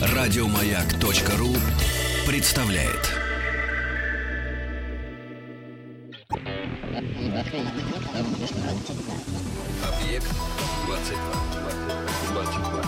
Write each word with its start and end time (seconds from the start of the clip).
Радиомаяк.ру 0.00 1.54
представляет. 2.26 3.14
Объект 9.82 10.28
22. 10.86 11.18
22. 12.32 12.82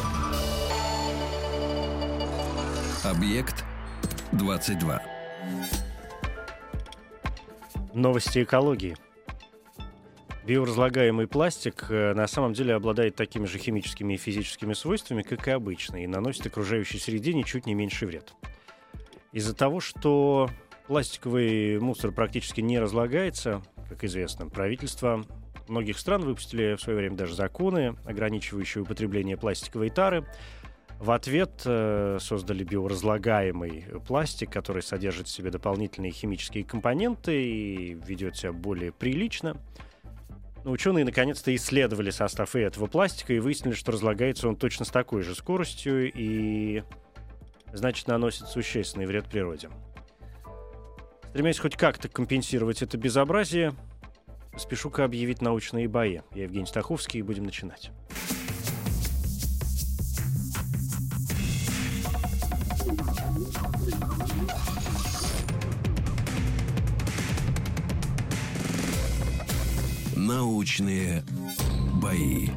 Объект 3.04 3.64
22. 4.32 5.02
Новости 7.94 8.42
экологии. 8.42 8.96
Биоразлагаемый 10.46 11.26
пластик 11.26 11.86
э, 11.90 12.14
на 12.14 12.26
самом 12.26 12.54
деле 12.54 12.74
обладает 12.74 13.14
такими 13.14 13.44
же 13.44 13.58
химическими 13.58 14.14
и 14.14 14.16
физическими 14.16 14.72
свойствами, 14.72 15.22
как 15.22 15.46
и 15.46 15.50
обычный, 15.50 16.04
и 16.04 16.06
наносит 16.06 16.46
окружающей 16.46 16.98
среде 16.98 17.34
ничуть 17.34 17.66
не 17.66 17.74
меньший 17.74 18.08
вред. 18.08 18.32
Из-за 19.32 19.54
того, 19.54 19.80
что 19.80 20.48
пластиковый 20.86 21.78
мусор 21.78 22.10
практически 22.12 22.62
не 22.62 22.78
разлагается, 22.78 23.62
как 23.88 24.02
известно, 24.04 24.48
правительство 24.48 25.24
многих 25.68 25.98
стран 25.98 26.22
выпустили 26.22 26.74
в 26.74 26.80
свое 26.80 26.98
время 26.98 27.16
даже 27.16 27.34
законы, 27.34 27.96
ограничивающие 28.04 28.82
употребление 28.82 29.36
пластиковой 29.36 29.90
тары. 29.90 30.26
В 30.98 31.12
ответ 31.12 31.62
э, 31.64 32.18
создали 32.20 32.64
биоразлагаемый 32.64 33.86
пластик, 34.06 34.50
который 34.50 34.82
содержит 34.82 35.28
в 35.28 35.30
себе 35.30 35.50
дополнительные 35.50 36.12
химические 36.12 36.64
компоненты 36.64 37.42
и 37.42 37.94
ведет 37.94 38.36
себя 38.36 38.52
более 38.52 38.92
прилично. 38.92 39.56
Но 40.64 40.72
ученые 40.72 41.04
наконец-то 41.04 41.54
исследовали 41.54 42.10
состав 42.10 42.54
и 42.54 42.60
этого 42.60 42.86
пластика 42.86 43.32
и 43.32 43.38
выяснили, 43.38 43.74
что 43.74 43.92
разлагается 43.92 44.48
он 44.48 44.56
точно 44.56 44.84
с 44.84 44.90
такой 44.90 45.22
же 45.22 45.34
скоростью 45.34 46.12
и, 46.12 46.82
значит, 47.72 48.08
наносит 48.08 48.48
существенный 48.48 49.06
вред 49.06 49.26
природе. 49.26 49.70
Стремясь 51.30 51.58
хоть 51.58 51.76
как-то 51.76 52.08
компенсировать 52.08 52.82
это 52.82 52.98
безобразие, 52.98 53.72
спешу-ка 54.58 55.04
объявить 55.04 55.40
научные 55.40 55.88
бои. 55.88 56.20
Я 56.34 56.42
Евгений 56.42 56.66
Стаховский, 56.66 57.20
и 57.20 57.22
будем 57.22 57.44
начинать. 57.44 57.90
Научные 70.20 71.22
бои. 72.02 72.48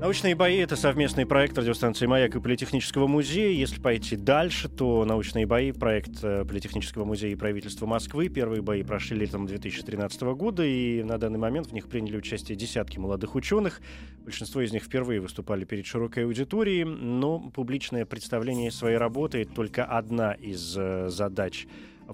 Научные 0.00 0.36
бои— 0.36 0.56
это 0.58 0.76
совместный 0.76 1.26
проект 1.26 1.58
радиостанции 1.58 2.06
«Маяк» 2.06 2.36
и 2.36 2.40
Политехнического 2.40 3.08
музея. 3.08 3.50
Если 3.50 3.80
пойти 3.80 4.14
дальше, 4.14 4.68
то 4.68 5.04
научные 5.04 5.44
бои— 5.44 5.72
проект 5.72 6.22
э, 6.22 6.44
Политехнического 6.44 7.04
музея 7.04 7.32
и 7.32 7.34
правительства 7.34 7.86
Москвы. 7.86 8.28
Первые 8.28 8.62
бои 8.62 8.84
прошли 8.84 9.16
летом 9.16 9.46
2013 9.46 10.22
года, 10.36 10.64
и 10.64 11.02
на 11.02 11.18
данный 11.18 11.40
момент 11.40 11.66
в 11.66 11.72
них 11.72 11.88
приняли 11.88 12.18
участие 12.18 12.56
десятки 12.56 13.00
молодых 13.00 13.34
ученых. 13.34 13.80
Большинство 14.20 14.60
из 14.60 14.72
них 14.72 14.84
впервые 14.84 15.20
выступали 15.20 15.64
перед 15.64 15.86
широкой 15.86 16.24
аудиторией, 16.24 16.84
но 16.84 17.40
публичное 17.40 18.06
представление 18.06 18.70
своей 18.70 18.96
работы— 18.96 19.44
только 19.56 19.84
одна 19.84 20.34
из 20.34 20.76
э, 20.78 21.08
задач 21.08 21.66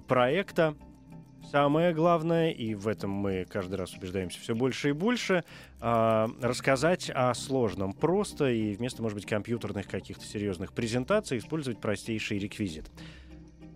проекта. 0.09 0.75
Самое 1.51 1.95
главное, 1.95 2.51
и 2.51 2.75
в 2.75 2.89
этом 2.89 3.11
мы 3.11 3.47
каждый 3.49 3.77
раз 3.77 3.95
убеждаемся 3.95 4.41
все 4.41 4.55
больше 4.55 4.91
и 4.91 4.93
больше, 4.93 5.45
э, 5.81 6.27
рассказать 6.41 7.11
о 7.15 7.33
сложном 7.35 7.93
просто 7.93 8.51
и 8.51 8.75
вместо, 8.75 9.03
может 9.03 9.17
быть, 9.17 9.27
компьютерных 9.27 9.87
каких-то 9.87 10.25
серьезных 10.25 10.73
презентаций 10.73 11.39
использовать 11.39 11.81
простейший 11.81 12.39
реквизит. 12.39 12.91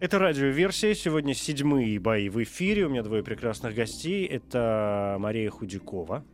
Это 0.00 0.20
радиоверсия. 0.20 0.94
Сегодня 0.94 1.34
седьмые 1.34 1.98
бои 1.98 2.28
в 2.28 2.40
эфире. 2.44 2.86
У 2.86 2.88
меня 2.88 3.02
двое 3.02 3.24
прекрасных 3.24 3.74
гостей. 3.74 4.26
Это 4.26 5.16
Мария 5.18 5.50
Худякова. 5.50 6.24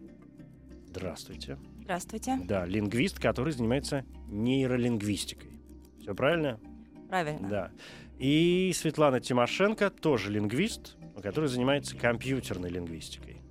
Здравствуйте. 0.89 1.57
Здравствуйте. 1.81 2.39
Да, 2.45 2.67
лингвист, 2.67 3.19
который 3.19 3.53
занимается 3.53 4.05
нейролингвистикой. 4.29 5.51
Все 5.99 6.15
правильно? 6.15 6.61
Правильно. 7.09 7.49
Да. 7.49 7.71
И 8.19 8.71
Светлана 8.75 9.21
Тимошенко, 9.21 9.91
тоже 9.91 10.31
лингвист, 10.31 10.97
который 11.23 11.49
занимается 11.49 11.97
компьютерной 11.97 12.71
лингвистикой. 12.71 13.43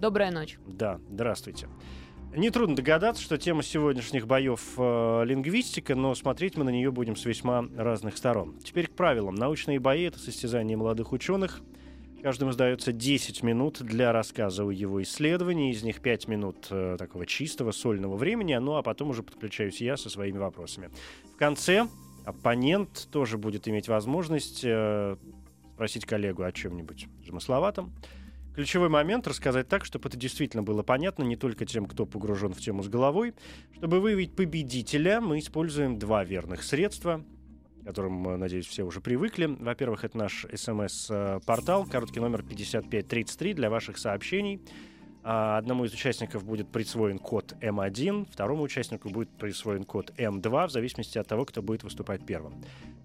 Добрая 0.00 0.30
ночь. 0.30 0.58
Да, 0.66 1.00
здравствуйте. 1.10 1.68
Нетрудно 2.34 2.76
догадаться, 2.76 3.22
что 3.22 3.38
тема 3.38 3.62
сегодняшних 3.62 4.26
боев 4.26 4.74
э, 4.76 5.24
лингвистика, 5.24 5.94
но 5.94 6.14
смотреть 6.14 6.56
мы 6.56 6.64
на 6.64 6.68
нее 6.70 6.90
будем 6.90 7.16
с 7.16 7.24
весьма 7.24 7.66
разных 7.76 8.18
сторон. 8.18 8.58
Теперь 8.62 8.88
к 8.88 8.92
правилам. 8.92 9.34
Научные 9.34 9.80
бои— 9.80 10.02
это 10.04 10.18
состязание 10.18 10.76
молодых 10.76 11.12
ученых. 11.12 11.62
Каждому 12.22 12.52
сдается 12.52 12.92
10 12.92 13.42
минут 13.42 13.80
для 13.80 14.12
рассказа 14.12 14.64
о 14.64 14.70
его 14.70 15.02
исследовании. 15.02 15.72
Из 15.72 15.82
них 15.82 16.02
5 16.02 16.28
минут 16.28 16.66
э, 16.70 16.96
такого 16.98 17.24
чистого, 17.24 17.70
сольного 17.70 18.16
времени. 18.16 18.54
Ну 18.56 18.74
а 18.74 18.82
потом 18.82 19.10
уже 19.10 19.22
подключаюсь 19.22 19.80
я 19.80 19.96
со 19.96 20.10
своими 20.10 20.36
вопросами. 20.36 20.90
В 21.32 21.36
конце 21.38 21.86
оппонент 22.26 23.08
тоже 23.10 23.38
будет 23.38 23.66
иметь 23.68 23.88
возможность 23.88 24.62
э, 24.62 25.16
спросить 25.76 26.06
коллегу 26.06 26.42
о 26.42 26.52
чем-нибудь 26.52 27.06
замысловатом. 27.26 27.92
Ключевой 28.54 28.88
момент— 28.88 29.26
рассказать 29.28 29.68
так, 29.68 29.84
чтобы 29.84 30.08
это 30.08 30.16
действительно 30.16 30.62
было 30.62 30.82
понятно 30.82 31.22
не 31.22 31.36
только 31.36 31.66
тем, 31.66 31.84
кто 31.84 32.06
погружен 32.06 32.54
в 32.54 32.60
тему 32.60 32.82
с 32.82 32.88
головой. 32.88 33.34
Чтобы 33.74 34.00
выявить 34.00 34.34
победителя, 34.34 35.20
мы 35.20 35.38
используем 35.38 35.98
два 35.98 36.24
верных 36.24 36.62
средства, 36.62 37.22
которым, 37.84 38.26
э, 38.26 38.36
надеюсь, 38.38 38.66
все 38.66 38.84
уже 38.84 39.02
привыкли. 39.02 39.44
Во-первых, 39.44 40.04
это 40.04 40.16
наш 40.16 40.46
смс-портал, 40.54 41.84
короткий 41.84 42.20
номер 42.20 42.42
5533 42.42 43.52
для 43.52 43.68
ваших 43.68 43.98
сообщений. 43.98 44.62
А, 45.22 45.58
Одному 45.58 45.84
из 45.84 45.92
участников 45.92 46.42
будет 46.42 46.72
присвоен 46.72 47.18
код 47.18 47.54
М1, 47.60 48.28
второму 48.32 48.62
участнику 48.62 49.10
будет 49.10 49.28
присвоен 49.28 49.84
код 49.84 50.12
М2, 50.16 50.68
в 50.68 50.70
зависимости 50.70 51.18
от 51.18 51.28
того, 51.28 51.44
кто 51.44 51.60
будет 51.60 51.82
выступать 51.82 52.24
первым. 52.24 52.54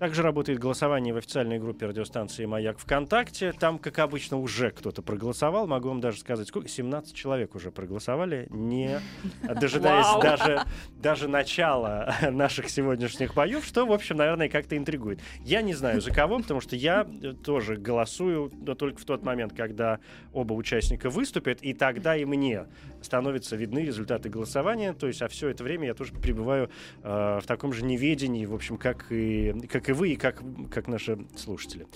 Также 0.02 0.24
работает 0.24 0.58
голосование 0.58 1.14
в 1.14 1.18
официальной 1.18 1.60
группе 1.60 1.86
радиостанции 1.86 2.46
«Маяк 2.46 2.80
ВКонтакте». 2.80 3.52
Там, 3.52 3.78
как 3.78 4.00
обычно, 4.00 4.40
уже 4.40 4.72
кто-то 4.72 5.04
проголосовал. 5.04 5.68
Могу 5.68 5.90
вам 5.90 6.02
даже 6.02 6.18
сказать, 6.18 6.48
сколько? 6.48 6.70
17 6.70 7.14
человек 7.14 7.54
уже 7.54 7.70
проголосовали, 7.70 8.48
не 8.50 9.00
дожидаясь 9.44 10.08
Вау. 10.08 10.20
даже, 10.24 10.64
даже 10.96 11.28
начала 11.28 12.16
наших 12.32 12.72
сегодняшних 12.72 13.36
боев, 13.36 13.64
что, 13.64 13.86
в 13.86 13.92
общем, 13.92 14.18
наверное, 14.18 14.50
как-то 14.50 14.76
интригует. 14.76 15.20
Я 15.42 15.62
не 15.62 15.76
знаю, 15.76 16.02
за 16.02 16.10
кого, 16.10 16.40
потому 16.40 16.62
что 16.62 16.76
я 16.76 17.06
э, 17.22 17.34
тоже 17.34 17.76
голосую, 17.76 18.52
но 18.60 18.74
только 18.74 19.00
в 19.00 19.06
тот 19.06 19.22
момент, 19.22 19.54
когда 19.56 20.00
оба 20.34 20.54
участника 20.54 21.12
выступят, 21.12 21.62
и 21.62 21.76
тогда 21.76 22.18
и 22.18 22.26
мне 22.26 22.66
становятся 23.02 23.56
видны 23.56 23.80
результаты 23.80 24.30
голосования. 24.30 24.94
То 24.94 25.08
есть, 25.08 25.22
а 25.22 25.28
все 25.28 25.50
это 25.50 25.64
время 25.64 25.88
я 25.88 25.94
тоже 25.94 26.14
пребываю 26.14 26.70
э, 27.04 27.40
в 27.42 27.46
таком 27.46 27.74
же 27.74 27.84
неведении, 27.84 28.46
в 28.46 28.54
общем, 28.54 28.78
как 28.78 29.12
и, 29.12 29.54
как 29.68 29.90
и 29.90 29.92
вы, 29.94 30.14
и 30.14 30.16
как, 30.16 30.42
как 30.70 30.88
наши 30.88 31.20
слушатели. 31.36 31.88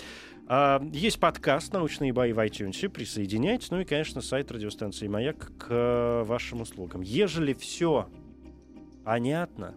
А, 0.48 0.80
Есть 0.92 1.18
подкаст 1.18 1.72
«Научные 1.72 2.12
бои» 2.12 2.32
в 2.32 2.38
iTunes. 2.38 2.88
Присоединяйтесь. 2.88 3.70
Ну 3.70 3.80
и, 3.80 3.84
конечно, 3.84 4.20
сайт 4.20 4.52
радиостанции 4.52 5.08
«Маяк» 5.08 5.52
к 5.58 5.66
э, 5.70 6.22
вашим 6.24 6.60
услугам. 6.60 7.00
Ежели 7.00 7.52
все 7.52 8.08
понятно, 9.04 9.74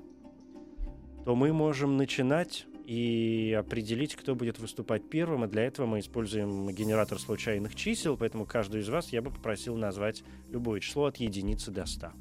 то 1.25 1.35
мы 1.35 1.53
можем 1.53 1.97
начинать 1.97 2.66
и 2.89 3.53
определить, 3.53 4.16
кто 4.16 4.33
будет 4.33 4.57
выступать 4.57 5.07
первым. 5.07 5.45
И 5.45 5.47
для 5.47 5.61
этого 5.61 5.85
мы 5.85 6.00
используем 6.00 6.67
генератор 6.72 7.19
случайных 7.19 7.75
чисел, 7.75 8.17
поэтому 8.17 8.47
каждую 8.47 8.81
из 8.81 8.89
вас 8.89 9.09
я 9.13 9.22
бы 9.22 9.29
попросил 9.29 9.77
назвать 9.77 10.23
любое 10.50 10.79
число 10.79 11.05
от 11.05 11.17
единицы 11.17 11.69
до 11.69 11.85
100. 11.85 12.11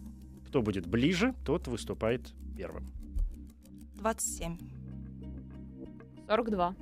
Кто 0.46 0.60
будет 0.60 0.86
ближе, 0.86 1.34
тот 1.46 1.68
выступает 1.68 2.34
первым. 2.54 2.92
27. 3.94 4.59
42. 6.26 6.76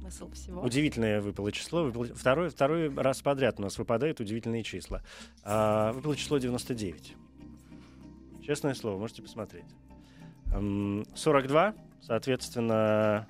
Смысл 0.00 0.30
всего. 0.32 0.62
Удивительное 0.62 1.20
выпало 1.20 1.52
число. 1.52 1.84
Выпало- 1.84 2.14
Второй, 2.14 2.48
второй 2.48 2.88
раз 2.94 3.20
подряд 3.20 3.58
у 3.58 3.62
нас 3.62 3.76
выпадают 3.76 4.18
удивительные 4.18 4.62
числа. 4.62 5.02
А, 5.44 5.92
выпало 5.92 6.16
число 6.16 6.38
99. 6.38 7.14
Честное 8.42 8.72
слово, 8.72 8.98
можете 8.98 9.20
посмотреть. 9.20 9.66
М, 10.52 11.04
42, 11.14 11.74
соответственно, 12.02 13.26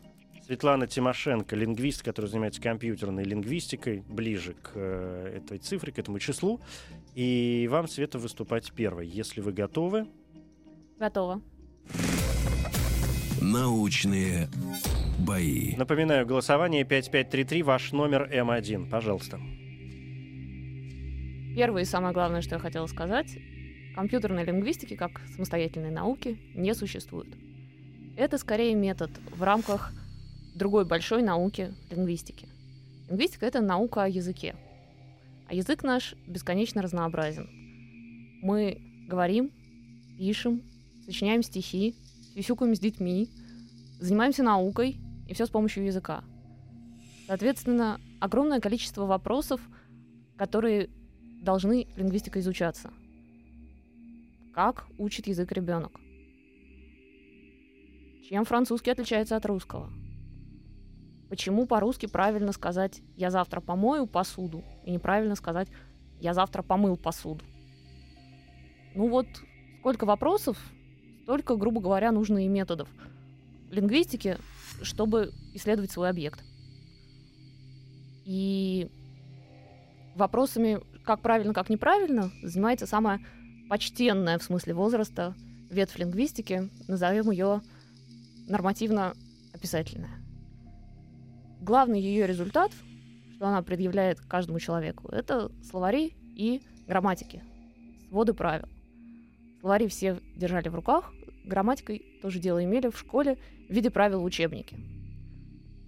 Светлана 0.47 0.87
Тимошенко, 0.87 1.55
лингвист, 1.55 2.03
который 2.03 2.27
занимается 2.27 2.61
компьютерной 2.61 3.25
лингвистикой, 3.25 4.03
ближе 4.09 4.55
к 4.55 4.73
э, 4.75 5.37
этой 5.37 5.59
цифре, 5.59 5.93
к 5.93 5.99
этому 5.99 6.19
числу. 6.19 6.61
И 7.15 7.69
вам, 7.71 7.87
Света, 7.89 8.19
выступать 8.19 8.73
первой. 8.73 9.07
Если 9.07 9.41
вы 9.41 9.53
готовы, 9.53 10.07
Готово. 10.99 11.41
Научные 13.41 14.49
бои. 15.19 15.75
напоминаю, 15.77 16.27
голосование 16.27 16.85
5533, 16.85 17.63
ваш 17.63 17.93
номер 17.93 18.29
М1. 18.31 18.91
Пожалуйста. 18.91 19.41
Первое 21.57 21.83
и 21.83 21.85
самое 21.87 22.13
главное, 22.15 22.43
что 22.43 22.57
я 22.57 22.59
хотела 22.61 22.87
сказать, 22.87 23.37
компьютерной 23.95 24.45
лингвистики 24.45 24.97
как 24.97 25.21
самостоятельной 25.35 25.91
науки 25.91 26.39
не 26.55 26.75
существует. 26.75 27.29
Это 28.17 28.39
скорее 28.39 28.75
метод 28.75 29.11
в 29.31 29.43
рамках 29.43 29.93
другой 30.55 30.85
большой 30.85 31.23
науки 31.23 31.73
лингвистики. 31.91 32.49
Лингвистика— 33.09 33.47
это 33.47 33.61
наука 33.61 34.05
о 34.05 34.09
языке. 34.09 34.55
А 35.47 35.55
язык 35.55 35.83
наш 35.83 36.15
бесконечно 36.27 36.83
разнообразен. 36.83 37.49
Мы 38.43 38.81
говорим, 39.09 39.51
пишем, 40.19 40.63
сочиняем 41.05 41.43
стихи, 41.43 41.97
сюсюкаем 42.35 42.75
с 42.75 42.79
детьми, 42.79 43.29
занимаемся 43.99 44.43
наукой, 44.43 44.97
и 45.29 45.35
все 45.35 45.47
с 45.47 45.51
помощью 45.51 45.85
языка. 45.85 46.25
Соответственно, 47.27 48.01
огромное 48.21 48.61
количество 48.61 49.07
вопросов, 49.07 49.61
которые 50.37 50.91
должны 51.43 51.87
лингвистика 51.97 52.41
изучаться. 52.41 52.91
Как 54.62 54.85
учит 54.99 55.27
язык 55.27 55.53
ребенок? 55.53 55.99
Чем 58.29 58.45
французский 58.45 58.91
отличается 58.91 59.37
от 59.37 59.47
русского? 59.47 59.91
Почему 61.31 61.67
по-русски 61.67 62.05
правильно 62.05 62.53
сказать 62.53 63.01
«я 63.17 63.31
завтра 63.31 63.62
помою 63.62 64.07
посуду» 64.07 64.62
и 64.85 64.91
неправильно 64.91 65.35
сказать 65.35 65.69
«я 66.21 66.35
завтра 66.35 66.61
помыл 66.61 66.99
посуду»? 66.99 67.43
Ну 68.95 69.09
вот, 69.09 69.29
сколько 69.79 70.05
вопросов, 70.05 70.59
столько, 71.23 71.57
грубо 71.57 71.81
говоря, 71.81 72.12
нужно 72.12 72.45
и 72.45 72.49
методов 72.49 72.91
лингвистики, 73.71 74.37
чтобы 74.83 75.33
исследовать 75.55 75.91
свой 75.91 76.11
объект. 76.11 76.45
И 78.27 78.91
вопросами, 80.17 80.83
как 81.07 81.23
правильно, 81.23 81.55
как 81.55 81.71
неправильно, 81.71 82.31
занимается 82.43 82.87
самая 82.87 83.21
почтенная 83.71 84.37
в 84.37 84.43
смысле 84.43 84.75
возраста 84.75 85.33
ветвь 85.71 85.97
лингвистики, 85.97 86.69
назовем 86.89 87.31
ее 87.31 87.61
нормативно-описательная. 88.49 90.19
Главный 91.61 92.01
ее 92.01 92.27
результат, 92.27 92.73
что 93.37 93.47
она 93.47 93.63
предъявляет 93.63 94.21
каждому 94.23 94.59
человеку, 94.59 95.09
это 95.13 95.53
словари 95.63 96.17
и 96.35 96.63
грамматики, 96.89 97.45
своды 98.09 98.35
правил. 98.35 98.67
Словари 99.61 99.87
все 99.87 100.19
держали 100.35 100.69
в 100.69 100.75
руках, 100.75 101.13
грамматикой 101.45 102.05
тоже 102.23 102.41
дело 102.41 102.65
имели 102.65 102.89
в 102.89 102.99
школе 102.99 103.39
в 103.69 103.73
виде 103.73 103.89
правил 103.89 104.23
в 104.23 104.25
учебнике. 104.25 104.81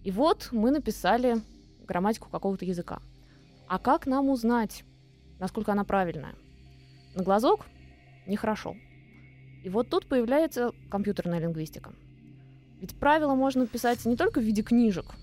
И 0.05 0.13
вот 0.13 0.51
мы 0.53 0.71
написали 0.71 1.41
грамматику 1.89 2.31
какого-то 2.31 2.65
языка. 2.65 3.01
А 3.67 3.81
как 3.81 4.07
нам 4.07 4.29
узнать, 4.29 4.85
насколько 5.41 5.73
она 5.73 5.83
правильная? 5.83 6.37
На 7.15 7.23
глазок 7.23 7.67
нехорошо. 8.27 8.77
И 9.63 9.69
вот 9.69 9.89
тут 9.89 10.07
появляется 10.07 10.73
компьютерная 10.91 11.39
лингвистика. 11.39 11.93
Ведь 12.81 12.97
правила 12.97 13.35
можно 13.35 13.67
писать 13.67 14.05
не 14.05 14.17
только 14.17 14.41
в 14.41 14.45
виде 14.45 14.63
книжек, 14.63 15.15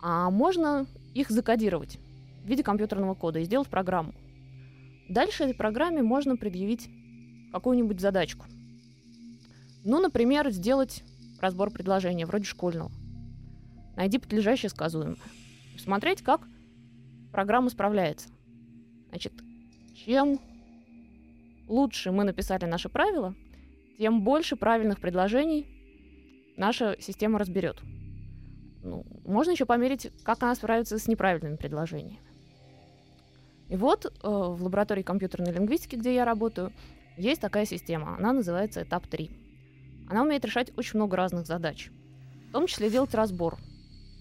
а 0.00 0.30
можно 0.30 0.86
их 1.14 1.30
закодировать 1.30 1.98
в 2.44 2.48
виде 2.48 2.62
компьютерного 2.62 3.14
кода 3.14 3.40
и 3.40 3.44
сделать 3.44 3.68
программу. 3.68 4.14
Дальше 5.08 5.44
этой 5.44 5.54
программе 5.54 6.02
можно 6.02 6.36
предъявить 6.36 6.88
какую-нибудь 7.52 8.00
задачку. 8.00 8.46
Ну, 9.84 10.00
например, 10.00 10.50
сделать 10.50 11.02
разбор 11.40 11.70
предложения, 11.70 12.26
вроде 12.26 12.44
школьного. 12.44 12.92
Найди 13.96 14.18
подлежащее 14.18 14.70
сказуемое. 14.70 15.16
Смотреть, 15.78 16.22
как 16.22 16.42
программа 17.32 17.70
справляется. 17.70 18.28
Значит, 19.08 19.32
чем 19.96 20.38
лучше 21.70 22.10
мы 22.10 22.24
написали 22.24 22.66
наши 22.66 22.88
правила, 22.88 23.34
тем 23.98 24.22
больше 24.22 24.56
правильных 24.56 25.00
предложений 25.00 25.66
наша 26.56 26.96
система 27.00 27.38
разберет. 27.38 27.80
Ну, 28.82 29.04
можно 29.24 29.52
еще 29.52 29.66
померить, 29.66 30.10
как 30.24 30.42
она 30.42 30.54
справится 30.54 30.98
с 30.98 31.06
неправильными 31.06 31.56
предложениями. 31.56 32.20
И 33.68 33.76
вот 33.76 34.06
э, 34.06 34.10
в 34.22 34.62
лаборатории 34.62 35.02
компьютерной 35.02 35.52
лингвистики, 35.52 35.96
где 35.96 36.14
я 36.14 36.24
работаю, 36.24 36.72
есть 37.16 37.40
такая 37.40 37.66
система. 37.66 38.16
Она 38.16 38.32
называется 38.32 38.82
этап 38.82 39.06
3. 39.06 39.30
Она 40.08 40.22
умеет 40.22 40.44
решать 40.44 40.76
очень 40.76 40.96
много 40.96 41.16
разных 41.16 41.46
задач. 41.46 41.90
В 42.48 42.52
том 42.52 42.66
числе 42.66 42.90
делать 42.90 43.14
разбор. 43.14 43.58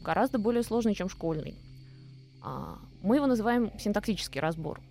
Гораздо 0.03 0.37
более 0.37 0.61
сложный, 0.61 0.93
чем 0.93 1.09
школьный. 1.09 1.57
А, 2.43 2.77
мы 3.01 3.15
его 3.15 3.25
называем 3.25 3.71
синтаксический 3.79 4.39
разбор. 4.39 4.81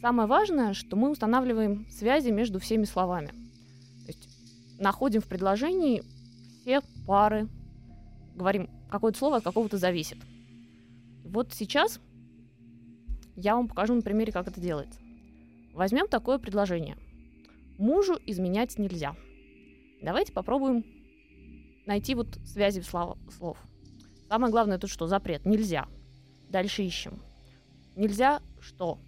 Самое 0.00 0.28
важное, 0.28 0.74
что 0.74 0.96
мы 0.96 1.10
устанавливаем 1.10 1.88
связи 1.90 2.30
между 2.30 2.60
всеми 2.60 2.84
словами. 2.84 3.28
То 3.28 4.08
есть 4.08 4.28
находим 4.78 5.20
в 5.20 5.26
предложении 5.26 6.02
все 6.60 6.80
пары, 7.06 7.48
говорим, 8.34 8.70
какое-то 8.90 9.18
слово 9.18 9.36
от 9.38 9.44
какого-то 9.44 9.76
зависит. 9.76 10.18
Вот 11.24 11.52
сейчас 11.52 12.00
я 13.36 13.56
вам 13.56 13.68
покажу 13.68 13.94
на 13.94 14.02
примере, 14.02 14.32
как 14.32 14.48
это 14.48 14.60
делается. 14.60 15.00
Возьмем 15.74 16.08
такое 16.08 16.38
предложение. 16.38 16.96
Мужу 17.76 18.18
изменять 18.26 18.78
нельзя. 18.78 19.14
Давайте 20.02 20.32
попробуем 20.32 20.84
найти 21.86 22.14
вот 22.14 22.38
связи 22.44 22.80
слов. 22.80 23.58
Самое 24.28 24.50
главное 24.50 24.78
тут 24.78 24.90
что? 24.90 25.06
Запрет. 25.06 25.44
Нельзя. 25.44 25.88
Дальше 26.50 26.82
ищем. 26.82 27.20
Нельзя 27.96 28.42
что? 28.60 28.98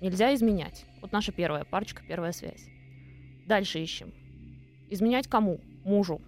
Нельзя 0.00 0.34
изменять. 0.34 0.86
Вот 1.02 1.12
наша 1.12 1.30
первая 1.32 1.64
парочка, 1.64 2.02
первая 2.06 2.32
связь. 2.32 2.66
Дальше 3.46 3.82
ищем. 3.82 4.12
Изменять 4.88 5.28
кому? 5.28 5.60
Мужу. 5.84 6.20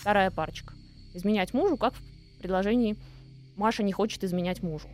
Вторая 0.00 0.30
парочка. 0.30 0.74
Изменять 1.12 1.54
мужу, 1.54 1.76
как 1.76 1.94
в 1.94 2.38
предложении 2.38 2.96
Маша 3.56 3.82
не 3.82 3.92
хочет 3.92 4.24
изменять 4.24 4.62
мужу. 4.62 4.88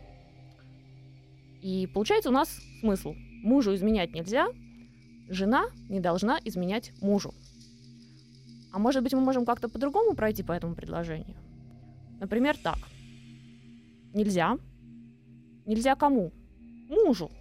И 1.61 1.87
получается 1.93 2.29
у 2.29 2.33
нас 2.33 2.49
смысл. 2.79 3.13
Мужу 3.43 3.73
изменять 3.73 4.13
нельзя, 4.13 4.47
жена 5.29 5.65
не 5.89 5.99
должна 5.99 6.39
изменять 6.43 6.91
мужу. 7.01 7.33
А 8.71 8.79
может 8.79 9.03
быть, 9.03 9.13
мы 9.13 9.21
можем 9.21 9.45
как-то 9.45 9.67
по-другому 9.67 10.15
пройти 10.15 10.43
по 10.43 10.51
этому 10.51 10.75
предложению? 10.75 11.35
Например, 12.19 12.55
так. 12.57 12.77
Нельзя. 14.13 14.57
Нельзя 15.65 15.95
кому? 15.95 16.31
Мужу. 16.89 17.31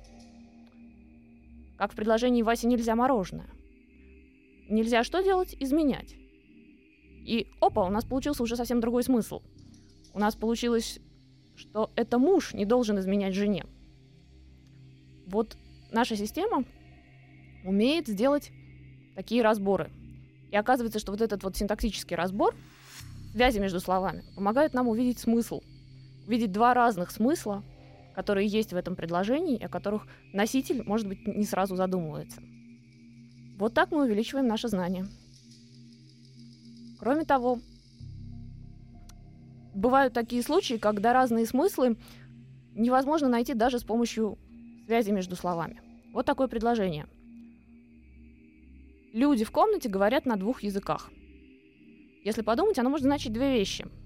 Как 1.81 1.95
в 1.95 1.97
предложении 1.97 2.43
Васе 2.43 2.67
нельзя 2.67 2.95
мороженое. 2.95 3.49
Нельзя 4.69 5.03
что 5.03 5.23
делать? 5.23 5.57
Изменять. 5.61 6.15
И 7.25 7.47
опа, 7.59 7.87
у 7.87 7.89
нас 7.89 8.05
получился 8.05 8.43
уже 8.43 8.55
совсем 8.55 8.81
другой 8.81 9.03
смысл. 9.03 9.41
У 10.13 10.19
нас 10.19 10.37
получилось, 10.37 11.01
что 11.57 11.91
это 11.97 12.19
муж 12.19 12.53
не 12.53 12.67
должен 12.67 12.99
изменять 12.99 13.33
жене. 13.33 13.65
Вот 15.27 15.57
наша 15.91 16.17
система 16.17 16.67
умеет 17.65 18.09
сделать 18.09 18.53
такие 19.17 19.41
разборы. 19.41 19.91
И 20.51 20.57
оказывается, 20.57 20.99
что 20.99 21.13
вот 21.13 21.23
этот 21.23 21.43
вот 21.45 21.57
синтаксический 21.57 22.15
разбор, 22.15 22.55
связи 23.33 23.59
между 23.59 23.81
словами, 23.81 24.23
помогает 24.37 24.75
нам 24.75 24.87
увидеть 24.87 25.19
смысл. 25.19 25.63
Увидеть 26.27 26.53
два 26.53 26.75
разных 26.75 27.11
смысла, 27.11 27.65
которые 28.15 28.47
есть 28.47 28.73
в 28.73 28.77
этом 28.77 28.97
предложении, 28.97 29.63
о 29.63 29.69
которых 29.69 30.07
носитель, 30.33 30.83
может 30.85 31.07
быть, 31.07 31.27
не 31.27 31.45
сразу 31.45 31.77
задумывается. 31.77 32.43
Вот 33.59 33.75
так 33.75 33.91
мы 33.91 34.05
увеличиваем 34.05 34.47
наше 34.47 34.69
знание. 34.69 35.07
Кроме 36.99 37.25
того, 37.25 37.59
бывают 39.75 40.15
такие 40.15 40.43
случаи, 40.43 40.75
когда 40.75 41.13
разные 41.13 41.47
смыслы 41.47 41.97
невозможно 42.75 43.29
найти 43.29 43.55
даже 43.55 43.79
с 43.79 43.85
помощью 43.85 44.39
связи 44.87 45.11
между 45.11 45.37
словами. 45.37 45.81
Вот 46.13 46.27
такое 46.27 46.49
предложение. 46.49 47.07
Люди 49.13 49.45
в 49.45 49.51
комнате 49.51 49.89
говорят 49.89 50.27
на 50.27 50.37
двух 50.37 50.63
языках. 50.63 51.11
Если 52.25 52.43
подумать, 52.43 52.79
оно 52.79 52.91
может 52.91 53.05
значить 53.05 53.33
две 53.33 53.53
вещи– 53.55 53.87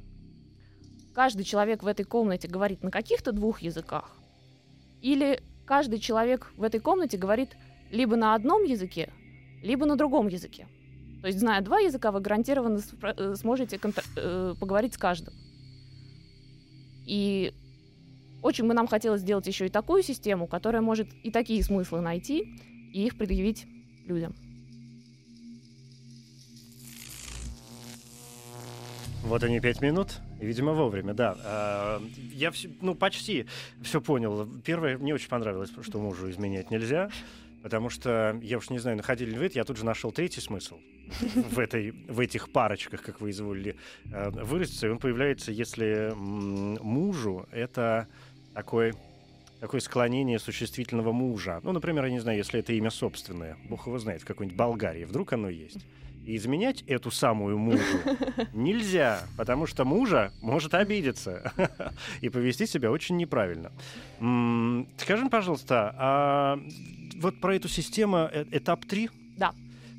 каждый 1.14 1.44
человек 1.44 1.82
в 1.82 1.86
этой 1.86 2.04
комнате 2.04 2.48
говорит 2.48 2.82
на 2.82 2.90
каких-то 2.90 3.32
двух 3.32 3.62
языках, 3.62 4.16
или 5.00 5.40
каждый 5.64 5.98
человек 5.98 6.52
в 6.56 6.62
этой 6.62 6.80
комнате 6.80 7.16
говорит 7.16 7.56
либо 7.90 8.16
на 8.16 8.34
одном 8.34 8.64
языке, 8.64 9.10
либо 9.62 9.86
на 9.86 9.96
другом 9.96 10.28
языке. 10.28 10.66
То 11.22 11.28
есть, 11.28 11.38
зная 11.38 11.62
два 11.62 11.78
языка, 11.78 12.10
вы 12.10 12.20
гарантированно 12.20 12.80
э, 13.02 13.34
сможете 13.36 13.80
э, 14.16 14.54
поговорить 14.60 14.92
с 14.92 14.98
каждым. 14.98 15.32
И 17.06 17.54
очень 18.42 18.66
бы 18.66 18.74
нам 18.74 18.86
хотелось 18.86 19.22
сделать 19.22 19.46
еще 19.46 19.64
и 19.64 19.70
такую 19.70 20.02
систему, 20.02 20.46
которая 20.46 20.82
может 20.82 21.08
и 21.22 21.30
такие 21.30 21.64
смыслы 21.64 22.02
найти, 22.02 22.58
и 22.92 23.06
их 23.06 23.16
предъявить 23.16 23.66
людям. 24.04 24.34
Вот 29.22 29.42
они 29.42 29.60
пять 29.60 29.80
минут. 29.80 30.20
Видимо, 30.44 30.72
вовремя, 30.72 31.14
да. 31.14 31.36
А, 31.44 32.02
Я 32.32 32.50
все, 32.50 32.70
ну, 32.80 32.94
почти 32.94 33.46
все 33.82 34.00
понял. 34.00 34.48
Первое, 34.64 34.98
мне 34.98 35.14
очень 35.14 35.28
понравилось, 35.28 35.70
что 35.82 35.98
мужу 35.98 36.30
изменять 36.30 36.70
нельзя. 36.70 37.10
Потому 37.64 37.88
что, 37.88 38.38
я 38.42 38.58
уж 38.58 38.68
не 38.68 38.78
знаю, 38.78 38.98
находили 38.98 39.30
ли 39.30 39.38
вы 39.38 39.46
это, 39.46 39.54
я 39.58 39.64
тут 39.64 39.78
же 39.78 39.86
нашел 39.86 40.12
третий 40.12 40.42
смысл 40.42 40.78
в, 41.34 41.58
этой, 41.58 41.92
в 41.92 42.20
этих 42.20 42.52
парочках, 42.52 43.00
как 43.00 43.22
вы 43.22 43.30
изволили 43.30 43.76
э, 44.12 44.28
выразиться. 44.28 44.86
И 44.86 44.90
он 44.90 44.98
появляется, 44.98 45.50
если 45.50 46.12
мужу 46.14 47.46
это 47.50 48.06
такой, 48.52 48.92
такое 49.60 49.80
склонение 49.80 50.38
существительного 50.38 51.12
мужа. 51.12 51.60
Ну, 51.62 51.72
например, 51.72 52.04
я 52.04 52.10
не 52.10 52.20
знаю, 52.20 52.36
если 52.36 52.60
это 52.60 52.74
имя 52.74 52.90
собственное. 52.90 53.56
Бог 53.66 53.86
его 53.86 53.98
знает, 53.98 54.20
в 54.20 54.26
какой-нибудь 54.26 54.58
Болгарии. 54.58 55.04
Вдруг 55.04 55.32
оно 55.32 55.48
есть. 55.48 55.78
И 56.26 56.36
изменять 56.36 56.82
эту 56.86 57.10
самую 57.10 57.58
мужу 57.58 57.82
нельзя, 58.52 59.22
потому 59.36 59.66
что 59.66 59.84
мужа 59.84 60.32
может 60.40 60.74
обидеться 60.74 61.52
и 62.22 62.28
повести 62.30 62.66
себя 62.66 62.90
очень 62.90 63.16
неправильно. 63.16 63.70
Скажи, 64.96 65.28
пожалуйста, 65.28 65.94
а 65.98 66.58
вот 67.16 67.40
про 67.40 67.56
эту 67.56 67.68
систему 67.68 68.28
э, 68.32 68.44
этап 68.52 68.84
3? 68.86 69.10
Да. 69.36 69.52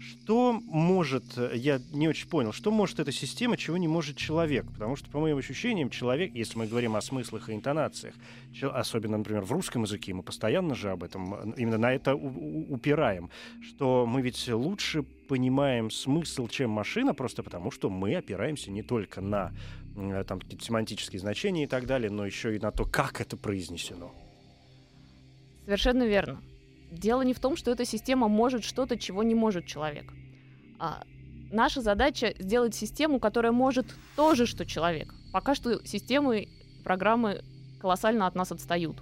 Что 0.06 0.52
может, 0.54 1.38
э, 1.38 1.54
я 1.56 1.82
не 1.92 2.08
очень 2.08 2.28
понял, 2.28 2.52
что 2.52 2.70
может 2.70 3.00
эта 3.00 3.12
система, 3.12 3.58
чего 3.58 3.78
не 3.78 3.88
может 3.88 4.18
человек? 4.18 4.66
Потому 4.72 4.96
что, 4.96 5.10
по 5.10 5.20
моим 5.20 5.38
ощущениям, 5.38 5.90
человек, 5.90 6.36
если 6.36 6.60
мы 6.60 6.68
говорим 6.68 6.96
о 6.96 7.02
смыслах 7.02 7.50
и 7.50 7.54
интонациях, 7.54 8.14
особенно, 8.62 9.18
например, 9.18 9.44
в 9.44 9.52
русском 9.52 9.84
языке, 9.84 10.14
мы 10.14 10.22
постоянно 10.22 10.76
же 10.76 10.92
об 10.92 11.04
этом, 11.04 11.34
э, 11.34 11.54
именно 11.58 11.80
на 11.80 11.94
это 11.94 12.16
упираем, 12.16 13.32
что 13.62 14.06
мы 14.06 14.22
ведь 14.22 14.48
лучше 14.48 15.02
понимаем 15.02 15.90
смысл, 15.90 16.48
чем 16.48 16.70
машина, 16.70 17.16
просто 17.16 17.42
потому 17.42 17.72
что 17.72 17.90
мы 17.90 18.16
опираемся 18.16 18.70
не 18.70 18.84
только 18.84 19.22
на 19.22 19.54
м, 19.96 20.24
там, 20.26 20.40
семантические 20.60 21.20
значения 21.20 21.64
и 21.64 21.68
так 21.68 21.88
далее, 21.88 22.12
но 22.12 22.26
еще 22.26 22.56
и 22.56 22.60
на 22.60 22.72
то, 22.72 22.86
как 22.86 23.22
это 23.22 23.38
произнесено. 23.38 24.14
Совершенно 25.66 26.04
верно. 26.04 26.42
Дело 27.00 27.22
не 27.22 27.34
в 27.34 27.40
том, 27.40 27.56
что 27.56 27.72
эта 27.72 27.86
система 27.86 28.28
может 28.28 28.64
что-то, 28.64 28.98
чего 28.98 29.24
не 29.24 29.36
может 29.36 29.66
человек. 29.66 30.14
А 30.80 31.04
наша 31.52 31.82
задача 31.82 32.34
сделать 32.40 32.74
систему, 32.74 33.20
которая 33.20 33.52
может 33.52 33.94
то 34.16 34.36
же, 34.36 34.46
что 34.46 34.66
человек. 34.66 35.14
Пока 35.34 35.56
что 35.56 35.86
системы, 35.86 36.48
программы 36.84 37.42
колоссально 37.80 38.28
от 38.28 38.36
нас 38.36 38.52
отстают. 38.52 38.98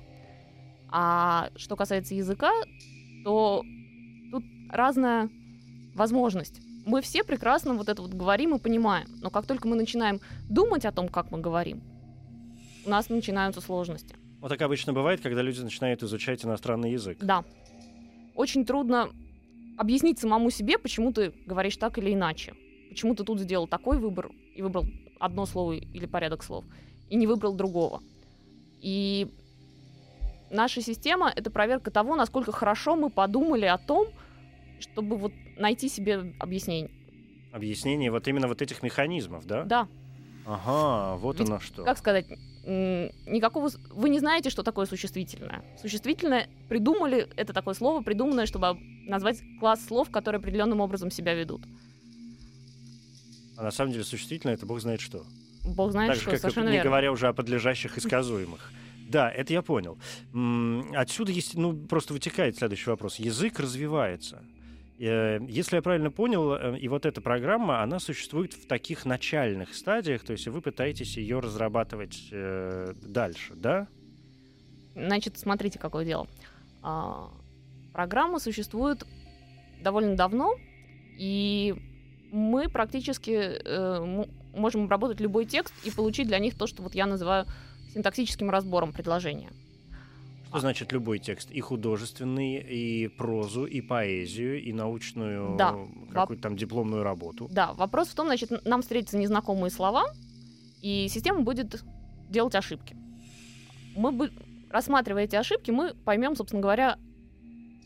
А 0.89 1.49
что 1.55 1.75
касается 1.75 2.15
языка, 2.15 2.51
то 3.23 3.63
тут 4.31 4.43
разная 4.69 5.29
возможность. 5.95 6.61
Мы 6.85 7.01
все 7.01 7.23
прекрасно 7.23 7.75
вот 7.75 7.89
это 7.89 8.01
вот 8.01 8.13
говорим 8.13 8.55
и 8.55 8.59
понимаем, 8.59 9.07
но 9.21 9.29
как 9.29 9.45
только 9.45 9.67
мы 9.67 9.75
начинаем 9.75 10.19
думать 10.49 10.85
о 10.85 10.91
том, 10.91 11.07
как 11.07 11.31
мы 11.31 11.39
говорим, 11.39 11.81
у 12.85 12.89
нас 12.89 13.09
начинаются 13.09 13.61
сложности. 13.61 14.15
Вот 14.43 14.49
так 14.49 14.61
обычно 14.61 14.91
бывает, 14.91 15.21
когда 15.21 15.41
люди 15.41 15.61
начинают 15.61 16.03
изучать 16.03 16.43
иностранный 16.43 16.91
язык. 16.91 17.17
Да. 17.21 17.45
Очень 18.35 18.65
трудно 18.65 19.09
объяснить 19.77 20.19
самому 20.19 20.49
себе, 20.49 20.77
почему 20.77 21.13
ты 21.13 21.31
говоришь 21.45 21.77
так 21.77 21.97
или 21.97 22.13
иначе. 22.13 22.53
Почему 22.89 23.15
ты 23.15 23.23
тут 23.23 23.39
сделал 23.39 23.67
такой 23.67 23.99
выбор 23.99 24.31
и 24.53 24.61
выбрал 24.61 24.85
одно 25.17 25.45
слово 25.45 25.71
или 25.71 26.05
порядок 26.07 26.43
слов, 26.43 26.65
и 27.09 27.15
не 27.15 27.25
выбрал 27.25 27.55
другого. 27.55 28.01
И 28.81 29.31
наша 30.51 30.81
система— 30.81 31.31
это 31.35 31.49
проверка 31.49 31.89
того, 31.89 32.17
насколько 32.17 32.51
хорошо 32.51 32.97
мы 32.97 33.09
подумали 33.09 33.65
о 33.65 33.77
том, 33.77 34.09
чтобы 34.81 35.15
вот 35.15 35.31
найти 35.55 35.87
себе 35.87 36.35
объяснение. 36.37 36.91
Объяснение 37.53 38.11
вот 38.11 38.27
именно 38.27 38.49
вот 38.49 38.61
этих 38.61 38.83
механизмов, 38.83 39.45
да? 39.45 39.63
Да, 39.63 39.87
Ага, 40.45 41.15
вот 41.17 41.39
Ведь 41.39 41.47
оно 41.47 41.59
что. 41.59 41.85
как 41.85 41.97
сказать, 41.97 42.25
никакого... 42.65 43.69
Вы 43.91 44.09
не 44.09 44.19
знаете, 44.19 44.49
что 44.49 44.63
такое 44.63 44.85
существительное. 44.85 45.63
Существительное 45.81 46.47
придумали, 46.69 47.27
это 47.35 47.53
такое 47.53 47.73
слово, 47.73 48.01
придуманное, 48.01 48.45
чтобы 48.45 48.67
об- 48.67 48.79
назвать 49.05 49.41
класс 49.59 49.85
слов, 49.85 50.09
которые 50.09 50.39
определенным 50.39 50.79
образом 50.79 51.11
себя 51.11 51.33
ведут. 51.33 51.61
А 53.57 53.63
на 53.63 53.71
самом 53.71 53.91
деле 53.91 54.03
существительное 54.03 54.55
это 54.55 54.65
бог 54.65 54.79
знает 54.81 55.01
что. 55.01 55.25
Бог 55.63 55.91
знает, 55.91 56.09
так 56.09 56.15
же, 56.15 56.21
что 56.21 56.31
как 56.31 56.39
совершенно 56.39 56.67
не 56.67 56.73
верно. 56.73 56.89
говоря 56.89 57.11
уже 57.11 57.27
о 57.27 57.33
подлежащих 57.33 57.97
и 57.97 58.01
сказуемых. 58.01 58.71
Да, 59.09 59.29
это 59.29 59.53
я 59.53 59.61
понял. 59.61 59.97
Отсюда 60.95 61.31
есть, 61.31 61.55
ну, 61.55 61.73
просто 61.73 62.13
вытекает 62.13 62.57
следующий 62.57 62.89
вопрос. 62.89 63.17
Язык 63.17 63.59
развивается. 63.59 64.43
Э, 64.99 65.39
Если 65.47 65.75
я 65.75 65.81
правильно 65.81 66.11
понял, 66.11 66.53
э, 66.53 66.77
и 66.77 66.87
вот 66.87 67.05
эта 67.05 67.21
программа, 67.21 67.81
она 67.81 67.99
существует 67.99 68.53
в 68.53 68.67
таких 68.67 69.05
начальных 69.05 69.73
стадиях, 69.73 70.23
то 70.23 70.33
есть 70.33 70.47
вы 70.47 70.61
пытаетесь 70.61 71.17
ее 71.17 71.39
разрабатывать 71.39 72.29
э, 72.31 72.93
дальше, 73.01 73.53
да? 73.55 73.87
Значит, 74.95 75.37
смотрите, 75.37 75.79
какое 75.79 76.05
дело. 76.05 76.27
А, 76.83 77.31
программа 77.93 78.39
существует 78.39 79.03
довольно 79.81 80.15
давно, 80.15 80.55
и 81.17 81.75
мы 82.31 82.69
практически 82.69 83.59
можем 84.55 84.85
обработать 84.85 85.19
любой 85.19 85.45
текст 85.45 85.73
и 85.83 85.91
получить 85.91 86.27
для 86.27 86.39
них 86.39 86.55
то, 86.55 86.67
что 86.67 86.83
вот 86.83 86.95
я 86.95 87.05
называю 87.05 87.45
синтаксическим 87.93 88.49
разбором 88.49 88.93
предложения. 88.93 89.49
Что 90.53 90.59
значит 90.59 90.91
любой 90.91 91.17
текст? 91.17 91.49
И 91.49 91.59
художественный, 91.61 92.57
и 92.57 93.07
прозу, 93.07 93.65
и 93.65 93.81
поэзию, 93.81 94.61
и 94.61 94.71
научную 94.71 95.57
Да. 95.57 95.75
какую-то 96.11 96.43
там 96.43 96.55
дипломную 96.55 97.01
работу. 97.01 97.49
Да, 97.51 97.73
вопрос 97.73 98.09
в 98.09 98.13
том, 98.13 98.27
значит, 98.27 98.63
нам 98.63 98.83
встретятся 98.83 99.17
незнакомые 99.17 99.71
слова, 99.71 100.05
и 100.83 101.07
система 101.09 101.41
будет 101.41 101.83
делать 102.29 102.53
ошибки. 102.53 102.95
Мы 103.95 104.11
бы, 104.11 104.31
рассматривая 104.69 105.23
эти 105.23 105.35
ошибки, 105.35 105.71
мы 105.71 105.95
поймем, 105.95 106.35
собственно 106.35 106.61
говоря, 106.61 106.99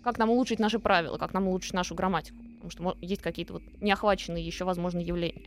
как 0.03 0.17
нам 0.17 0.29
улучшить 0.29 0.59
наши 0.59 0.77
правила, 0.77 1.17
как 1.17 1.33
нам 1.33 1.47
улучшить 1.47 1.73
нашу 1.73 1.95
грамматику. 1.95 2.37
Потому 2.59 2.69
что 2.69 2.97
есть 2.99 3.21
какие-то 3.21 3.53
вот 3.53 3.63
неохваченные 3.79 4.45
еще, 4.45 4.65
возможно, 4.65 4.99
явления. 4.99 5.45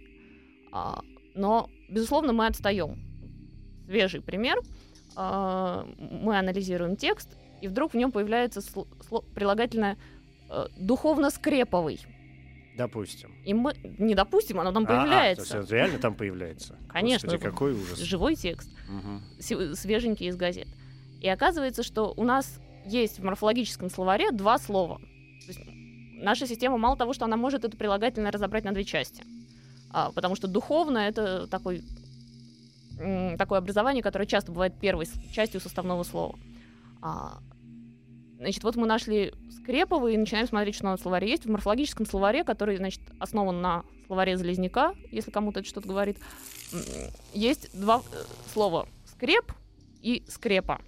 А, 0.73 1.03
но, 1.35 1.69
безусловно, 1.91 2.33
мы 2.33 2.47
отстаем. 2.47 2.99
Свежий 3.85 4.23
пример. 4.23 4.59
А, 5.23 5.87
мы 5.99 6.39
анализируем 6.39 6.97
текст, 6.97 7.37
и 7.61 7.69
вдруг 7.69 7.93
в 7.93 7.97
нем 7.97 8.11
появляется 8.11 8.63
прилагательное 9.35 9.99
э, 10.49 10.67
духовно-скреповый. 10.79 12.01
Допустим. 12.79 13.31
И 13.45 13.53
мы 13.53 13.75
не 13.99 14.15
допустим, 14.15 14.61
оно 14.61 14.73
там 14.73 14.85
А, 14.85 14.87
а, 14.87 14.89
то 14.89 14.95
появляется. 15.03 15.59
есть 15.59 15.71
реально 15.71 15.99
там 15.99 16.15
появляется. 16.15 16.79
Конечно. 16.89 17.29
Господи, 17.29 17.51
какой 17.51 17.73
ужас. 17.75 17.99
Живой 17.99 18.35
текст, 18.35 18.71
св- 19.39 19.79
свеженький 19.79 20.29
из 20.29 20.37
газет. 20.37 20.69
И 21.21 21.29
оказывается, 21.29 21.83
что 21.83 22.15
у 22.17 22.25
нас 22.25 22.59
есть 22.87 23.19
в 23.19 23.23
морфологическом 23.23 23.91
словаре 23.91 24.31
два 24.31 24.57
слова. 24.59 24.97
То 24.97 25.49
есть 25.49 25.61
наша 26.23 26.47
система 26.47 26.79
мало 26.79 26.97
того, 26.97 27.13
что 27.13 27.27
она 27.27 27.37
может 27.37 27.67
это 27.67 27.77
прилагательное 27.77 28.33
разобрать 28.33 28.65
на 28.65 28.73
две 28.73 28.85
части. 28.85 29.23
А, 29.91 30.13
потому 30.13 30.35
что 30.35 30.49
духовно 30.49 30.97
это 30.97 31.47
такой, 31.47 31.83
такое 33.39 33.59
образование, 33.59 34.03
которое 34.03 34.27
часто 34.27 34.53
бывает 34.53 34.75
первой 34.79 35.07
частью 35.33 35.61
составного 35.61 36.03
слова. 36.03 36.39
А, 37.03 37.39
значит, 38.39 38.63
вот 38.63 38.77
мы 38.77 38.87
нашли 38.87 39.33
скреповый 39.51 40.15
и 40.15 40.19
начинаем 40.19 40.47
смотреть, 40.47 40.75
что 40.75 40.85
на 40.85 40.97
словаре 40.97 41.31
есть. 41.31 41.47
В 41.47 41.51
морфологическом 41.51 42.07
словаре, 42.07 42.45
который, 42.45 42.77
значит, 42.77 43.01
основан 43.19 43.61
на 43.61 43.85
словаре 44.07 44.37
Залезняка, 44.37 44.95
если 45.11 45.31
кому-то 45.31 45.61
это 45.61 45.69
что-то 45.69 45.89
говорит, 45.89 46.19
есть 47.33 47.71
два 47.79 48.03
э, 48.13 48.17
слова 48.53 48.87
скреп 49.07 49.53
и 50.03 50.25
скрепа. 50.29 50.81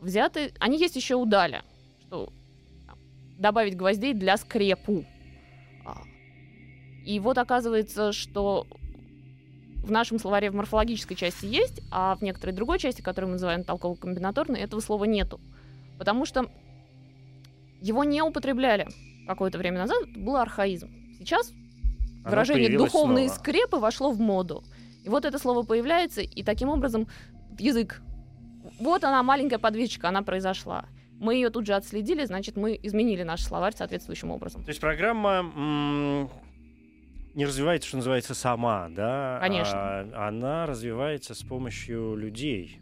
Взяты, 0.00 0.52
они 0.58 0.78
есть 0.78 0.96
еще 0.96 1.16
у 1.16 1.24
Даля, 1.24 1.64
что 2.06 2.32
добавить 3.38 3.76
гвоздей 3.76 4.14
для 4.14 4.36
скрепу. 4.36 5.04
А, 5.84 6.02
И 7.04 7.20
вот 7.20 7.38
оказывается, 7.38 8.12
что 8.12 8.66
в 9.88 9.90
нашем 9.90 10.18
словаре 10.18 10.50
в 10.50 10.54
морфологической 10.54 11.16
части 11.16 11.46
есть, 11.46 11.80
а 11.90 12.14
в 12.14 12.22
некоторой 12.22 12.54
другой 12.54 12.78
части, 12.78 13.02
которую 13.02 13.30
мы 13.30 13.32
называем 13.32 13.64
толково-комбинаторной, 13.64 14.60
этого 14.60 14.80
слова 14.80 15.04
нету. 15.04 15.40
Потому 15.98 16.24
что 16.24 16.46
его 17.80 18.04
не 18.04 18.22
употребляли 18.22 18.86
какое-то 19.26 19.58
время 19.58 19.78
назад, 19.78 19.98
был 20.16 20.36
архаизм. 20.36 20.90
Сейчас 21.18 21.50
Оно 22.22 22.30
выражение 22.30 22.78
духовные 22.78 23.28
снова. 23.28 23.40
скрепы 23.40 23.76
вошло 23.78 24.10
в 24.10 24.20
моду. 24.20 24.62
И 25.04 25.08
вот 25.08 25.24
это 25.24 25.38
слово 25.38 25.62
появляется, 25.64 26.20
и 26.20 26.42
таким 26.42 26.68
образом 26.68 27.08
язык. 27.58 28.02
Вот 28.78 29.04
она, 29.04 29.22
маленькая 29.22 29.58
подвижка, 29.58 30.08
она 30.08 30.22
произошла. 30.22 30.84
Мы 31.18 31.34
ее 31.34 31.50
тут 31.50 31.66
же 31.66 31.74
отследили, 31.74 32.24
значит, 32.26 32.56
мы 32.56 32.78
изменили 32.80 33.22
наш 33.22 33.42
словарь 33.42 33.74
соответствующим 33.74 34.30
образом. 34.30 34.62
То 34.62 34.68
есть 34.68 34.80
программа 34.80 36.28
не 37.38 37.46
развивается, 37.46 37.86
что 37.86 37.98
называется, 37.98 38.34
сама, 38.34 38.88
да? 38.90 39.38
Конечно. 39.40 39.72
А 39.72 40.26
она 40.28 40.66
развивается 40.66 41.34
с 41.36 41.42
помощью 41.44 42.16
людей. 42.16 42.80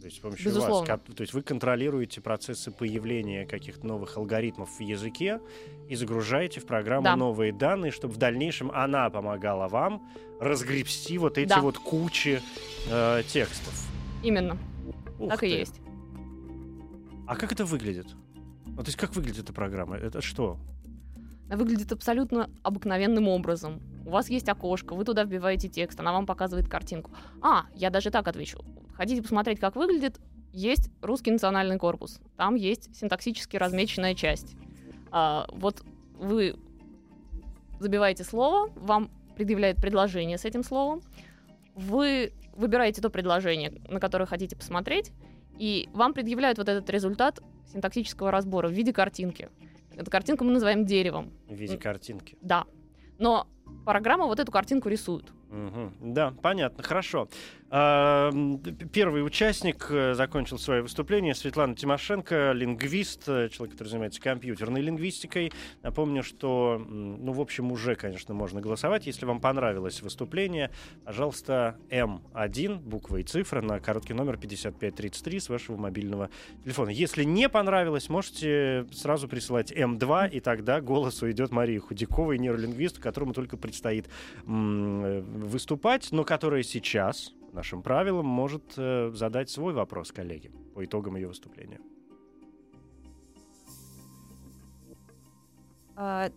То 0.00 0.06
есть 0.06 0.16
с 0.16 0.20
помощью 0.20 0.46
Безусловно. 0.46 0.94
вас, 0.96 1.00
то 1.16 1.20
есть 1.20 1.32
вы 1.32 1.42
контролируете 1.42 2.20
процессы 2.20 2.72
появления 2.72 3.46
каких-то 3.46 3.86
новых 3.86 4.16
алгоритмов 4.16 4.68
в 4.68 4.80
языке 4.80 5.40
и 5.88 5.94
загружаете 5.94 6.58
в 6.58 6.66
программу 6.66 7.04
Да. 7.04 7.14
новые 7.14 7.52
данные, 7.52 7.92
чтобы 7.92 8.14
в 8.14 8.16
дальнейшем 8.16 8.72
она 8.72 9.08
помогала 9.10 9.68
вам 9.68 10.02
разгребсти 10.40 11.16
вот 11.16 11.38
эти 11.38 11.50
Да. 11.50 11.60
вот 11.60 11.78
кучи 11.78 12.42
э, 12.90 13.22
текстов. 13.28 13.72
Именно, 14.24 14.58
Ух 15.20 15.30
так 15.30 15.44
и 15.44 15.48
ты. 15.48 15.54
есть. 15.54 15.80
А 17.28 17.36
как 17.36 17.52
это 17.52 17.64
выглядит? 17.64 18.08
Ну, 18.66 18.76
то 18.78 18.86
есть 18.88 18.96
как 18.98 19.14
выглядит 19.14 19.44
эта 19.44 19.52
программа? 19.52 19.96
Это 19.96 20.20
что? 20.20 20.58
Выглядит 21.48 21.92
абсолютно 21.92 22.50
обыкновенным 22.62 23.28
образом. 23.28 23.80
У 24.06 24.10
вас 24.10 24.28
есть 24.30 24.48
окошко, 24.48 24.94
вы 24.94 25.04
туда 25.04 25.24
вбиваете 25.24 25.68
текст, 25.68 26.00
она 26.00 26.12
вам 26.12 26.26
показывает 26.26 26.68
картинку. 26.68 27.10
А, 27.42 27.66
я 27.74 27.90
даже 27.90 28.10
так 28.10 28.26
отвечу. 28.28 28.64
Хотите 28.94 29.22
посмотреть, 29.22 29.60
как 29.60 29.76
выглядит? 29.76 30.20
Есть 30.52 30.90
русский 31.02 31.30
национальный 31.30 31.78
корпус. 31.78 32.20
Там 32.36 32.54
есть 32.54 32.94
синтаксически 32.94 33.56
размеченная 33.56 34.14
часть. 34.14 34.54
А, 35.10 35.46
вот 35.52 35.82
вы 36.18 36.56
забиваете 37.80 38.24
слово, 38.24 38.70
вам 38.76 39.10
предъявляет 39.36 39.76
предложение 39.76 40.38
с 40.38 40.44
этим 40.44 40.62
словом. 40.62 41.02
Вы 41.74 42.32
выбираете 42.56 43.02
то 43.02 43.10
предложение, 43.10 43.72
на 43.88 44.00
которое 44.00 44.26
хотите 44.26 44.56
посмотреть, 44.56 45.12
и 45.58 45.88
вам 45.92 46.14
предъявляют 46.14 46.58
вот 46.58 46.68
этот 46.68 46.88
результат 46.90 47.40
синтаксического 47.72 48.30
разбора 48.30 48.68
в 48.68 48.72
виде 48.72 48.92
картинки. 48.92 49.48
Эту 49.96 50.10
картинку 50.10 50.44
мы 50.44 50.52
называем 50.52 50.84
деревом. 50.84 51.32
В 51.48 51.54
виде 51.54 51.76
картинки. 51.76 52.36
Да. 52.40 52.64
Но 53.18 53.46
программа 53.84 54.26
вот 54.26 54.40
эту 54.40 54.50
картинку 54.50 54.88
рисует. 54.88 55.26
Мгм. 55.50 55.92
Да, 56.00 56.34
понятно, 56.42 56.82
хорошо. 56.82 57.28
М, 57.74 58.58
п- 58.58 58.70
Первый 58.92 59.26
участник 59.26 59.88
э, 59.90 60.14
закончил 60.14 60.58
свое 60.60 60.82
выступление. 60.82 61.34
Светлана 61.34 61.74
Тимошенко, 61.74 62.52
лингвист, 62.52 63.28
э, 63.28 63.48
человек, 63.48 63.72
который 63.72 63.88
занимается 63.88 64.20
компьютерной 64.20 64.80
лингвистикой. 64.80 65.50
Напомню, 65.82 66.22
что, 66.22 66.80
ну, 66.88 67.32
в 67.32 67.40
общем, 67.40 67.72
уже, 67.72 67.96
конечно, 67.96 68.32
можно 68.32 68.60
голосовать. 68.60 69.08
Если 69.08 69.26
вам 69.26 69.40
понравилось 69.40 70.02
выступление, 70.02 70.70
пожалуйста, 71.04 71.76
М1, 71.90 72.78
буква 72.78 73.16
и 73.16 73.24
цифра, 73.24 73.60
на 73.60 73.80
короткий 73.80 74.14
номер 74.14 74.36
5533 74.36 75.40
с 75.40 75.48
вашего 75.48 75.76
мобильного 75.76 76.30
телефона. 76.62 76.90
Если 76.90 77.24
не 77.24 77.48
понравилось, 77.48 78.08
можете 78.08 78.86
сразу 78.92 79.26
присылать 79.26 79.72
М2, 79.72 80.30
и 80.30 80.38
тогда 80.38 80.80
голос 80.80 81.20
уйдет 81.22 81.50
Марии 81.50 81.78
Худяковой, 81.78 82.38
нейролингвисту, 82.38 83.00
которому 83.00 83.32
только 83.32 83.56
предстоит 83.56 84.06
э, 84.46 85.22
выступать, 85.24 86.12
но 86.12 86.22
которая 86.22 86.62
сейчас, 86.62 87.32
нашим 87.54 87.82
правилам, 87.82 88.26
может 88.26 88.74
э, 88.76 89.10
задать 89.14 89.48
свой 89.48 89.72
вопрос 89.72 90.12
коллеге 90.12 90.50
по 90.74 90.84
итогам 90.84 91.16
ее 91.16 91.28
выступления. 91.28 91.80
А, 95.96 96.30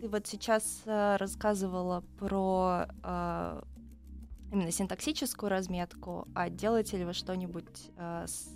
Ты 0.00 0.08
вот 0.08 0.26
сейчас 0.26 0.82
а, 0.86 1.16
рассказывала 1.18 2.02
про 2.18 2.86
а, 3.02 3.64
именно 4.52 4.70
синтаксическую 4.70 5.48
разметку, 5.48 6.28
а 6.34 6.50
делаете 6.50 6.98
ли 6.98 7.04
вы 7.04 7.14
что-нибудь 7.14 7.90
а, 7.96 8.26
с- 8.26 8.50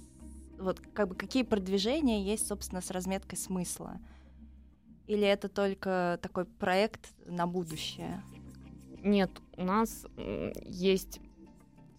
вот 0.59 0.81
как 0.93 1.09
бы 1.09 1.15
какие 1.15 1.43
продвижения 1.43 2.23
есть, 2.23 2.47
собственно, 2.47 2.81
с 2.83 2.91
разметкой 2.91 3.39
смысла? 3.39 3.99
Или 5.07 5.23
это 5.27 5.49
только 5.49 6.19
такой 6.21 6.45
проект 6.47 7.15
на 7.27 7.47
будущее? 7.47 8.23
Нет, 9.03 9.31
у 9.57 9.65
нас 9.65 10.05
есть 10.65 11.21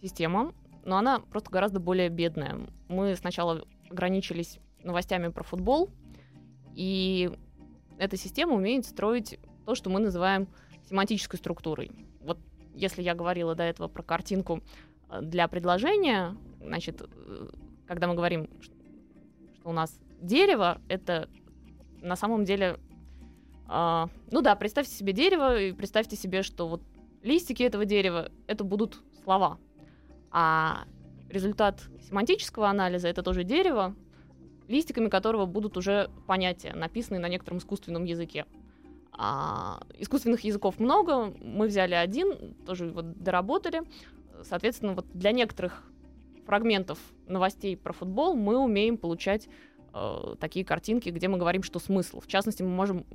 система, 0.07 0.53
но 0.83 0.97
она 0.97 1.19
просто 1.19 1.51
гораздо 1.51 1.79
более 1.79 2.09
бедная. 2.09 2.59
Мы 2.87 3.15
сначала 3.15 3.63
ограничились 3.89 4.59
новостями 4.83 5.29
про 5.29 5.43
футбол, 5.43 5.89
и 6.73 7.31
эта 7.97 8.17
система 8.17 8.53
умеет 8.53 8.85
строить 8.85 9.39
то, 9.65 9.75
что 9.75 9.89
мы 9.89 9.99
называем 9.99 10.47
семантической 10.89 11.37
структурой. 11.37 11.91
Вот 12.21 12.39
если 12.73 13.01
я 13.01 13.15
говорила 13.15 13.55
до 13.55 13.63
этого 13.63 13.87
про 13.87 14.03
картинку 14.03 14.61
э, 15.09 15.21
для 15.21 15.47
предложения, 15.47 16.37
значит, 16.61 17.01
э, 17.01 17.49
когда 17.85 18.07
мы 18.07 18.15
говорим, 18.15 18.49
что 18.61 18.73
у 19.65 19.73
нас 19.73 19.99
дерево, 20.21 20.79
это 20.87 21.27
на 22.01 22.15
самом 22.15 22.45
деле 22.45 22.77
а, 23.67 24.09
ну 24.31 24.41
да, 24.41 24.55
представьте 24.55 24.93
себе 24.93 25.13
дерево 25.13 25.59
и 25.59 25.74
представьте 25.74 26.15
себе, 26.15 26.41
что 26.41 26.67
вот 26.67 26.81
листики 27.22 27.63
этого 27.63 27.85
дерева 27.85 28.31
это 28.48 28.63
будут 28.63 29.01
слова. 29.24 29.57
А 30.39 30.85
результат 31.31 31.81
семантического 32.07 32.69
анализа 32.69 33.07
это 33.07 33.23
тоже 33.23 33.43
дерево, 33.43 33.95
листиками 34.67 35.09
которого 35.09 35.47
будут 35.47 35.77
уже 35.77 36.11
понятия, 36.27 36.73
написанные 36.75 37.19
на 37.19 37.27
некотором 37.27 37.57
искусственном 37.57 38.03
языке. 38.03 38.45
А, 39.13 39.81
искусственных 39.97 40.41
языков 40.41 40.79
много, 40.79 41.33
мы 41.41 41.65
взяли 41.65 41.95
один, 41.95 42.53
тоже 42.67 42.91
вот 42.91 43.17
доработали. 43.17 43.81
Соответственно, 44.43 44.93
вот 44.93 45.07
для 45.11 45.31
некоторых 45.31 45.81
фрагментов 46.45 47.00
новостей 47.25 47.75
про 47.75 47.91
футбол 47.91 48.35
мы 48.35 48.59
умеем 48.59 49.00
получать 49.00 49.50
э, 49.95 50.35
такие 50.39 50.63
картинки, 50.63 51.09
где 51.09 51.29
мы 51.29 51.39
говорим, 51.39 51.63
что 51.63 51.79
смысл. 51.79 52.19
В 52.19 52.27
частности, 52.27 52.61
мы 52.61 52.69
можем 52.69 53.07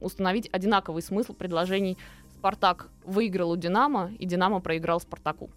установить 0.00 0.48
одинаковый 0.52 1.02
смысл 1.02 1.34
предложений 1.34 1.98
«Спартак 2.30 2.90
выиграл 3.04 3.52
у 3.52 3.56
Динамо» 3.56 4.10
и 4.18 4.26
«Динамо 4.26 4.58
проиграл 4.58 4.98
Спартаку». 4.98 5.52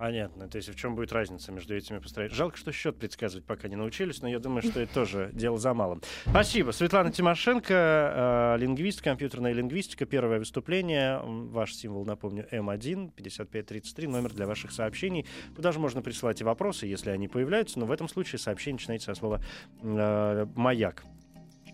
Понятно. 0.00 0.48
То 0.48 0.56
есть 0.56 0.70
в 0.70 0.74
чем 0.76 0.94
будет 0.94 1.12
разница 1.12 1.52
между 1.52 1.76
этими 1.76 1.98
построениями? 1.98 2.34
Жалко, 2.34 2.56
что 2.56 2.72
счет 2.72 2.96
предсказывать 2.96 3.44
пока 3.44 3.68
не 3.68 3.76
научились, 3.76 4.22
но 4.22 4.28
я 4.28 4.38
думаю, 4.38 4.62
что 4.62 4.80
это 4.80 4.94
тоже 4.94 5.28
дело 5.34 5.58
за 5.58 5.74
малым. 5.74 6.00
Спасибо. 6.26 6.70
Светлана 6.70 7.12
Тимошенко, 7.12 8.54
э, 8.56 8.56
лингвист, 8.60 9.02
компьютерная 9.02 9.52
лингвистика. 9.52 10.06
Первое 10.06 10.38
выступление. 10.38 11.20
Ваш 11.22 11.74
символ, 11.74 12.06
напомню, 12.06 12.48
М1, 12.50 13.12
5533, 13.14 14.06
номер 14.06 14.32
для 14.32 14.46
ваших 14.46 14.72
сообщений. 14.72 15.26
Туда 15.54 15.70
же 15.70 15.78
можно 15.80 16.00
присылать 16.00 16.40
и 16.40 16.44
вопросы, 16.44 16.86
если 16.86 17.10
они 17.10 17.28
появляются, 17.28 17.78
но 17.78 17.84
в 17.84 17.92
этом 17.92 18.08
случае 18.08 18.38
сообщение 18.38 18.76
начинается 18.76 19.14
со 19.14 19.18
слова 19.20 19.42
э, 19.82 20.46
«Маяк». 20.56 21.04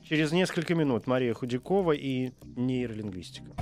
Через 0.02 0.32
несколько 0.32 0.74
минут 0.74 1.06
Мария 1.06 1.32
Худякова 1.32 1.92
и 1.92 2.32
нейролингвистика. 2.56 3.52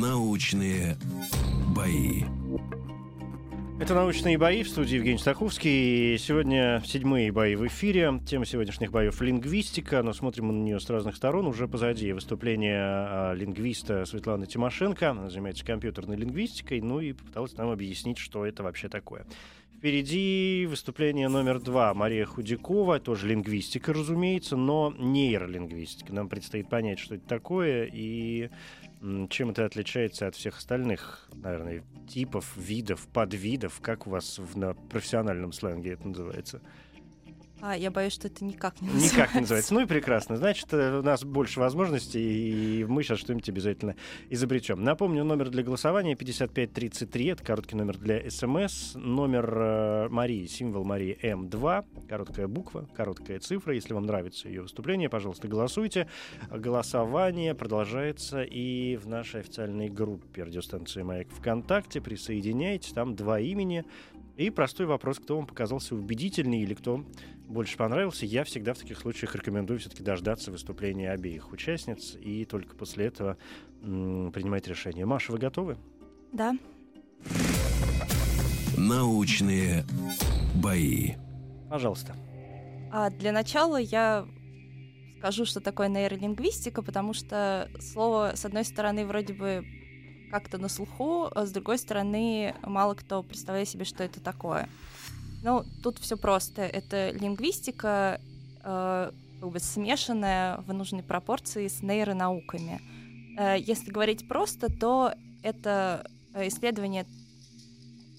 Научные 0.00 0.96
бои. 1.76 2.22
Это 3.78 3.92
«Научные 3.92 4.38
бои» 4.38 4.62
в 4.62 4.68
студии 4.70 4.94
Евгений 4.94 5.18
Стаховский. 5.18 6.16
Сегодня 6.16 6.82
седьмые 6.86 7.30
бои 7.30 7.56
в 7.56 7.66
эфире. 7.66 8.18
Тема 8.26 8.46
сегодняшних 8.46 8.90
боев— 8.90 9.20
лингвистика, 9.20 10.02
но 10.02 10.14
смотрим 10.14 10.46
мы 10.46 10.54
на 10.54 10.62
нее 10.62 10.80
с 10.80 10.88
разных 10.88 11.14
сторон. 11.14 11.46
Уже 11.46 11.68
позади 11.68 12.14
выступление 12.14 12.80
а, 12.80 13.34
лингвиста 13.34 14.06
Светланы 14.06 14.46
Тимошенко. 14.46 15.10
Она 15.10 15.28
занимается 15.28 15.62
компьютерной 15.62 16.16
лингвистикой, 16.16 16.80
ну 16.80 16.98
и 17.00 17.12
попыталась 17.12 17.54
нам 17.58 17.68
объяснить, 17.68 18.16
что 18.16 18.46
это 18.46 18.62
вообще 18.62 18.88
такое. 18.88 19.26
Впереди 19.82 20.64
выступление 20.70 21.26
номер 21.26 21.58
два. 21.58 21.92
Мария 21.92 22.24
Худякова, 22.24 23.00
тоже 23.00 23.26
лингвистика, 23.26 23.92
разумеется, 23.92 24.56
но 24.56 24.94
нейролингвистика. 24.96 26.14
Нам 26.14 26.28
предстоит 26.28 26.68
понять, 26.68 27.00
что 27.00 27.16
это 27.16 27.26
такое 27.26 27.90
и 27.92 28.48
чем 29.28 29.50
это 29.50 29.64
отличается 29.64 30.28
от 30.28 30.36
всех 30.36 30.58
остальных, 30.58 31.28
наверное, 31.32 31.82
типов, 32.08 32.56
видов, 32.56 33.08
подвидов, 33.08 33.80
как 33.80 34.06
у 34.06 34.10
вас 34.10 34.38
в, 34.38 34.56
на 34.56 34.74
профессиональном 34.74 35.52
сленге 35.52 35.94
это 35.94 36.08
называется? 36.08 36.62
А, 37.64 37.76
я 37.76 37.92
боюсь, 37.92 38.12
что 38.12 38.26
это 38.26 38.44
никак 38.44 38.80
не 38.80 38.88
Никак 38.88 39.34
не 39.34 39.42
называется. 39.42 39.72
Ну 39.72 39.82
и 39.82 39.86
прекрасно. 39.86 40.36
Значит, 40.36 40.66
э, 40.72 40.98
у 40.98 41.02
нас 41.02 41.22
больше 41.22 41.60
возможностей, 41.60 42.80
и 42.80 42.84
мы 42.84 43.04
сейчас 43.04 43.20
что-нибудь 43.20 43.48
обязательно 43.48 43.94
изобретем. 44.30 44.82
Напомню, 44.82 45.22
номер 45.22 45.48
для 45.48 45.62
голосования 45.62 46.16
5533. 46.16 47.26
Это 47.26 47.44
короткий 47.44 47.76
номер 47.76 47.98
для 47.98 48.28
СМС. 48.28 48.96
Номер 48.96 49.54
э, 49.56 50.08
Марии, 50.08 50.46
символ 50.46 50.84
Марии 50.84 51.16
М2. 51.22 52.08
Короткая 52.08 52.48
буква, 52.48 52.88
короткая 52.96 53.38
цифра. 53.38 53.76
Если 53.76 53.94
вам 53.94 54.06
нравится 54.06 54.48
ее 54.48 54.62
выступление, 54.62 55.08
пожалуйста, 55.08 55.46
голосуйте. 55.46 56.08
Голосование 56.50 57.54
продолжается 57.54 58.42
и 58.42 58.96
в 58.96 59.06
нашей 59.06 59.38
официальной 59.38 59.88
группе 59.88 60.42
радиостанции 60.42 61.02
«Маяк 61.02 61.28
ВКонтакте». 61.30 62.00
Присоединяйтесь. 62.00 62.90
Там 62.90 63.14
два 63.14 63.38
имени. 63.38 63.84
И 64.42 64.50
простой 64.50 64.86
вопрос, 64.86 65.20
кто 65.20 65.36
вам 65.36 65.46
показался 65.46 65.94
убедительнее 65.94 66.64
или 66.64 66.74
кто 66.74 67.04
больше 67.46 67.76
понравился. 67.76 68.26
Я 68.26 68.42
всегда 68.42 68.74
в 68.74 68.78
таких 68.78 68.98
случаях 68.98 69.36
рекомендую 69.36 69.78
все-таки 69.78 70.02
дождаться 70.02 70.50
выступления 70.50 71.12
обеих 71.12 71.52
участниц 71.52 72.16
и 72.20 72.44
только 72.44 72.74
после 72.74 73.06
этого 73.06 73.36
м, 73.82 74.32
принимать 74.32 74.66
решение. 74.66 75.06
Маша, 75.06 75.30
вы 75.30 75.38
готовы? 75.38 75.76
Да. 76.32 76.56
Научные 78.76 79.84
бои. 80.60 81.12
Пожалуйста. 81.70 82.16
А 82.90 83.10
для 83.10 83.30
начала 83.30 83.76
я 83.76 84.26
скажу, 85.18 85.44
что 85.44 85.60
такое 85.60 85.86
нейролингвистика, 85.86 86.82
потому 86.82 87.14
что 87.14 87.70
слово, 87.78 88.32
с 88.34 88.44
одной 88.44 88.64
стороны, 88.64 89.06
вроде 89.06 89.34
бы 89.34 89.64
как-то 90.32 90.56
на 90.56 90.70
слуху, 90.70 91.28
а 91.34 91.44
с 91.44 91.50
другой 91.50 91.76
стороны, 91.76 92.54
мало 92.62 92.94
кто 92.94 93.22
представляет 93.22 93.68
себе, 93.68 93.84
что 93.84 94.02
это 94.02 94.18
такое. 94.18 94.66
Ну, 95.42 95.62
тут 95.82 95.98
все 95.98 96.16
просто. 96.16 96.62
Это 96.62 97.10
лингвистика, 97.10 98.18
э, 98.64 99.10
как 99.40 99.50
бы 99.50 99.60
смешанная 99.60 100.56
в 100.66 100.72
нужной 100.72 101.02
пропорции 101.02 101.68
с 101.68 101.82
нейронауками. 101.82 102.80
Э, 103.38 103.56
если 103.58 103.90
говорить 103.90 104.26
просто, 104.26 104.68
то 104.72 105.12
это 105.42 106.08
исследование 106.34 107.04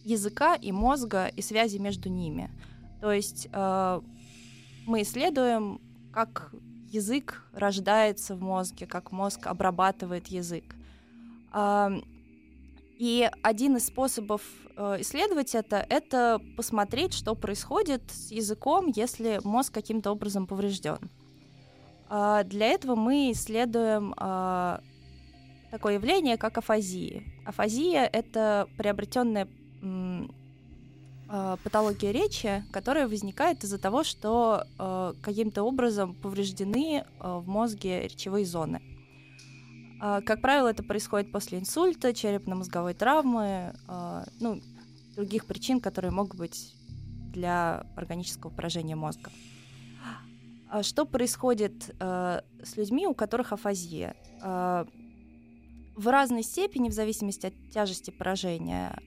языка 0.03 0.53
и 0.53 0.71
мозга 0.71 1.25
и 1.25 1.41
связи 1.41 1.79
между 1.79 2.09
ними. 2.09 2.51
То 3.01 3.11
есть 3.11 3.47
э, 3.51 4.01
мы 4.85 5.01
исследуем, 5.01 5.81
как 6.11 6.53
язык 6.89 7.43
рождается 7.53 8.35
в 8.35 8.41
мозге, 8.41 8.85
как 8.85 9.11
мозг 9.11 9.47
обрабатывает 9.47 10.27
язык. 10.27 10.75
И 13.03 13.29
один 13.41 13.75
из 13.77 13.87
способов 13.87 14.41
э, 14.77 14.97
исследовать 14.99 15.55
это— 15.55 15.85
это 15.89 16.39
посмотреть, 16.55 17.13
что 17.13 17.35
происходит 17.35 18.03
с 18.11 18.31
языком, 18.31 18.91
если 18.95 19.41
мозг 19.43 19.73
каким-то 19.73 20.11
образом 20.11 20.47
поврежден. 20.47 20.99
Э, 22.09 22.43
для 22.45 22.67
этого 22.67 22.95
мы 22.95 23.31
исследуем 23.31 24.13
э, 24.17 24.77
такое 25.71 25.95
явление, 25.95 26.37
как 26.37 26.57
афазия. 26.59 27.23
Афазия— 27.45 28.05
это 28.13 28.69
приобретенная 28.77 29.47
э, 29.81 31.57
патология 31.63 32.11
речи, 32.11 32.63
которая 32.71 33.07
возникает 33.07 33.63
из-за 33.63 33.79
того, 33.79 34.03
что 34.03 34.65
э, 34.79 35.13
каким-то 35.21 35.63
образом 35.63 36.13
повреждены 36.13 37.03
э, 37.03 37.03
в 37.19 37.47
мозге 37.47 38.03
речевые 38.07 38.45
зоны. 38.45 38.81
Э, 40.03 40.21
как 40.21 40.41
правило, 40.41 40.67
это 40.67 40.83
происходит 40.83 41.31
после 41.31 41.59
инсульта, 41.59 42.13
черепно-мозговой 42.13 42.93
травмы, 42.93 43.73
э, 43.87 44.23
ну, 44.41 44.61
других 45.15 45.45
причин, 45.45 45.79
которые 45.79 46.11
могут 46.11 46.37
быть 46.37 46.75
для 47.31 47.85
органического 47.95 48.51
поражения 48.51 48.95
мозга. 48.95 49.31
А 50.69 50.83
что 50.83 51.05
происходит 51.05 51.95
с 51.99 52.77
людьми, 52.77 53.05
у 53.05 53.13
которых 53.13 53.53
афазия? 53.53 54.15
В 54.41 54.87
разной 56.07 56.41
степени, 56.41 56.89
в 56.89 56.93
зависимости 56.93 57.45
от 57.45 57.53
тяжести 57.71 58.09
поражения 58.09 58.99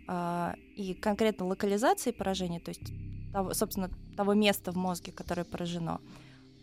и 0.76 0.94
конкретно 0.94 1.46
локализации 1.46 2.12
поражения, 2.12 2.61
то 2.61 2.70
есть, 2.70 2.92
того, 3.32 3.52
собственно, 3.52 3.90
того 4.16 4.35
места 4.35 4.70
в 4.70 4.76
мозге, 4.76 5.11
которое 5.11 5.44
поражено, 5.44 6.00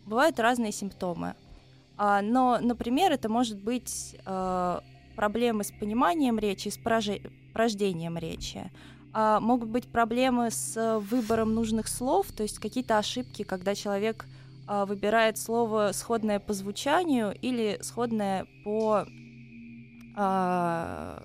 бывают 0.06 0.40
разные 0.40 0.72
симптомы. 0.72 1.36
А, 1.98 2.22
но, 2.22 2.60
например, 2.60 3.12
это 3.12 3.30
может 3.30 3.60
быть 3.60 4.16
э, 4.26 4.80
проблемы 5.16 5.64
с 5.64 5.72
пониманием 5.72 6.40
речи, 6.40 6.70
с 6.70 6.78
порождением 6.78 8.18
речи. 8.18 8.72
А, 9.14 9.40
могут 9.40 9.70
быть 9.70 9.88
проблемы 9.88 10.50
с 10.50 11.00
выбором 11.10 11.54
нужных 11.54 11.88
слов, 11.88 12.32
то 12.32 12.44
есть 12.44 12.60
какие-то 12.60 12.98
ошибки, 12.98 13.44
когда 13.44 13.76
человек 13.76 14.26
а, 14.66 14.86
выбирает 14.86 15.38
слово 15.38 15.92
сходное 15.94 16.40
по 16.40 16.54
звучанию 16.54 17.36
или 17.42 17.78
сходное 17.82 18.48
по 18.64 19.06
а, 20.16 21.24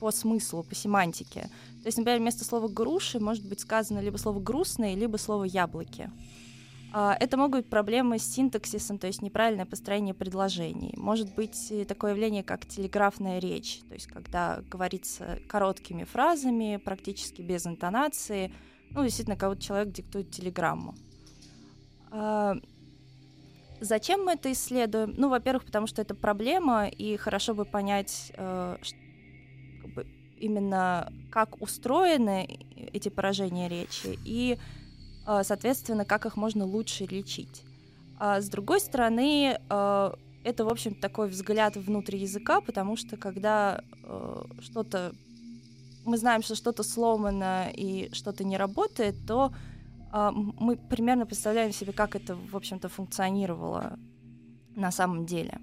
по 0.00 0.10
смыслу, 0.10 0.62
по 0.62 0.74
семантике. 0.74 1.48
То 1.82 1.86
есть, 1.86 1.96
например, 1.96 2.20
вместо 2.20 2.44
слова 2.44 2.68
груши 2.68 3.20
может 3.20 3.46
быть 3.46 3.60
сказано 3.60 4.00
либо 4.00 4.16
слово 4.16 4.40
грустные, 4.40 4.96
либо 4.96 5.16
слово 5.16 5.44
яблоки. 5.44 6.10
А, 6.96 7.16
это 7.18 7.36
могут 7.36 7.62
быть 7.62 7.70
проблемы 7.70 8.20
с 8.20 8.22
синтаксисом, 8.22 8.98
то 8.98 9.08
есть 9.08 9.20
неправильное 9.20 9.66
построение 9.66 10.14
предложений. 10.14 10.94
Может 10.96 11.34
быть 11.34 11.72
такое 11.88 12.12
явление, 12.12 12.44
как 12.44 12.66
телеграфная 12.66 13.40
речь, 13.40 13.80
то 13.88 13.94
есть 13.94 14.06
когда 14.06 14.62
говорится 14.70 15.40
короткими 15.48 16.04
фразами, 16.04 16.76
практически 16.76 17.42
без 17.42 17.66
интонации. 17.66 18.52
Ну, 18.92 19.02
действительно, 19.02 19.34
будто 19.34 19.60
человек 19.60 19.92
диктует 19.92 20.30
телеграмму. 20.30 20.94
А, 22.12 22.54
Зачем 23.80 24.24
мы 24.24 24.34
это 24.34 24.52
исследуем? 24.52 25.14
Ну, 25.16 25.28
во-первых, 25.28 25.64
потому 25.64 25.88
что 25.88 26.00
это 26.00 26.14
проблема, 26.14 26.86
и 26.86 27.16
хорошо 27.16 27.54
бы 27.54 27.64
понять 27.64 28.32
э, 28.36 28.76
именно 30.38 31.12
как 31.32 31.60
устроены 31.60 32.46
эти 32.92 33.08
поражения 33.08 33.68
речи 33.68 34.16
и, 34.24 34.56
э, 34.56 34.83
соответственно, 35.24 36.04
как 36.04 36.26
их 36.26 36.36
можно 36.36 36.64
лучше 36.64 37.04
лечить. 37.04 37.62
А 38.18 38.40
с 38.40 38.48
другой 38.48 38.80
стороны, 38.80 39.58
э, 39.58 40.10
это, 40.44 40.64
в 40.64 40.68
общем, 40.68 40.94
такой 40.94 41.28
взгляд 41.28 41.76
внутрь 41.76 42.16
языка, 42.16 42.60
потому 42.60 42.96
что 42.96 43.16
когда 43.16 43.80
э, 44.02 44.44
что-то 44.60 45.12
мы 46.04 46.18
знаем, 46.18 46.42
что 46.42 46.54
что-то 46.54 46.82
сломано 46.82 47.70
и 47.72 48.10
что-то 48.12 48.44
не 48.44 48.58
работает, 48.58 49.14
то 49.26 49.52
мы 50.12 50.76
примерно 50.76 51.26
представляем 51.26 51.72
себе, 51.72 51.92
как 51.92 52.14
это, 52.14 52.36
в 52.36 52.54
общем-то, 52.54 52.88
функционировало 52.88 53.98
на 54.76 54.92
самом 54.92 55.26
деле. 55.26 55.58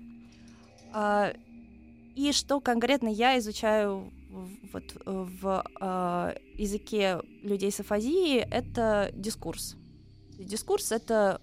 А, 0.94 1.34
и 2.16 2.32
что 2.34 2.60
конкретно 2.60 3.08
я 3.08 3.38
изучаю 3.40 4.12
вот 4.32 4.84
в 5.06 5.64
э, 5.80 6.38
языке 6.58 7.22
людей 7.44 7.72
с 7.72 7.80
афазией, 7.80 8.40
это 8.40 9.12
дискурс. 9.14 9.76
Дискурс— 10.38 10.92
это 10.94 11.42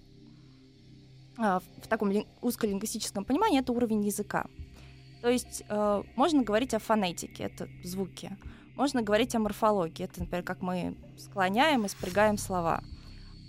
э, 1.37 1.59
в 1.81 1.87
таком 1.87 2.11
ли, 2.11 2.25
узколингвистическом 2.41 3.25
понимании 3.25 3.59
это 3.59 3.71
уровень 3.71 4.03
языка. 4.03 4.45
То 5.21 5.29
есть 5.29 5.63
э, 5.69 6.03
можно 6.15 6.43
говорить 6.43 6.73
о 6.73 6.79
фонетике, 6.79 7.43
это 7.43 7.67
звуки. 7.83 8.37
Можно 8.75 9.01
говорить 9.01 9.35
о 9.35 9.39
морфологии, 9.39 10.05
это, 10.05 10.21
например, 10.21 10.43
как 10.43 10.61
мы 10.61 10.95
склоняем 11.17 11.85
и 11.85 11.89
спрягаем 11.89 12.37
слова. 12.37 12.81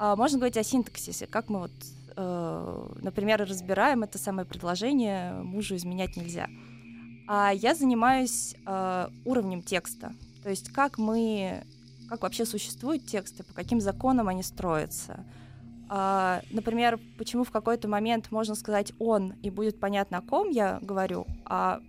А, 0.01 0.17
можно 0.17 0.39
говорить 0.39 0.57
о 0.57 0.65
синтаксисе, 0.65 1.27
как 1.29 1.49
мы 1.49 1.61
вот, 1.61 1.71
э, 2.17 2.89
например, 3.01 3.41
разбираем 3.47 4.03
это 4.03 4.19
самое 4.19 4.47
предложение 4.47 5.35
«мужу 5.35 5.77
изменять 5.77 6.17
нельзя». 6.17 6.49
А 7.33 7.53
я 7.53 7.77
занимаюсь 7.77 8.57
э, 8.67 9.09
уровнем 9.25 9.63
текста, 9.63 10.15
то 10.43 10.51
есть 10.51 10.73
как 10.73 10.99
мы, 10.99 11.63
как 12.09 12.23
вообще 12.23 12.45
существуют 12.45 13.07
тексты, 13.07 13.45
по 13.45 13.55
каким 13.55 13.81
законам 13.81 14.27
они 14.27 14.43
строятся. 14.43 15.25
А, 15.89 16.43
например, 16.51 16.99
почему 17.19 17.45
в 17.45 17.53
какой-то 17.53 17.87
момент 17.87 18.33
можно 18.33 18.57
сказать 18.57 18.93
«он» 18.99 19.35
и 19.45 19.51
будет 19.51 19.79
понятно, 19.79 20.19
о 20.19 20.23
ком 20.23 20.51
я 20.51 20.81
говорю, 20.83 21.25
а 21.45 21.81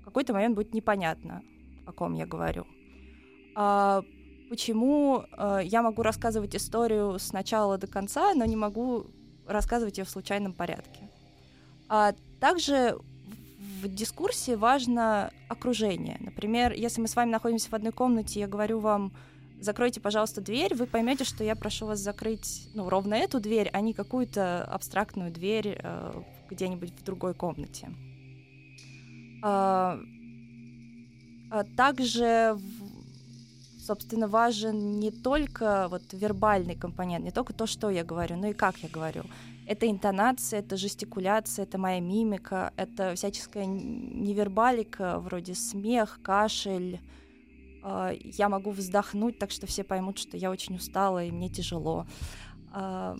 в 0.00 0.04
какой-то 0.06 0.32
момент 0.32 0.54
будет 0.54 0.72
непонятно, 0.72 1.42
о 1.84 1.92
ком 1.92 2.14
я 2.14 2.24
говорю. 2.24 2.66
А, 3.54 4.02
почему 4.48 5.24
э, 5.30 5.60
я 5.64 5.82
могу 5.82 6.00
рассказывать 6.00 6.56
историю 6.56 7.18
с 7.18 7.34
начала 7.34 7.76
до 7.76 7.86
конца, 7.86 8.32
но 8.32 8.46
не 8.46 8.56
могу 8.56 9.08
рассказывать 9.46 9.98
ее 9.98 10.04
в 10.04 10.10
случайном 10.10 10.54
порядке. 10.54 11.10
А 11.86 12.14
также 12.40 12.98
в 13.88 13.94
дискурсе 13.94 14.56
важно 14.56 15.30
окружение. 15.48 16.16
Например, 16.20 16.72
если 16.72 17.00
мы 17.00 17.08
с 17.08 17.16
вами 17.16 17.30
находимся 17.30 17.70
в 17.70 17.74
одной 17.74 17.92
комнате, 17.92 18.40
я 18.40 18.46
говорю 18.46 18.80
вам, 18.80 19.12
закройте, 19.60 20.00
пожалуйста, 20.00 20.40
дверь, 20.40 20.74
вы 20.74 20.86
поймете, 20.86 21.24
что 21.24 21.44
я 21.44 21.54
прошу 21.54 21.86
вас 21.86 22.00
закрыть 22.00 22.68
ну, 22.74 22.88
ровно 22.88 23.14
эту 23.14 23.40
дверь, 23.40 23.70
а 23.72 23.80
не 23.80 23.92
какую-то 23.92 24.64
абстрактную 24.64 25.30
дверь 25.30 25.78
э, 25.78 26.22
где-нибудь 26.50 26.92
в 26.92 27.04
другой 27.04 27.34
комнате. 27.34 27.90
А, 29.42 29.98
а 31.50 31.64
также 31.76 32.58
собственно, 33.84 34.28
важен 34.28 34.98
не 34.98 35.10
только 35.10 35.88
вот 35.90 36.02
вербальный 36.12 36.74
компонент, 36.74 37.22
не 37.22 37.30
только 37.30 37.52
то, 37.52 37.66
что 37.66 37.90
я 37.90 38.02
говорю, 38.02 38.36
но 38.36 38.46
и 38.46 38.54
как 38.54 38.78
я 38.78 38.88
говорю. 38.88 39.24
Это 39.66 39.90
интонация, 39.90 40.60
это 40.60 40.76
жестикуляция, 40.76 41.62
это 41.62 41.78
моя 41.78 42.00
мимика, 42.00 42.72
это 42.76 43.14
всяческая 43.14 43.64
невербалика, 43.64 45.18
вроде 45.20 45.54
смех, 45.54 46.20
кашель. 46.22 47.00
А, 47.82 48.12
я 48.12 48.48
могу 48.48 48.70
вздохнуть 48.70 49.38
так, 49.38 49.50
что 49.50 49.66
все 49.66 49.82
поймут, 49.82 50.18
что 50.18 50.36
я 50.36 50.50
очень 50.50 50.76
устала 50.76 51.24
и 51.24 51.30
мне 51.30 51.48
тяжело. 51.48 52.06
А, 52.72 53.16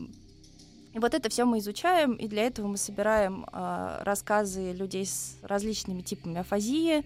и 0.93 0.99
вот 0.99 1.15
это 1.15 1.31
все 1.31 1.47
мы 1.47 1.59
изучаем, 1.59 2.13
и 2.13 2.29
для 2.29 2.43
этого 2.43 2.67
мы 2.69 2.77
собираем 2.77 3.47
а, 3.51 4.03
рассказы 4.05 4.73
людей 4.73 5.07
с 5.07 5.39
различными 5.43 6.03
типами 6.03 6.41
афазии, 6.41 7.05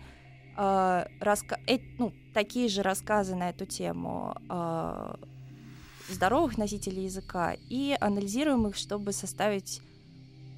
раска... 0.57 1.61
э, 1.69 1.79
ну, 1.99 2.13
такие 2.35 2.69
же 2.69 2.83
рассказы 2.83 3.37
на 3.37 3.51
эту 3.51 3.65
тему 3.65 4.35
здоровых 6.09 6.59
носителей 6.59 7.05
языка 7.05 7.57
и 7.69 7.97
анализируем 8.01 8.67
их, 8.67 8.77
чтобы 8.77 9.13
составить 9.13 9.81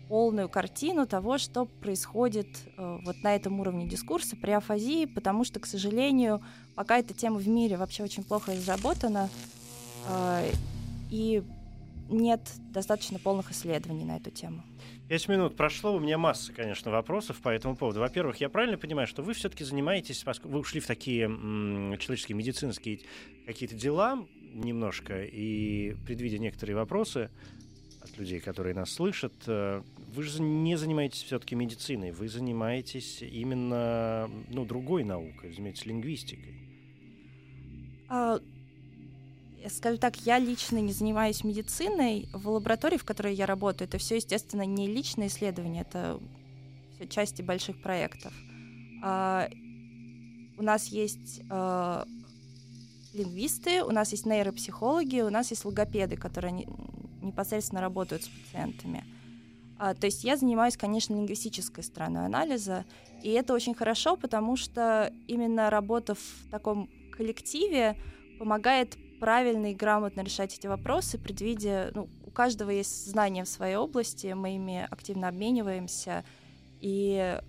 полную 0.08 0.48
картину 0.48 1.06
того, 1.06 1.38
что 1.38 1.66
происходит 1.66 2.48
э, 2.76 2.98
вот 3.04 3.16
на 3.22 3.36
этом 3.36 3.60
уровне 3.60 3.86
дискурса 3.86 4.36
при 4.36 4.50
афазии, 4.50 5.04
потому 5.04 5.44
что, 5.44 5.60
к 5.60 5.66
сожалению, 5.66 6.42
пока 6.74 6.98
эта 6.98 7.14
тема 7.14 7.38
в 7.38 7.46
мире 7.46 7.76
вообще 7.76 8.02
очень 8.02 8.24
плохо 8.24 8.52
разработана, 8.52 9.28
э, 10.08 10.50
и 11.10 11.44
нет 12.08 12.40
достаточно 12.72 13.20
полных 13.20 13.52
исследований 13.52 14.04
на 14.04 14.16
эту 14.16 14.30
тему. 14.30 14.64
Пять 15.08 15.28
минут 15.28 15.56
прошло, 15.56 15.94
у 15.94 16.00
меня 16.00 16.18
масса, 16.18 16.52
конечно, 16.52 16.90
вопросов 16.90 17.40
по 17.40 17.48
этому 17.48 17.76
поводу. 17.76 18.00
Во-первых, 18.00 18.36
я 18.36 18.48
правильно 18.48 18.78
понимаю, 18.78 19.06
что 19.06 19.22
вы 19.22 19.34
все-таки 19.34 19.64
занимаетесь, 19.64 20.24
вы 20.44 20.58
ушли 20.58 20.80
в 20.80 20.86
такие 20.86 21.24
м, 21.24 21.96
человеческие 21.98 22.36
медицинские 22.36 23.00
какие-то 23.46 23.74
дела 23.74 24.24
немножко, 24.52 25.22
и 25.24 25.94
предвидя 26.06 26.38
некоторые 26.38 26.76
вопросы 26.76 27.30
от 28.00 28.16
людей, 28.18 28.40
которые 28.40 28.74
нас 28.74 28.90
слышат, 28.90 29.34
э, 29.46 29.82
вы 30.14 30.22
же 30.22 30.42
не 30.42 30.76
занимаетесь 30.76 31.22
все-таки 31.22 31.54
медициной, 31.54 32.12
вы 32.12 32.28
занимаетесь 32.28 33.22
именно 33.22 34.30
ну, 34.48 34.64
другой 34.64 35.04
наукой, 35.04 35.52
занимаетесь 35.52 35.86
лингвистикой. 35.86 36.54
А, 38.08 38.40
скажу 39.68 39.98
так, 39.98 40.16
я 40.26 40.38
лично 40.38 40.78
не 40.78 40.92
занимаюсь 40.92 41.44
медициной. 41.44 42.28
В 42.32 42.48
лаборатории, 42.48 42.96
в 42.96 43.04
которой 43.04 43.34
я 43.34 43.46
работаю, 43.46 43.86
это 43.88 43.98
все, 43.98 44.16
естественно, 44.16 44.62
не 44.62 44.88
личное 44.88 45.28
исследование, 45.28 45.82
это 45.82 46.18
все 46.94 47.06
части 47.06 47.42
больших 47.42 47.80
проектов. 47.82 48.32
А, 49.02 49.48
у 50.58 50.62
нас 50.62 50.86
есть 50.88 51.42
а, 51.48 52.04
лингвисты, 53.12 53.82
у 53.82 53.90
нас 53.90 54.12
есть 54.12 54.26
нейропсихологи, 54.26 55.20
у 55.20 55.30
нас 55.30 55.50
есть 55.50 55.64
логопеды, 55.64 56.16
которые 56.16 56.52
не, 56.52 56.68
непосредственно 57.22 57.80
работают 57.80 58.24
с 58.24 58.28
пациентами. 58.28 59.04
А, 59.78 59.94
то 59.94 60.06
есть 60.06 60.24
я 60.24 60.36
занимаюсь, 60.36 60.76
конечно, 60.76 61.14
лингвистической 61.14 61.82
стороной 61.82 62.26
анализа, 62.26 62.84
и 63.22 63.30
это 63.30 63.54
очень 63.54 63.74
хорошо, 63.74 64.16
потому 64.16 64.56
что 64.56 65.12
именно 65.26 65.70
работа 65.70 66.14
в 66.14 66.50
таком 66.50 66.90
коллективе 67.12 67.96
помогает 68.38 68.96
правильно 69.20 69.72
и 69.72 69.74
грамотно 69.74 70.22
решать 70.22 70.56
эти 70.56 70.66
вопросы, 70.66 71.18
предвидя, 71.18 71.90
ну, 71.94 72.08
у 72.24 72.30
каждого 72.30 72.70
есть 72.70 73.10
знания 73.10 73.44
в 73.44 73.48
своей 73.48 73.76
области, 73.76 74.28
мы 74.28 74.56
ими 74.56 74.86
активно 74.90 75.28
обмениваемся 75.28 76.24
и 76.80 77.40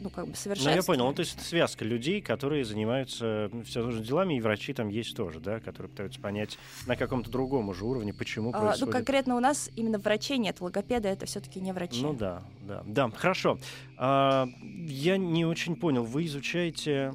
ну, 0.00 0.10
как 0.10 0.28
бы 0.28 0.34
совершенствуем. 0.34 0.76
Ну, 0.76 0.82
я 0.82 0.82
понял. 0.82 1.06
Ну, 1.06 1.12
то 1.12 1.20
есть 1.20 1.34
это 1.34 1.44
связка 1.44 1.84
людей, 1.84 2.20
которые 2.20 2.64
занимаются 2.64 3.50
все 3.64 3.82
тоже 3.82 4.02
делами, 4.02 4.34
и 4.34 4.40
врачи 4.40 4.72
там 4.72 4.88
есть 4.88 5.16
тоже, 5.16 5.40
да, 5.40 5.60
которые 5.60 5.90
пытаются 5.90 6.20
понять 6.20 6.58
на 6.86 6.96
каком-то 6.96 7.30
другом 7.30 7.68
уже 7.68 7.84
уровне, 7.84 8.12
почему 8.12 8.50
а, 8.50 8.60
происходит. 8.60 8.86
Ну, 8.86 8.92
конкретно 8.92 9.36
у 9.36 9.40
нас 9.40 9.70
именно 9.76 9.98
врачей 9.98 10.38
нет, 10.38 10.60
логопеда 10.60 11.08
это 11.08 11.26
все-таки 11.26 11.60
не 11.60 11.72
врачи. 11.72 12.02
Ну 12.02 12.14
да, 12.14 12.42
да, 12.62 12.82
да, 12.86 13.10
хорошо. 13.10 13.58
А, 13.96 14.48
я 14.86 15.16
не 15.16 15.44
очень 15.44 15.76
понял, 15.76 16.04
вы 16.04 16.26
изучаете 16.26 17.14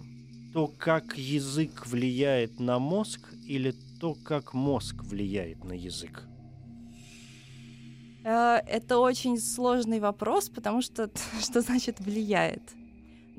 то, 0.53 0.67
как 0.67 1.17
язык 1.17 1.85
влияет 1.87 2.59
на 2.59 2.79
мозг, 2.79 3.19
или 3.45 3.73
то, 3.99 4.15
как 4.15 4.53
мозг 4.53 5.03
влияет 5.03 5.63
на 5.63 5.73
язык? 5.73 6.23
Э, 8.25 8.59
это 8.67 8.97
очень 8.97 9.37
сложный 9.37 9.99
вопрос, 9.99 10.49
потому 10.49 10.81
что 10.81 11.09
что 11.41 11.61
значит 11.61 11.99
влияет? 11.99 12.61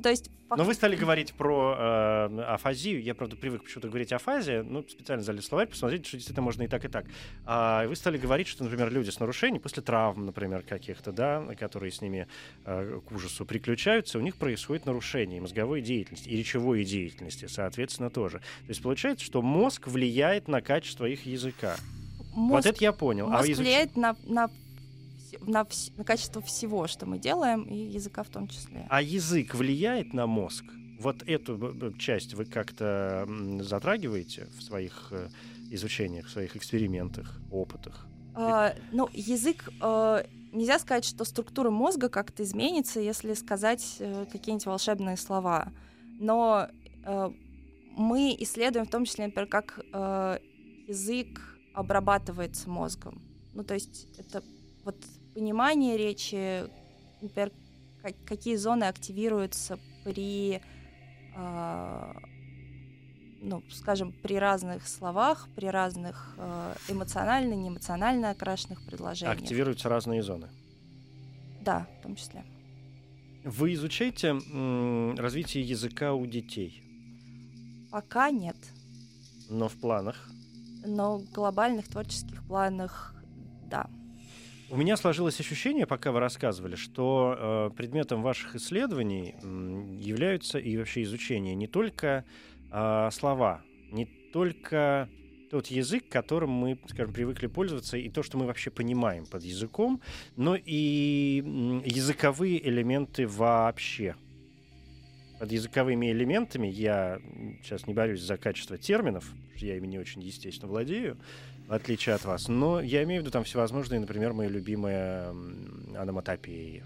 То 0.02 0.08
есть 0.08 0.30
но 0.48 0.62
вы 0.62 0.74
стали 0.74 0.94
говорить 0.94 1.34
про 1.34 1.74
э, 1.76 2.40
афазию. 2.42 3.02
Я, 3.02 3.16
правда, 3.16 3.34
привык 3.34 3.64
почему-то 3.64 3.88
говорить 3.88 4.12
афазия. 4.12 4.62
Ну, 4.62 4.84
специально 4.88 5.24
залез 5.24 5.46
словарь, 5.46 5.66
посмотрите, 5.66 6.04
что 6.06 6.18
действительно 6.18 6.44
можно 6.44 6.62
и 6.62 6.68
так, 6.68 6.84
и 6.84 6.88
так. 6.88 7.06
А 7.44 7.84
вы 7.88 7.96
стали 7.96 8.16
говорить, 8.16 8.46
что, 8.46 8.62
например, 8.62 8.92
люди 8.92 9.10
с 9.10 9.18
нарушением 9.18 9.60
после 9.60 9.82
травм, 9.82 10.24
например, 10.24 10.62
каких-то, 10.62 11.10
да, 11.10 11.44
которые 11.58 11.90
с 11.90 12.00
ними 12.00 12.28
э, 12.64 13.00
к 13.04 13.10
ужасу 13.10 13.44
приключаются, 13.44 14.18
у 14.18 14.20
них 14.20 14.36
происходит 14.36 14.86
нарушение 14.86 15.40
мозговой 15.40 15.80
деятельности 15.82 16.28
и 16.28 16.36
речевой 16.36 16.84
деятельности, 16.84 17.46
соответственно, 17.46 18.10
тоже. 18.10 18.38
То 18.38 18.68
есть 18.68 18.82
получается, 18.82 19.24
что 19.24 19.42
мозг 19.42 19.88
влияет 19.88 20.46
на 20.46 20.60
качество 20.60 21.06
их 21.06 21.26
языка. 21.26 21.76
Мозг, 22.36 22.66
вот 22.66 22.66
это 22.66 22.84
я 22.84 22.92
понял. 22.92 23.26
А 23.26 23.30
мозг 23.30 23.48
а 23.48 23.52
изуч... 23.52 23.64
влияет 23.64 23.96
на, 23.96 24.14
на 24.26 24.48
на, 25.40 25.62
вс- 25.62 25.92
на 25.96 26.04
качество 26.04 26.40
всего, 26.42 26.86
что 26.86 27.06
мы 27.06 27.18
делаем, 27.18 27.62
и 27.62 27.76
языка 27.76 28.22
в 28.22 28.28
том 28.28 28.48
числе. 28.48 28.86
А 28.88 29.02
язык 29.02 29.54
влияет 29.54 30.12
на 30.12 30.26
мозг? 30.26 30.64
Вот 30.98 31.22
эту 31.26 31.92
часть 31.98 32.34
вы 32.34 32.46
как-то 32.46 33.28
затрагиваете 33.60 34.48
в 34.58 34.62
своих 34.62 35.08
э, 35.10 35.28
изучениях, 35.70 36.26
в 36.26 36.30
своих 36.30 36.56
экспериментах, 36.56 37.38
опытах? 37.50 38.06
А, 38.34 38.74
ну, 38.92 39.08
язык 39.12 39.70
э, 39.82 40.24
нельзя 40.52 40.78
сказать, 40.78 41.04
что 41.04 41.24
структура 41.24 41.70
мозга 41.70 42.08
как-то 42.08 42.42
изменится, 42.42 43.00
если 43.00 43.34
сказать 43.34 43.96
э, 43.98 44.26
какие-нибудь 44.30 44.66
волшебные 44.66 45.16
слова. 45.16 45.72
Но 46.18 46.68
э, 47.04 47.30
мы 47.96 48.36
исследуем 48.38 48.86
в 48.86 48.90
том 48.90 49.04
числе, 49.04 49.26
например, 49.26 49.48
как 49.48 49.80
э, 49.92 50.38
язык 50.86 51.58
обрабатывается 51.74 52.70
мозгом. 52.70 53.22
Ну, 53.52 53.64
то 53.64 53.74
есть 53.74 54.06
это 54.18 54.42
вот 54.84 54.96
понимание 55.36 55.98
речи, 55.98 56.64
например, 57.20 57.52
как, 58.02 58.14
какие 58.24 58.56
зоны 58.56 58.84
активируются 58.84 59.78
при, 60.02 60.62
э, 61.36 62.12
ну, 63.42 63.62
скажем, 63.70 64.12
при 64.22 64.38
разных 64.38 64.88
словах, 64.88 65.48
при 65.54 65.66
разных 65.66 66.34
э, 66.38 66.74
эмоционально, 66.88 67.52
неэмоционально 67.52 68.30
окрашенных 68.30 68.86
предложениях. 68.86 69.38
Активируются 69.38 69.90
разные 69.90 70.22
зоны. 70.22 70.48
Да, 71.60 71.86
в 71.98 72.02
том 72.02 72.16
числе. 72.16 72.42
Вы 73.44 73.74
изучаете 73.74 74.32
развитие 75.20 75.64
языка 75.64 76.14
у 76.14 76.24
детей? 76.26 76.82
Пока 77.90 78.30
нет. 78.30 78.56
Но 79.50 79.68
в 79.68 79.74
планах? 79.74 80.30
Но 80.86 81.18
в 81.18 81.30
глобальных 81.30 81.88
творческих 81.88 82.42
планах, 82.46 83.14
да. 83.66 83.86
У 84.68 84.76
меня 84.76 84.96
сложилось 84.96 85.38
ощущение, 85.38 85.86
пока 85.86 86.10
вы 86.10 86.18
рассказывали, 86.18 86.74
что 86.74 87.70
э, 87.70 87.76
предметом 87.76 88.22
ваших 88.22 88.56
исследований 88.56 89.36
э, 89.40 89.96
являются 90.00 90.58
и 90.58 90.76
вообще 90.76 91.02
изучение 91.02 91.54
не 91.54 91.68
только 91.68 92.24
э, 92.72 93.08
слова, 93.12 93.62
не 93.92 94.06
только 94.32 95.08
тот 95.52 95.68
язык, 95.68 96.08
которым 96.08 96.50
мы, 96.50 96.80
скажем, 96.88 97.14
привыкли 97.14 97.46
пользоваться, 97.46 97.96
и 97.96 98.08
то, 98.08 98.24
что 98.24 98.38
мы 98.38 98.46
вообще 98.46 98.70
понимаем 98.70 99.26
под 99.26 99.44
языком, 99.44 100.00
но 100.34 100.56
и 100.56 101.44
языковые 101.84 102.68
элементы 102.68 103.28
вообще. 103.28 104.16
Под 105.38 105.52
языковыми 105.52 106.10
элементами 106.10 106.66
я 106.66 107.20
сейчас 107.62 107.86
не 107.86 107.94
борюсь 107.94 108.22
за 108.22 108.36
качество 108.36 108.76
терминов, 108.76 109.30
я 109.54 109.76
ими 109.76 109.86
не 109.86 109.98
очень 109.98 110.22
естественно 110.22 110.68
владею, 110.68 111.18
в 111.66 111.72
отличие 111.72 112.14
от 112.14 112.24
вас. 112.24 112.48
Но 112.48 112.80
я 112.80 113.02
имею 113.04 113.20
в 113.20 113.24
виду 113.24 113.32
там 113.32 113.44
всевозможные, 113.44 114.00
например, 114.00 114.32
мои 114.32 114.48
любимые 114.48 115.28
аноматопеи. 115.96 116.84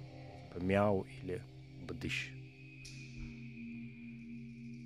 Типа 0.52 0.62
мяу 0.62 1.06
или 1.22 1.42
бдыщ. 1.86 2.30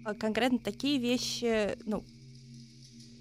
А 0.05 0.15
конкретно 0.15 0.59
такие 0.59 0.99
вещи, 0.99 1.79
ну, 1.87 2.05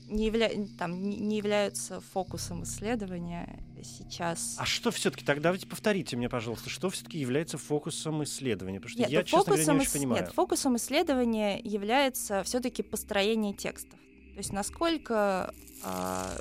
не, 0.10 0.26
явля... 0.26 0.50
там, 0.78 1.02
не 1.02 1.38
являются 1.38 2.02
фокусом 2.02 2.64
исследования 2.64 3.64
сейчас. 3.84 4.58
А 4.60 4.66
что 4.66 4.92
все-таки 4.92 5.24
тогда 5.24 5.44
давайте 5.44 5.66
повторите 5.66 6.18
мне, 6.18 6.30
пожалуйста, 6.30 6.70
что 6.70 6.90
все-таки 6.90 7.20
является 7.20 7.58
фокусом 7.58 8.24
исследования? 8.24 8.80
Потому 8.80 8.92
что 8.92 9.00
нет, 9.00 9.10
я, 9.10 9.20
ну, 9.20 9.26
честно 9.26 9.56
говоря, 9.56 9.74
не 9.74 9.80
очень 9.80 9.92
понимаю. 9.92 10.24
Нет, 10.24 10.34
фокусом 10.34 10.76
исследования 10.76 11.60
является 11.64 12.44
все-таки 12.44 12.84
построение 12.84 13.54
текстов. 13.54 14.00
То 14.34 14.38
есть 14.38 14.52
насколько 14.52 15.54
а, 15.84 16.36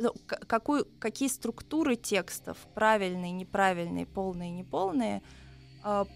ну, 0.00 0.14
какую, 0.26 0.86
какие 0.98 1.28
структуры 1.28 1.96
текстов, 1.96 2.56
правильные, 2.74 3.32
неправильные, 3.32 4.06
полные, 4.06 4.50
неполные, 4.50 5.22
а, 5.82 6.06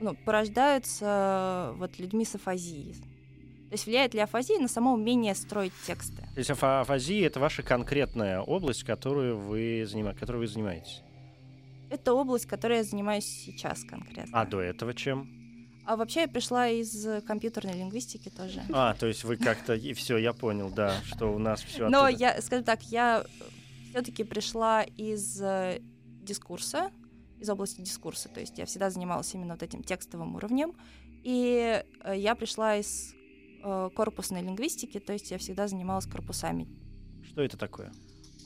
ну, 0.00 0.14
порождаются 0.24 1.74
вот 1.76 1.98
людьми 1.98 2.24
с 2.24 2.34
афазией. 2.34 2.94
То 2.94 3.74
есть 3.74 3.86
влияет 3.86 4.12
ли 4.12 4.20
афазия 4.20 4.58
на 4.58 4.68
само 4.68 4.92
умение 4.92 5.34
строить 5.34 5.72
тексты? 5.86 6.22
То 6.34 6.38
есть 6.38 6.50
афазия— 6.50 7.26
это 7.28 7.40
ваша 7.40 7.62
конкретная 7.62 8.40
область, 8.40 8.84
которую 8.84 9.38
вы, 9.38 9.86
занима... 9.86 10.14
которой 10.14 10.38
вы 10.38 10.46
занимаетесь? 10.46 11.02
Это 11.88 12.14
область, 12.14 12.46
которой 12.46 12.78
я 12.78 12.84
занимаюсь 12.84 13.24
сейчас 13.24 13.84
конкретно. 13.84 14.40
А 14.40 14.46
до 14.46 14.60
этого 14.60 14.94
чем? 14.94 15.41
А 15.84 15.96
вообще 15.96 16.22
я 16.22 16.28
пришла 16.28 16.68
из 16.68 17.06
компьютерной 17.26 17.74
лингвистики 17.74 18.28
тоже. 18.28 18.62
А, 18.72 18.94
то 18.94 19.06
есть 19.06 19.24
вы 19.24 19.36
как-то 19.36 19.74
и 19.74 19.92
все, 19.94 20.16
я 20.16 20.32
понял, 20.32 20.70
да, 20.70 20.94
что 21.04 21.26
у 21.26 21.38
нас 21.38 21.60
все. 21.62 21.88
Но 21.88 22.08
я, 22.08 22.40
скажем 22.40 22.64
так, 22.64 22.82
я 22.84 23.24
все-таки 23.92 24.24
пришла 24.24 24.82
из 24.82 25.40
э, 25.42 25.80
дискурса, 26.22 26.90
из 27.38 27.50
области 27.50 27.82
дискурса, 27.82 28.30
то 28.30 28.40
есть 28.40 28.56
я 28.56 28.64
всегда 28.64 28.88
занималась 28.88 29.34
именно 29.34 29.52
вот 29.52 29.62
этим 29.62 29.82
текстовым 29.82 30.34
уровнем, 30.34 30.74
и 31.22 31.84
э, 32.04 32.16
я 32.16 32.34
пришла 32.34 32.76
из 32.76 33.12
э, 33.62 33.90
корпусной 33.94 34.40
лингвистики, 34.40 34.98
то 34.98 35.12
есть 35.12 35.30
я 35.30 35.36
всегда 35.36 35.68
занималась 35.68 36.06
корпусами. 36.06 36.68
Что 37.22 37.42
это 37.42 37.58
такое? 37.58 37.92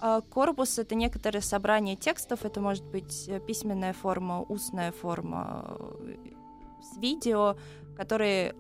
А, 0.01 0.21
корпус— 0.21 0.79
это 0.81 0.97
некоторое 0.97 1.43
собрание 1.43 1.95
текстов, 1.95 2.45
это 2.45 2.61
может 2.61 2.85
быть 2.85 3.31
письменная 3.47 3.93
форма, 3.93 4.43
устная 4.43 4.91
форма, 4.91 5.79
с 6.93 6.97
видео, 6.97 7.57
которые 7.97 8.55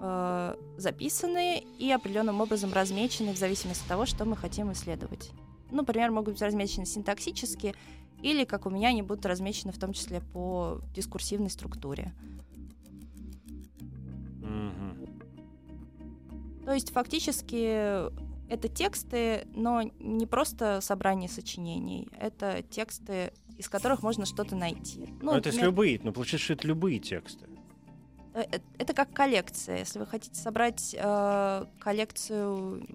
э, 0.00 0.56
записаны 0.76 1.64
и 1.78 1.90
определенным 1.90 2.40
образом 2.40 2.72
размечены 2.72 3.32
в 3.32 3.38
зависимости 3.38 3.82
от 3.82 3.88
того, 3.88 4.06
что 4.06 4.24
мы 4.24 4.36
хотим 4.36 4.72
исследовать. 4.72 5.30
Ну, 5.70 5.78
например, 5.78 6.10
могут 6.10 6.34
быть 6.34 6.42
размечены 6.42 6.86
синтаксически, 6.86 7.74
или, 8.22 8.44
как 8.44 8.66
у 8.66 8.70
меня, 8.70 8.88
они 8.88 9.02
будут 9.02 9.26
размечены 9.26 9.72
в 9.72 9.78
том 9.78 9.92
числе 9.92 10.20
по 10.20 10.80
дискурсивной 10.94 11.50
структуре. 11.50 12.14
Мгм. 14.40 15.06
То 16.64 16.72
есть 16.72 16.90
фактически 16.92 18.10
это 18.48 18.68
тексты, 18.68 19.46
но 19.54 19.82
не 19.98 20.26
просто 20.26 20.80
собрание 20.80 21.28
сочинений, 21.28 22.08
это 22.18 22.62
тексты, 22.62 23.32
из 23.58 23.68
которых 23.68 24.02
можно 24.02 24.26
что-то 24.26 24.56
найти. 24.56 25.14
Ну, 25.20 25.32
Ну, 25.32 25.36
это 25.36 25.48
например, 25.48 25.64
любые, 25.66 26.00
ну, 26.02 26.12
получается, 26.12 26.44
что 26.44 26.52
это 26.54 26.66
любые 26.68 26.98
тексты. 26.98 27.46
э, 28.34 28.42
э, 28.50 28.58
это 28.78 28.92
как 28.94 29.12
коллекция. 29.12 29.78
Если 29.78 29.98
вы 29.98 30.06
хотите 30.06 30.34
собрать 30.40 30.94
э, 30.98 31.64
коллекцию 31.78 32.86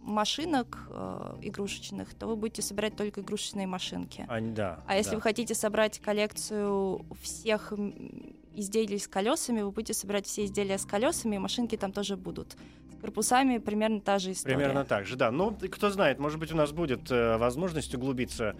машинок 0.00 0.78
э, 0.90 1.36
игрушечных, 1.42 2.14
то 2.14 2.26
вы 2.26 2.36
будете 2.36 2.62
собирать 2.62 2.94
только 2.96 3.22
игрушечные 3.22 3.66
машинки. 3.66 4.24
А, 4.28 4.40
да. 4.40 4.84
А 4.86 4.96
если 4.96 5.10
да. 5.12 5.16
вы 5.16 5.22
хотите 5.22 5.54
собрать 5.54 5.98
коллекцию 5.98 7.06
всех 7.22 7.72
изделий 8.54 8.98
с 8.98 9.08
колесами, 9.08 9.62
вы 9.62 9.70
будете 9.70 9.94
собирать 9.94 10.26
все 10.26 10.44
изделия 10.44 10.78
с 10.78 10.84
колесами, 10.84 11.36
и 11.36 11.38
машинки 11.38 11.76
там 11.76 11.90
тоже 11.92 12.16
будут. 12.16 12.56
С 12.96 13.00
корпусами 13.00 13.58
примерно 13.58 14.00
та 14.00 14.18
же 14.18 14.32
история. 14.32 14.56
Примерно 14.56 14.84
так 14.84 15.06
же, 15.06 15.16
да. 15.16 15.30
Ну, 15.30 15.50
кто 15.52 15.90
знает, 15.90 16.18
может 16.18 16.38
быть, 16.38 16.52
у 16.52 16.56
нас 16.56 16.70
будет 16.72 17.10
э, 17.10 17.36
возможность 17.38 17.94
углубиться 17.94 18.54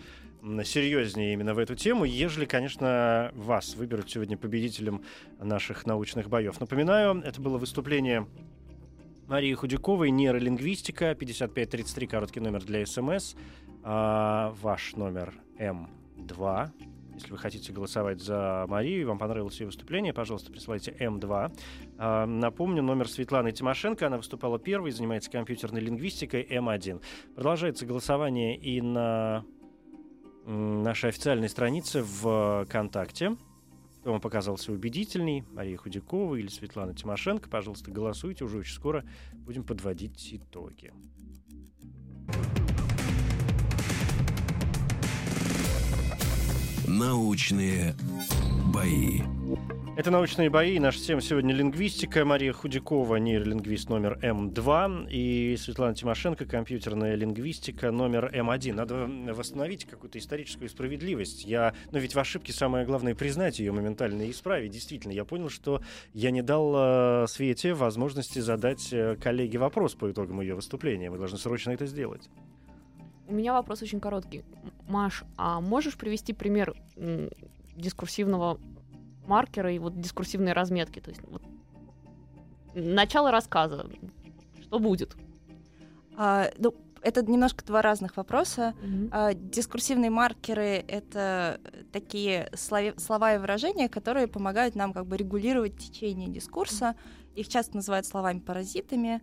серьезнее 0.65 1.33
именно 1.33 1.55
в 1.55 1.59
эту 1.59 1.75
тему, 1.75 2.05
ежели, 2.05 2.45
конечно, 2.45 3.31
вас 3.35 3.75
выберут 3.77 4.11
сегодня 4.11 4.37
победителем 4.37 5.03
наших 5.41 5.87
научных 5.87 6.29
боев. 6.29 6.61
Напоминаю, 6.61 7.23
это 7.25 7.41
было 7.41 7.59
выступление 7.59 8.27
Марии 9.27 9.55
Худяковой, 9.55 10.11
нейролингвистика, 10.11 11.15
5533, 11.15 12.07
короткий 12.07 12.41
номер 12.41 12.63
для 12.63 12.85
СМС. 12.85 13.35
А, 13.83 14.55
ваш 14.61 14.97
номер 14.97 15.33
М2. 15.59 16.71
Если 17.15 17.31
вы 17.31 17.39
хотите 17.39 17.73
голосовать 17.73 18.21
за 18.21 18.67
Марию, 18.69 19.03
и 19.03 19.05
вам 19.05 19.19
понравилось 19.19 19.61
ее 19.61 19.67
выступление, 19.67 20.13
пожалуйста, 20.13 20.51
присылайте 20.51 20.91
М2. 20.91 21.57
А, 21.97 22.27
напомню, 22.27 22.83
номер 22.83 23.09
Светланы 23.09 23.53
Тимошенко. 23.53 24.07
Она 24.07 24.19
выступала 24.19 24.59
первой, 24.59 24.91
занимается 24.91 25.31
компьютерной 25.31 25.81
лингвистикой 25.81 26.43
М1. 26.43 27.01
Продолжается 27.35 27.87
голосование 27.87 28.57
и 28.57 28.83
на 28.83 29.45
нашей 30.47 31.11
официальной 31.11 31.49
странице 31.49 32.03
в 32.03 32.65
ВКонтакте. 32.67 33.37
Кто 34.01 34.13
вам 34.13 34.21
показался 34.21 34.71
убедительней, 34.73 35.45
Мария 35.53 35.79
Худякова 35.79 36.35
или 36.35 36.49
Светлана 36.49 36.95
Тимошенко, 36.95 37.49
пожалуйста, 37.49 37.91
голосуйте. 37.91 38.45
Уже 38.45 38.59
очень 38.59 38.75
скоро 38.75 39.05
будем 39.33 39.65
подводить 39.65 40.35
итоги. 40.35 40.93
Научные 46.99 47.97
бои. 48.73 49.23
Это 49.97 50.13
«Научные 50.13 50.49
бои». 50.49 50.79
Наша 50.79 51.01
тема 51.01 51.21
сегодня 51.21 51.53
лингвистика. 51.53 52.25
Мария 52.25 52.53
Худякова, 52.53 53.17
нейролингвист 53.17 53.89
номер 53.89 54.17
М2. 54.23 55.09
И 55.11 55.57
Светлана 55.57 55.97
Тимошенко, 55.97 56.45
компьютерная 56.45 57.17
лингвистика 57.17 57.91
номер 57.91 58.31
М1. 58.33 58.75
Надо 58.75 59.35
восстановить 59.35 59.87
какую-то 59.87 60.21
историческую 60.21 60.69
справедливость. 60.69 61.45
Я, 61.45 61.75
но 61.91 61.99
ведь 61.99 62.15
в 62.15 62.19
ошибке 62.21 62.53
самое 62.53 62.87
главное 62.87 63.17
признать 63.17 63.59
ее 63.59 63.73
моментально 63.73 64.23
и 64.23 64.31
исправить. 64.31 64.71
Действительно, 64.71 65.11
я 65.11 65.25
понял, 65.25 65.49
что 65.49 65.83
я 66.13 66.31
не 66.31 66.43
дал 66.43 66.75
э, 66.77 67.27
Свете 67.27 67.75
возможности 67.75 68.39
задать 68.39 68.93
э, 68.93 69.17
коллеге 69.17 69.59
вопрос 69.59 69.97
по 69.97 70.13
итогам 70.13 70.41
ее 70.41 70.55
выступления. 70.55 71.11
Мы 71.11 71.19
должны 71.19 71.39
срочно 71.39 71.73
это 71.73 71.87
сделать. 71.87 72.31
У 73.27 73.33
меня 73.33 73.53
вопрос 73.53 73.83
очень 73.83 74.01
короткий. 74.01 74.45
Маш, 74.89 75.25
а 75.37 75.61
можешь 75.61 75.97
привести 75.97 76.33
пример 76.33 76.75
дискурсивного 77.77 78.61
маркера 79.27 79.73
и 79.73 79.79
вот 79.79 80.01
дискурсивной 80.01 80.53
разметки? 80.53 81.01
То 81.01 81.11
есть 81.11 81.23
вот, 81.29 81.43
начало 82.75 83.31
рассказа. 83.31 83.87
Что 84.63 84.79
будет? 84.79 85.17
А, 86.17 86.51
ну, 86.59 86.75
это 87.03 87.23
немножко 87.23 87.65
два 87.65 87.83
разных 87.83 88.17
вопроса. 88.17 88.75
Мгм. 88.83 89.09
А, 89.13 89.35
дискурсивные 89.35 90.11
маркеры— 90.11 90.85
это 90.89 91.61
такие 91.93 92.51
слове- 92.55 92.99
слова 92.99 93.35
и 93.35 93.39
выражения, 93.39 93.89
которые 93.89 94.27
помогают 94.27 94.75
нам 94.75 94.93
как 94.93 95.07
бы 95.07 95.17
регулировать 95.17 95.79
течение 95.79 96.29
дискурса. 96.29 96.95
Их 97.35 97.49
часто 97.49 97.77
называют 97.77 98.07
словами-паразитами. 98.07 99.21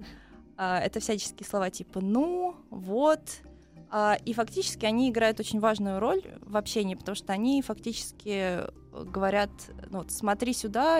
А, 0.57 0.79
это 0.79 0.99
всяческие 0.99 1.47
слова 1.47 1.69
типа 1.69 2.01
«ну», 2.01 2.55
«вот». 2.69 3.21
А, 3.93 4.17
и 4.23 4.33
фактически 4.33 4.85
они 4.85 5.09
играют 5.09 5.41
очень 5.41 5.59
важную 5.59 5.99
роль 5.99 6.23
в 6.43 6.55
общении, 6.55 6.95
потому 6.95 7.13
что 7.15 7.33
они 7.33 7.61
фактически 7.61 8.29
э, 8.29 8.69
говорят, 8.93 9.49
ну, 9.89 9.97
вот, 9.99 10.11
смотри 10.11 10.53
сюда, 10.53 10.99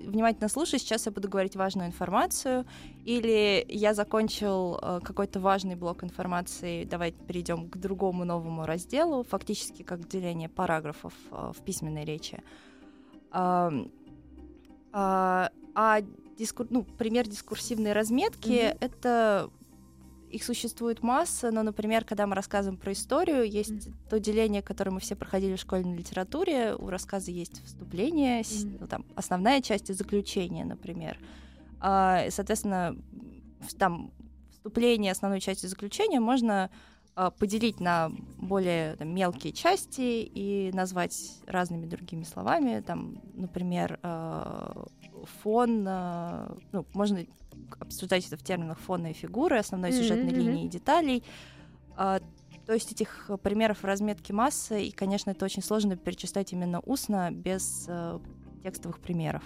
внимательно 0.00 0.48
слушай, 0.48 0.80
сейчас 0.80 1.06
я 1.06 1.12
буду 1.12 1.28
говорить 1.28 1.54
важную 1.54 1.86
информацию, 1.86 2.66
или 3.04 3.64
я 3.68 3.94
закончил 3.94 4.80
э, 4.82 4.98
какой-то 5.04 5.38
важный 5.38 5.76
блок 5.76 6.02
информации, 6.02 6.82
давай 6.84 7.12
перейдем 7.12 7.70
к 7.70 7.76
другому 7.76 8.24
новому 8.24 8.66
разделу, 8.66 9.22
фактически 9.22 9.84
как 9.84 10.08
деление 10.08 10.48
параграфов 10.48 11.14
э, 11.30 11.52
в 11.56 11.62
письменной 11.62 12.04
речи. 12.04 12.42
А, 13.30 13.72
а 14.92 16.00
дискур- 16.36 16.66
ну, 16.70 16.82
пример 16.82 17.28
дискурсивной 17.28 17.92
разметки 17.92 18.70
Мгм. 18.70 18.78
это 18.80 19.50
их 20.34 20.42
существует 20.42 21.02
масса, 21.02 21.50
но, 21.52 21.62
например, 21.62 22.04
когда 22.04 22.26
мы 22.26 22.34
рассказываем 22.34 22.78
про 22.78 22.92
историю, 22.92 23.48
есть 23.48 23.88
то 24.10 24.18
деление, 24.18 24.62
которое 24.62 24.90
мы 24.90 25.00
все 25.00 25.14
проходили 25.14 25.54
в 25.54 25.60
школьной 25.60 25.96
литературе. 25.96 26.74
У 26.74 26.88
рассказа 26.88 27.30
есть 27.30 27.64
вступление, 27.64 28.42
Мгм. 28.42 28.76
ну, 28.80 28.86
там, 28.88 29.04
основная 29.14 29.60
часть 29.62 29.90
и 29.90 29.92
заключение, 29.92 30.64
например. 30.64 31.18
А, 31.80 32.24
и, 32.26 32.30
соответственно, 32.30 32.96
там 33.78 34.10
вступление, 34.50 35.12
основную 35.12 35.40
часть 35.40 35.64
и 35.64 35.68
заключение 35.68 36.20
можно 36.20 36.70
а, 37.16 37.30
поделить 37.30 37.78
на 37.78 38.10
более 38.38 38.96
там, 38.96 39.14
мелкие 39.14 39.52
части 39.52 40.00
и 40.34 40.72
назвать 40.74 41.14
разными 41.46 41.86
другими 41.86 42.24
словами. 42.24 42.80
Там, 42.80 43.20
например, 43.34 44.00
а, 44.02 44.84
фон, 45.42 45.84
а, 45.86 46.56
ну, 46.72 46.84
можно 46.92 47.24
обсуждать 47.80 48.26
это 48.26 48.36
в 48.36 48.42
терминах 48.42 48.78
фона 48.78 49.10
и 49.10 49.12
фигуры, 49.12 49.58
основной 49.58 49.92
сюжетной 49.92 50.32
мгм. 50.32 50.40
линии 50.40 50.64
и 50.66 50.68
деталей. 50.68 51.22
А, 51.96 52.20
то 52.66 52.72
есть 52.72 52.92
этих 52.92 53.26
э, 53.28 53.36
примеров 53.36 53.84
разметки 53.84 54.32
массы, 54.32 54.84
и, 54.84 54.90
конечно, 54.90 55.30
это 55.30 55.44
очень 55.44 55.62
сложно 55.62 55.96
перечислять 55.96 56.52
именно 56.52 56.80
устно, 56.80 57.30
без 57.30 57.86
э, 57.88 58.18
текстовых 58.62 59.00
примеров. 59.00 59.42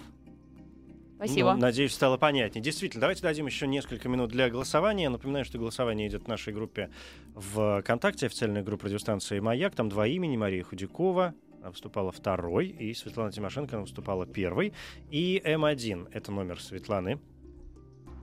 Спасибо. 1.17 1.53
Ну, 1.53 1.59
надеюсь, 1.59 1.91
стало 1.91 2.15
понятнее. 2.15 2.63
Действительно, 2.63 3.01
давайте 3.01 3.23
дадим 3.23 3.45
еще 3.45 3.67
несколько 3.67 4.07
минут 4.07 4.29
для 4.29 4.49
голосования. 4.49 5.09
Напоминаю, 5.09 5.43
что 5.43 5.57
голосование 5.57 6.07
идет 6.07 6.23
в 6.23 6.27
нашей 6.29 6.53
группе 6.53 6.89
в 7.35 7.81
ВКонтакте, 7.81 8.27
официальная 8.27 8.63
группа 8.63 8.85
радиостанции 8.85 9.41
«Маяк». 9.41 9.75
Там 9.75 9.89
два 9.89 10.07
имени. 10.07 10.37
Мария 10.37 10.63
Худякова 10.63 11.35
она 11.59 11.71
выступала 11.71 12.13
второй, 12.13 12.67
и 12.67 12.93
Светлана 12.93 13.33
Тимошенко 13.33 13.75
она 13.75 13.81
выступала 13.81 14.25
первой. 14.25 14.71
И 15.11 15.41
М1— 15.43 16.07
это 16.13 16.31
номер 16.31 16.61
Светланы. 16.61 17.19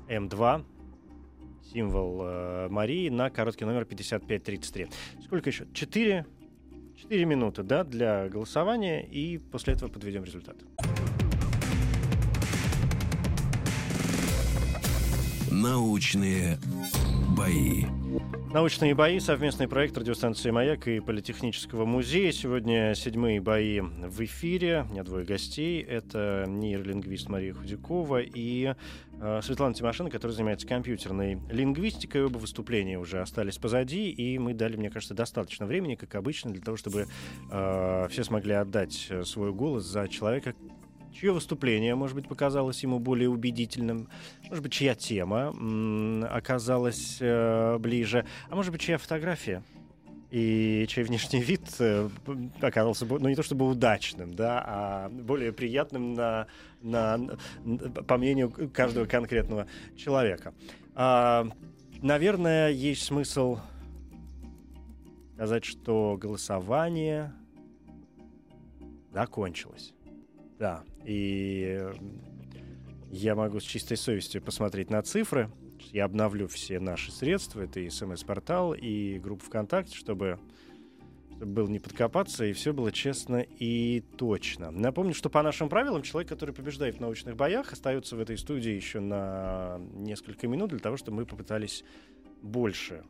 М2 0.08 0.64
символ 1.72 2.22
э, 2.22 2.68
Марии 2.70 3.08
на 3.08 3.30
короткий 3.30 3.64
номер 3.64 3.84
5533. 3.84 4.88
Сколько 5.24 5.50
еще? 5.50 5.66
Четыре, 5.72 6.26
четыре 6.96 7.24
минуты, 7.24 7.62
да, 7.62 7.84
для 7.84 8.28
голосования, 8.28 9.04
и 9.04 9.38
после 9.38 9.74
этого 9.74 9.90
подведем 9.90 10.24
результат. 10.24 10.56
Научные 15.50 16.58
бои. 17.36 17.84
Научные 18.52 18.94
бои, 18.94 19.20
совместный 19.20 19.68
проект 19.68 19.96
радиостанции 19.96 20.50
«Маяк» 20.50 20.88
и 20.88 20.98
Политехнического 20.98 21.84
музея. 21.84 22.32
Сегодня 22.32 22.94
седьмые 22.94 23.40
бои 23.40 23.80
в 23.80 24.24
эфире. 24.24 24.86
У 24.88 24.92
меня 24.92 25.04
двое 25.04 25.24
гостей. 25.24 25.82
Это 25.82 26.46
нейролингвист 26.48 27.28
Мария 27.28 27.54
Худякова 27.54 28.22
и 28.22 28.74
э, 29.20 29.40
Светлана 29.42 29.74
Тимошенко, 29.74 30.12
которая 30.12 30.34
занимается 30.34 30.66
компьютерной 30.66 31.38
лингвистикой. 31.50 32.24
Оба 32.24 32.38
выступления 32.38 32.98
уже 32.98 33.20
остались 33.20 33.58
позади, 33.58 34.10
и 34.10 34.38
мы 34.38 34.52
дали, 34.54 34.76
мне 34.76 34.90
кажется, 34.90 35.14
достаточно 35.14 35.66
времени, 35.66 35.94
как 35.94 36.14
обычно, 36.14 36.50
для 36.50 36.62
того, 36.62 36.76
чтобы 36.76 37.06
э, 37.50 38.08
все 38.10 38.24
смогли 38.24 38.54
отдать 38.54 39.06
э, 39.10 39.24
свой 39.24 39.52
голос 39.52 39.84
за 39.84 40.08
человека, 40.08 40.54
чье 41.18 41.32
выступление, 41.32 41.94
может 41.94 42.14
быть, 42.14 42.28
показалось 42.28 42.82
ему 42.82 42.98
более 42.98 43.28
убедительным, 43.28 44.08
может 44.48 44.62
быть, 44.62 44.72
чья 44.72 44.94
тема 44.94 45.54
оказалась 46.30 47.18
э, 47.20 47.78
ближе, 47.78 48.26
а 48.48 48.54
может 48.54 48.72
быть, 48.72 48.80
чья 48.80 48.98
фотография 48.98 49.62
и 50.30 50.84
чей 50.88 51.04
внешний 51.04 51.40
вид 51.40 51.62
э, 51.78 52.08
оказался, 52.60 53.06
ну, 53.06 53.28
не 53.28 53.34
то 53.34 53.42
чтобы 53.42 53.68
удачным, 53.68 54.34
да, 54.34 54.62
а 54.66 55.08
более 55.08 55.52
приятным 55.52 56.14
на, 56.14 56.46
на, 56.82 57.38
по 58.06 58.18
мнению 58.18 58.50
каждого 58.72 59.06
конкретного 59.06 59.66
человека. 59.96 60.52
А, 60.94 61.46
наверное, 62.02 62.70
есть 62.70 63.04
смысл 63.04 63.58
сказать, 65.34 65.64
что 65.64 66.18
голосование 66.20 67.32
закончилось. 69.12 69.94
Да, 70.58 70.82
и 71.06 71.86
я 73.10 73.36
могу 73.36 73.60
с 73.60 73.62
чистой 73.62 73.96
совестью 73.96 74.42
посмотреть 74.42 74.90
на 74.90 75.00
цифры. 75.02 75.50
Я 75.92 76.04
обновлю 76.04 76.48
все 76.48 76.80
наши 76.80 77.12
средства. 77.12 77.60
Это 77.60 77.78
и 77.78 77.88
смс-портал, 77.88 78.74
и 78.74 79.18
группа 79.20 79.44
ВКонтакте, 79.44 79.96
чтобы, 79.96 80.40
чтобы 81.36 81.52
было 81.52 81.68
не 81.68 81.78
подкопаться, 81.78 82.44
и 82.44 82.52
все 82.52 82.72
было 82.72 82.90
честно 82.90 83.36
и 83.36 84.00
точно. 84.18 84.72
Напомню, 84.72 85.14
что 85.14 85.30
по 85.30 85.42
нашим 85.42 85.68
правилам 85.68 86.02
человек, 86.02 86.28
который 86.28 86.52
побеждает 86.52 86.96
в 86.96 87.00
научных 87.00 87.36
боях, 87.36 87.72
остается 87.72 88.16
в 88.16 88.20
этой 88.20 88.36
студии 88.36 88.72
еще 88.72 88.98
на 88.98 89.78
несколько 89.94 90.48
минут 90.48 90.70
для 90.70 90.80
того, 90.80 90.96
чтобы 90.96 91.18
мы 91.18 91.26
попытались 91.26 91.84
больше 92.42 93.04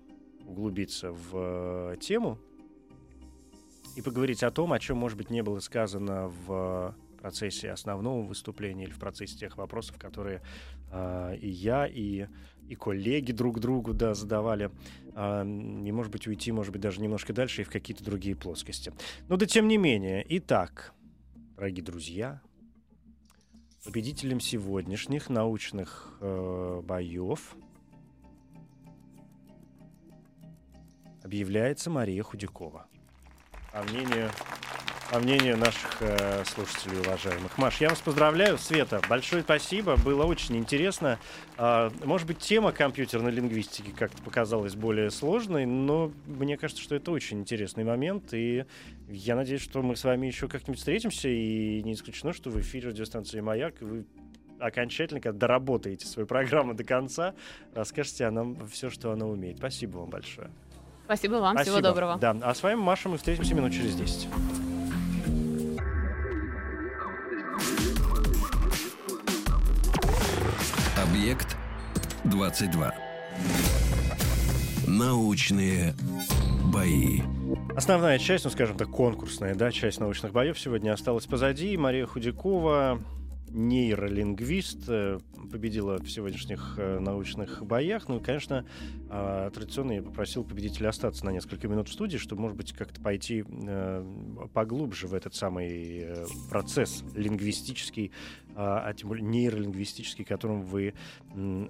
углубиться 0.46 1.12
в 1.12 1.94
э, 1.94 1.96
тему 1.98 2.38
и 3.96 4.02
поговорить 4.02 4.42
о 4.42 4.50
том, 4.50 4.74
о 4.74 4.78
чем, 4.78 4.98
может 4.98 5.16
быть, 5.16 5.30
не 5.30 5.42
было 5.42 5.60
сказано 5.60 6.28
в 6.46 6.94
процессе 7.26 7.72
основного 7.72 8.22
выступления 8.22 8.84
или 8.84 8.92
в 8.92 9.00
процессе 9.00 9.36
тех 9.36 9.56
вопросов, 9.56 9.98
которые 9.98 10.42
э, 10.92 11.36
и 11.40 11.48
я, 11.48 11.84
и, 11.84 12.28
и 12.68 12.76
коллеги 12.76 13.32
друг 13.32 13.58
другу 13.58 13.94
да, 13.94 14.14
задавали. 14.14 14.70
Э, 15.16 15.42
и, 15.42 15.90
может 15.90 16.12
быть, 16.12 16.28
уйти, 16.28 16.52
может 16.52 16.72
быть, 16.72 16.82
даже 16.82 17.00
немножко 17.00 17.32
дальше 17.32 17.62
и 17.62 17.64
в 17.64 17.68
какие-то 17.68 18.04
другие 18.04 18.36
плоскости. 18.36 18.92
Но 19.26 19.36
да 19.36 19.44
тем 19.44 19.66
не 19.66 19.76
менее. 19.76 20.24
Итак, 20.38 20.94
дорогие 21.56 21.84
друзья, 21.84 22.40
победителем 23.84 24.38
сегодняшних 24.38 25.28
научных 25.28 26.16
э, 26.20 26.80
боев 26.84 27.56
объявляется 31.24 31.90
Мария 31.90 32.22
Худякова. 32.22 32.86
По 33.72 33.82
мнению 33.82 34.30
по 35.10 35.18
мнению 35.18 35.56
наших 35.56 35.98
э, 36.00 36.44
слушателей 36.44 37.00
уважаемых. 37.00 37.56
Маш, 37.58 37.80
я 37.80 37.88
вас 37.88 38.00
поздравляю. 38.00 38.58
Света, 38.58 39.00
большое 39.08 39.42
спасибо. 39.42 39.96
Было 39.96 40.24
очень 40.24 40.56
интересно. 40.56 41.18
Э, 41.58 41.90
может 42.04 42.26
быть, 42.26 42.38
тема 42.38 42.72
компьютерной 42.72 43.30
лингвистики 43.30 43.90
как-то 43.90 44.20
показалась 44.22 44.74
более 44.74 45.10
сложной, 45.10 45.64
но 45.66 46.12
мне 46.26 46.56
кажется, 46.56 46.82
что 46.82 46.94
это 46.94 47.10
очень 47.12 47.40
интересный 47.40 47.84
момент. 47.84 48.32
И 48.34 48.64
я 49.08 49.36
надеюсь, 49.36 49.62
что 49.62 49.82
мы 49.82 49.96
с 49.96 50.04
вами 50.04 50.26
еще 50.26 50.48
как-нибудь 50.48 50.78
встретимся. 50.78 51.28
И 51.28 51.82
не 51.82 51.92
исключено, 51.92 52.32
что 52.32 52.50
в 52.50 52.60
эфире 52.60 52.88
радиостанции 52.88 53.40
«Маяк» 53.40 53.80
вы 53.80 54.04
окончательно, 54.58 55.20
когда 55.20 55.38
доработаете 55.38 56.06
свою 56.06 56.26
программу 56.26 56.74
до 56.74 56.82
конца, 56.82 57.34
расскажете 57.74 58.24
о 58.24 58.30
нам 58.30 58.66
все, 58.68 58.90
что 58.90 59.12
она 59.12 59.26
умеет. 59.26 59.58
Спасибо 59.58 59.98
вам 59.98 60.10
большое. 60.10 60.50
Спасибо 61.04 61.34
вам, 61.34 61.54
Спасибо. 61.54 61.76
всего 61.76 61.88
доброго. 61.88 62.16
Да, 62.18 62.36
а 62.42 62.54
с 62.54 62.62
вами 62.62 62.80
Маша, 62.80 63.08
мы 63.08 63.18
встретимся 63.18 63.54
минут 63.54 63.72
через 63.72 63.94
10. 63.94 64.65
Объект 71.16 71.56
22. 72.24 72.94
Научные 74.86 75.94
бои. 76.70 77.20
Основная 77.74 78.18
часть, 78.18 78.44
ну 78.44 78.50
скажем 78.50 78.76
так, 78.76 78.90
конкурсная, 78.90 79.54
да, 79.54 79.72
часть 79.72 79.98
научных 79.98 80.32
боев 80.32 80.60
сегодня 80.60 80.92
осталась 80.92 81.24
позади. 81.24 81.74
Мария 81.78 82.04
Худякова, 82.04 83.02
нейролингвист, 83.48 84.84
э, 84.88 85.18
победила 85.50 85.96
в 85.96 86.10
сегодняшних 86.10 86.74
э, 86.76 86.98
научных 86.98 87.64
боях. 87.64 88.08
Ну 88.08 88.18
и, 88.18 88.22
конечно, 88.22 88.66
э, 89.08 89.50
традиционно 89.54 89.92
я 89.92 90.02
попросил 90.02 90.44
победителя 90.44 90.90
остаться 90.90 91.24
на 91.24 91.30
несколько 91.30 91.66
минут 91.66 91.88
в 91.88 91.94
студии, 91.94 92.18
чтобы, 92.18 92.42
может 92.42 92.58
быть, 92.58 92.74
как-то 92.74 93.00
пойти 93.00 93.42
поглубже 94.52 95.06
в 95.06 95.14
этот 95.14 95.34
самый 95.34 96.06
процесс 96.50 97.02
лингвистический, 97.14 98.12
а 98.56 98.92
тем 98.94 99.08
более 99.10 99.24
нейролингвистический, 99.24 100.24
которым 100.24 100.62
вы 100.62 100.94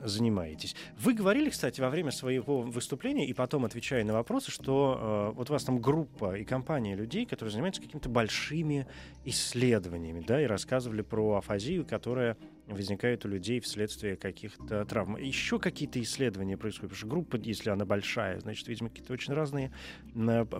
занимаетесь. 0.05 0.76
Вы 0.99 1.14
говорили, 1.14 1.51
кстати, 1.51 1.80
во 1.80 1.91
время 1.91 2.12
своего 2.12 2.62
выступления 2.62 3.26
и 3.26 3.32
потом 3.32 3.64
отвечая 3.64 4.05
на 4.05 4.12
вопросы, 4.12 4.51
что 4.51 5.32
вот 5.34 5.51
у 5.51 5.53
вас 5.53 5.64
там 5.64 5.80
группа 5.80 6.39
и 6.39 6.45
компания 6.45 6.95
людей, 6.95 7.26
которые 7.26 7.53
занимаются 7.53 7.82
какими-то 7.82 8.09
большими 8.09 8.87
исследованиями, 9.24 10.24
да, 10.26 10.41
и 10.41 10.47
рассказывали 10.47 11.03
про 11.03 11.37
афазию, 11.37 11.84
которая 11.84 12.37
возникает 12.66 13.24
у 13.24 13.28
людей 13.28 13.61
вследствие 13.61 14.16
каких-то 14.16 14.84
травм. 14.84 15.16
Еще 15.16 15.59
какие-то 15.59 16.01
исследования 16.03 16.57
происходят, 16.57 16.91
потому 16.91 16.99
что 16.99 17.07
группа, 17.07 17.37
если 17.37 17.70
она 17.70 17.84
большая, 17.84 18.41
значит, 18.41 18.66
видимо, 18.68 18.89
какие-то 18.91 19.12
очень 19.12 19.34
разные 19.34 19.72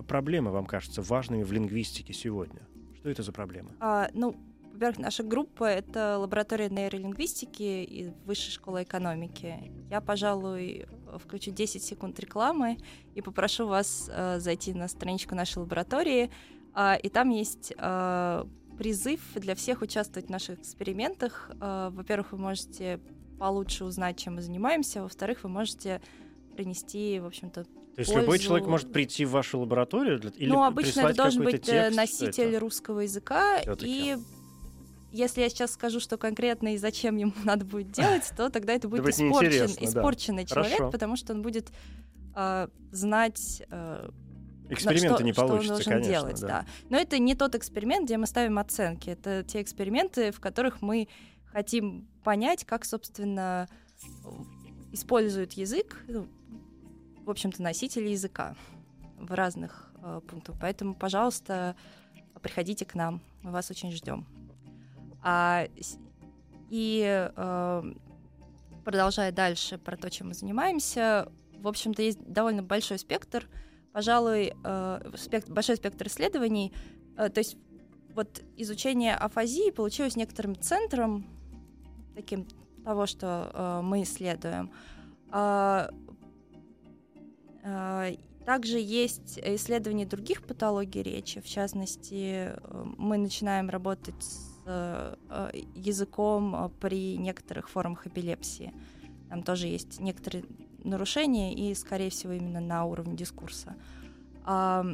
проблемы 0.07 0.51
вам 0.51 0.65
кажутся 0.65 1.01
важными 1.01 1.43
в 1.43 1.51
лингвистике 1.51 2.13
сегодня. 2.13 2.61
Что 2.97 3.09
это 3.09 3.23
за 3.23 3.31
проблемы? 3.31 3.71
А, 3.79 4.09
ну, 4.13 4.35
во-первых, 4.77 4.99
наша 4.99 5.23
группа— 5.23 5.63
это 5.65 6.19
лаборатория 6.19 6.69
нейролингвистики 6.69 7.83
и 7.83 8.11
Высшей 8.25 8.51
школы 8.51 8.83
экономики. 8.83 9.71
Я, 9.89 10.01
пожалуй, 10.01 10.85
включу 11.17 11.49
10 11.49 11.81
секунд 11.81 12.19
рекламы 12.19 12.77
и 13.15 13.21
попрошу 13.21 13.67
вас 13.67 14.07
э, 14.13 14.39
зайти 14.39 14.75
на 14.75 14.87
страничку 14.87 15.33
нашей 15.33 15.59
лаборатории, 15.59 16.29
э, 16.75 16.99
и 17.01 17.09
там 17.09 17.31
есть 17.31 17.73
э, 17.75 18.43
призыв 18.77 19.19
для 19.33 19.55
всех 19.55 19.81
участвовать 19.81 20.27
в 20.27 20.29
наших 20.29 20.59
экспериментах. 20.59 21.49
Э, 21.59 21.89
во-первых, 21.91 22.33
вы 22.33 22.37
можете 22.37 22.99
получше 23.39 23.83
узнать, 23.83 24.17
чем 24.17 24.35
мы 24.35 24.43
занимаемся, 24.43 25.01
во-вторых, 25.01 25.39
вы 25.41 25.49
можете 25.49 26.01
принести, 26.55 27.19
в 27.19 27.25
общем-то, 27.25 27.63
то 27.63 28.01
есть 28.01 28.11
пользу... 28.11 28.21
любой 28.21 28.37
человек 28.37 28.67
может 28.67 28.93
прийти 28.93 29.25
в 29.25 29.31
вашу 29.31 29.59
лабораторию 29.59 30.19
для... 30.19 30.29
или 30.29 30.49
Ну, 30.49 30.63
обычно 30.63 30.99
это 30.99 31.15
должен 31.15 31.43
быть 31.43 31.67
э, 31.67 31.89
текст, 31.89 31.97
носитель 31.97 32.49
это... 32.49 32.59
русского 32.59 32.99
языка. 32.99 33.59
И 33.79 34.17
если 35.11 35.41
я 35.41 35.49
сейчас 35.49 35.71
скажу, 35.71 35.99
что 35.99 36.17
конкретно 36.17 36.73
и 36.73 36.77
зачем 36.77 37.17
ему 37.17 37.33
надо 37.43 37.65
будет 37.65 37.91
делать, 37.91 38.31
то 38.35 38.49
тогда 38.49 38.73
это 38.73 38.87
будет 38.87 39.07
испорчен, 39.07 39.71
испорченный 39.83 40.45
человек, 40.45 40.91
потому 40.91 41.15
что 41.15 41.33
он 41.33 41.41
будет 41.41 41.71
э, 42.35 42.67
знать 42.91 43.63
э, 43.69 44.09
Эксперименты 44.69 45.15
что, 45.15 45.23
не 45.23 45.33
получится, 45.33 45.81
что 45.81 45.91
конечно. 45.91 46.11
Делать, 46.11 46.41
да. 46.41 46.47
да. 46.47 46.65
Но 46.89 46.97
это 46.97 47.19
не 47.19 47.35
тот 47.35 47.55
эксперимент, 47.55 48.05
где 48.05 48.17
мы 48.17 48.27
ставим 48.27 48.59
оценки. 48.59 49.09
Это 49.09 49.43
те 49.43 49.61
эксперименты, 49.61 50.31
в 50.31 50.41
которых 50.41 50.81
мы 50.81 51.07
хотим 51.45 52.07
понять, 52.23 52.65
как, 52.65 52.83
собственно, 52.83 53.69
используют 54.91 55.53
язык, 55.53 56.03
ну, 56.07 56.27
в 57.25 57.29
общем-то, 57.29 57.61
носители 57.61 58.09
языка 58.09 58.55
в 59.17 59.33
разных 59.33 59.91
э, 60.01 60.21
пунктах. 60.27 60.55
Поэтому, 60.59 60.95
пожалуйста, 60.95 61.75
приходите 62.41 62.85
к 62.85 62.95
нам. 62.95 63.21
Мы 63.41 63.51
вас 63.51 63.71
очень 63.71 63.91
ждем. 63.91 64.25
А, 65.29 65.67
и 66.69 67.29
э, 67.35 67.83
продолжая 68.85 69.33
дальше 69.33 69.77
про 69.77 69.97
то, 69.97 70.09
чем 70.09 70.29
мы 70.29 70.33
занимаемся, 70.33 71.29
в 71.59 71.67
общем-то, 71.67 72.01
есть 72.01 72.19
довольно 72.23 72.63
большой 72.63 72.97
спектр 72.97 73.49
пожалуй, 73.97 74.53
э, 74.63 75.11
спектр, 75.15 75.51
большой 75.51 75.75
спектр 75.75 76.05
исследований. 76.05 76.71
Э, 77.17 77.29
то 77.29 77.39
есть 77.39 77.57
вот 78.13 78.43
изучение 78.55 79.15
афазии 79.15 79.71
получилось 79.71 80.15
некоторым 80.15 80.55
центром 80.55 81.25
таким 82.13 82.45
того, 82.85 83.07
что 83.07 83.49
э, 83.51 83.81
мы 83.81 84.03
исследуем. 84.03 84.71
А, 85.31 85.89
также 88.45 88.77
есть 88.77 89.39
исследования 89.43 90.05
других 90.05 90.43
патологий 90.43 91.01
речи. 91.01 91.41
В 91.41 91.47
частности, 91.47 92.53
мы 92.97 93.17
начинаем 93.17 93.67
работать 93.69 94.23
с 94.23 94.56
языком 95.75 96.71
при 96.79 97.17
некоторых 97.17 97.69
формах 97.69 98.07
эпилепсии. 98.07 98.73
Там 99.29 99.43
тоже 99.43 99.67
есть 99.67 99.99
некоторые 99.99 100.45
нарушения 100.83 101.53
и, 101.53 101.73
скорее 101.75 102.09
всего, 102.09 102.33
именно 102.33 102.59
на 102.59 102.85
уровне 102.85 103.15
дискурса. 103.15 103.75
А, 104.43 104.85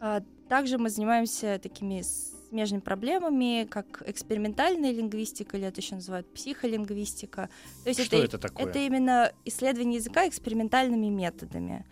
а, 0.00 0.22
также 0.48 0.78
мы 0.78 0.88
занимаемся 0.88 1.58
такими 1.62 2.02
смежными 2.02 2.80
проблемами, 2.80 3.66
как 3.70 4.02
экспериментальная 4.06 4.92
лингвистика, 4.92 5.56
или 5.56 5.66
это 5.66 5.80
еще 5.80 5.96
называют 5.96 6.32
психолингвистика. 6.32 7.50
То 7.84 7.90
есть 7.90 8.02
Что 8.02 8.16
это, 8.16 8.24
это 8.24 8.38
такое? 8.38 8.66
Это 8.66 8.78
именно 8.78 9.32
исследование 9.44 9.96
языка 9.96 10.26
экспериментальными 10.26 11.08
методами. 11.08 11.84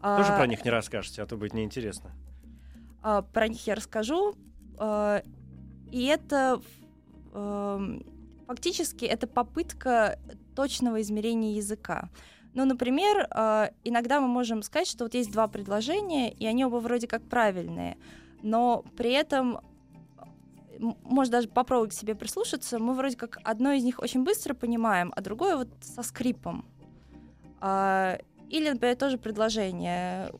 Тоже 0.00 0.32
а, 0.32 0.38
про 0.38 0.46
них 0.46 0.64
не 0.64 0.70
расскажете, 0.70 1.22
а 1.22 1.26
то 1.26 1.36
будет 1.36 1.52
неинтересно. 1.52 2.12
А, 3.02 3.22
про 3.22 3.48
них 3.48 3.66
я 3.66 3.74
расскажу. 3.74 4.34
А, 4.78 5.22
и 5.90 6.04
это 6.04 6.60
а, 7.32 7.80
фактически 8.46 9.04
это 9.04 9.26
попытка 9.26 10.18
точного 10.56 11.00
измерения 11.02 11.54
языка. 11.56 12.08
Ну, 12.54 12.64
например, 12.64 13.28
э, 13.30 13.68
иногда 13.84 14.20
мы 14.20 14.26
можем 14.26 14.62
сказать, 14.62 14.88
что 14.88 15.04
вот 15.04 15.14
есть 15.14 15.30
два 15.30 15.46
предложения, 15.46 16.32
и 16.32 16.46
они 16.46 16.64
оба 16.64 16.76
вроде 16.76 17.06
как 17.06 17.22
правильные, 17.28 17.98
но 18.42 18.84
при 18.96 19.12
этом 19.12 19.60
может 21.04 21.30
даже 21.30 21.48
попробовать 21.48 21.90
к 21.90 21.94
себе 21.98 22.14
прислушаться, 22.14 22.78
мы 22.78 22.94
вроде 22.94 23.16
как 23.16 23.38
одно 23.44 23.72
из 23.72 23.84
них 23.84 23.98
очень 24.00 24.24
быстро 24.24 24.54
понимаем, 24.54 25.12
а 25.14 25.20
другое 25.20 25.56
вот 25.56 25.68
со 25.80 26.02
скрипом. 26.02 26.64
А, 27.60 28.18
Или, 28.48 28.70
например, 28.70 28.96
тоже 28.96 29.18
предложение. 29.18 30.32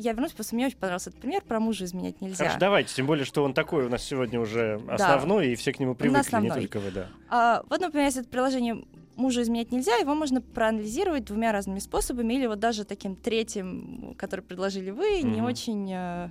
Я 0.00 0.12
вернусь, 0.12 0.32
просто 0.32 0.54
мне 0.54 0.66
очень 0.66 0.78
понравился 0.78 1.10
этот 1.10 1.20
пример, 1.20 1.42
про 1.42 1.60
мужа 1.60 1.84
изменять 1.84 2.20
нельзя. 2.22 2.36
Хорошо, 2.36 2.58
давайте, 2.58 2.94
тем 2.94 3.06
более, 3.06 3.26
что 3.26 3.44
он 3.44 3.52
такой 3.52 3.84
у 3.84 3.88
нас 3.90 4.02
сегодня 4.02 4.40
уже 4.40 4.80
основной, 4.88 5.48
и 5.52 5.54
все 5.56 5.72
к 5.72 5.78
нему 5.78 5.94
привыкли, 5.94 6.40
не 6.40 6.48
только 6.48 6.80
вы, 6.80 6.90
да. 6.90 7.08
А, 7.28 7.62
вот, 7.68 7.80
например, 7.80 8.06
если 8.06 8.22
это 8.22 8.30
приложение 8.30 8.82
мужа 9.16 9.42
изменять 9.42 9.72
нельзя, 9.72 9.96
его 9.96 10.14
можно 10.14 10.40
проанализировать 10.40 11.26
двумя 11.26 11.52
разными 11.52 11.80
способами, 11.80 12.32
или 12.32 12.46
вот 12.46 12.58
даже 12.58 12.84
таким 12.84 13.14
третьим, 13.14 14.14
который 14.16 14.40
предложили 14.40 14.90
вы, 14.90 15.20
не 15.22 15.40
Мгм. 15.40 15.44
очень 15.44 15.92
э, 15.92 16.30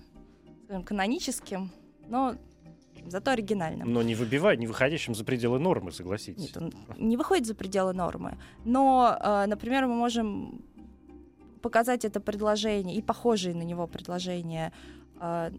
скажем, 0.65 0.83
каноническим, 0.83 1.69
но 2.07 2.35
зато 3.07 3.31
оригинальным. 3.31 3.93
Но 3.93 4.01
не 4.01 4.15
выбивая, 4.15 4.55
не 4.55 4.65
выходящим 4.65 5.13
за 5.13 5.23
пределы 5.23 5.59
нормы, 5.59 5.91
согласитесь. 5.91 6.55
Нет, 6.55 6.57
он 6.57 6.73
не 6.97 7.17
выходит 7.17 7.45
за 7.45 7.53
пределы 7.53 7.93
нормы. 7.93 8.37
Но, 8.65 9.15
э, 9.19 9.45
например, 9.45 9.85
мы 9.85 9.95
можем 9.95 10.63
показать 11.61 12.05
это 12.05 12.19
предложение 12.19 12.95
и 12.95 13.01
похожие 13.01 13.55
на 13.55 13.63
него 13.63 13.87
предложения, 13.87 14.71
э, 15.19 15.51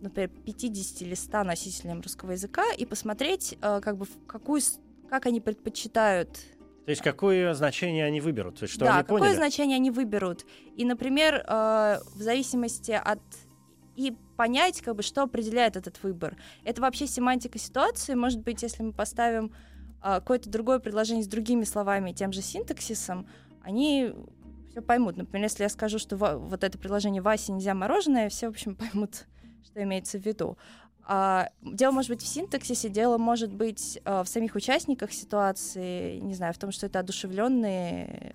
например, 0.00 0.30
50 0.44 1.02
или 1.02 1.14
100 1.14 1.44
носителям 1.44 2.00
русского 2.00 2.32
языка 2.32 2.64
и 2.76 2.84
посмотреть, 2.86 3.56
э, 3.60 3.80
как 3.80 3.96
бы 3.96 4.06
какую, 4.26 4.60
как 5.08 5.26
они 5.26 5.40
предпочитают 5.40 6.30
То 6.84 6.90
есть 6.90 7.02
какое 7.02 7.54
значение 7.54 8.04
они 8.04 8.20
выберут? 8.20 8.58
То 8.58 8.64
есть 8.64 8.74
что 8.74 8.84
да, 8.84 8.94
они 8.94 9.02
какое 9.02 9.20
поняли? 9.20 9.36
значение 9.36 9.76
они 9.76 9.90
выберут. 9.90 10.44
И, 10.76 10.84
например, 10.84 11.44
э, 11.46 11.98
в 12.14 12.22
зависимости 12.22 12.92
от 12.92 13.20
и 13.96 14.12
понять, 14.36 14.80
как 14.80 14.96
бы, 14.96 15.04
что 15.04 15.22
определяет 15.22 15.76
этот 15.76 16.02
выбор. 16.02 16.36
Это 16.64 16.82
вообще 16.82 17.06
семантика 17.06 17.60
ситуации. 17.60 18.14
Может 18.14 18.40
быть, 18.40 18.60
если 18.60 18.82
мы 18.82 18.92
поставим 18.92 19.52
какое-то 20.02 20.50
другое 20.50 20.80
предложение 20.80 21.22
с 21.22 21.28
другими 21.28 21.62
словами, 21.62 22.10
тем 22.10 22.32
же 22.32 22.42
синтаксисом, 22.42 23.28
они 23.62 24.12
все 24.74 24.82
поймут. 24.82 25.16
Например, 25.16 25.44
если 25.44 25.62
я 25.62 25.68
скажу, 25.68 26.00
что 26.00 26.16
вот 26.16 26.64
это 26.64 26.76
предложение 26.76 27.22
Васе 27.22 27.52
нельзя 27.52 27.74
мороженое, 27.74 28.28
все, 28.28 28.48
в 28.48 28.50
общем, 28.50 28.74
поймут, 28.92 29.26
что 29.64 29.82
имеется 29.82 30.18
в 30.18 30.26
виду. 30.26 30.58
А, 31.06 31.50
дело 31.62 31.92
может 31.92 32.10
быть 32.10 32.22
в 32.22 32.26
синтаксисе, 32.26 32.88
дело 32.88 33.18
может 33.18 33.52
быть 33.52 34.00
э, 34.04 34.22
в 34.22 34.26
самих 34.26 34.54
участниках 34.54 35.12
ситуации, 35.12 36.18
не 36.18 36.34
знаю, 36.34 36.54
в 36.54 36.58
том, 36.58 36.72
что 36.72 36.86
это 36.86 36.98
одушевленные 36.98 38.32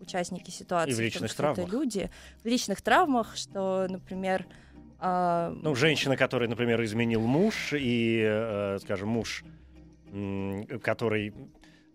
участники 0.00 0.50
ситуации, 0.50 0.90
И 0.90 0.94
в 0.94 0.96
том, 0.96 1.04
личных 1.04 1.32
это 1.32 1.36
травмах. 1.36 1.72
люди 1.72 2.10
в 2.42 2.46
личных 2.46 2.80
травмах, 2.80 3.36
что, 3.36 3.88
например, 3.90 4.46
а, 5.00 5.52
Ну, 5.60 5.74
женщина, 5.74 6.16
которой, 6.16 6.48
например, 6.48 6.82
изменил 6.84 7.20
муж, 7.20 7.74
и, 7.74 8.22
э, 8.24 8.78
скажем, 8.80 9.08
муж, 9.08 9.44
который 10.82 11.34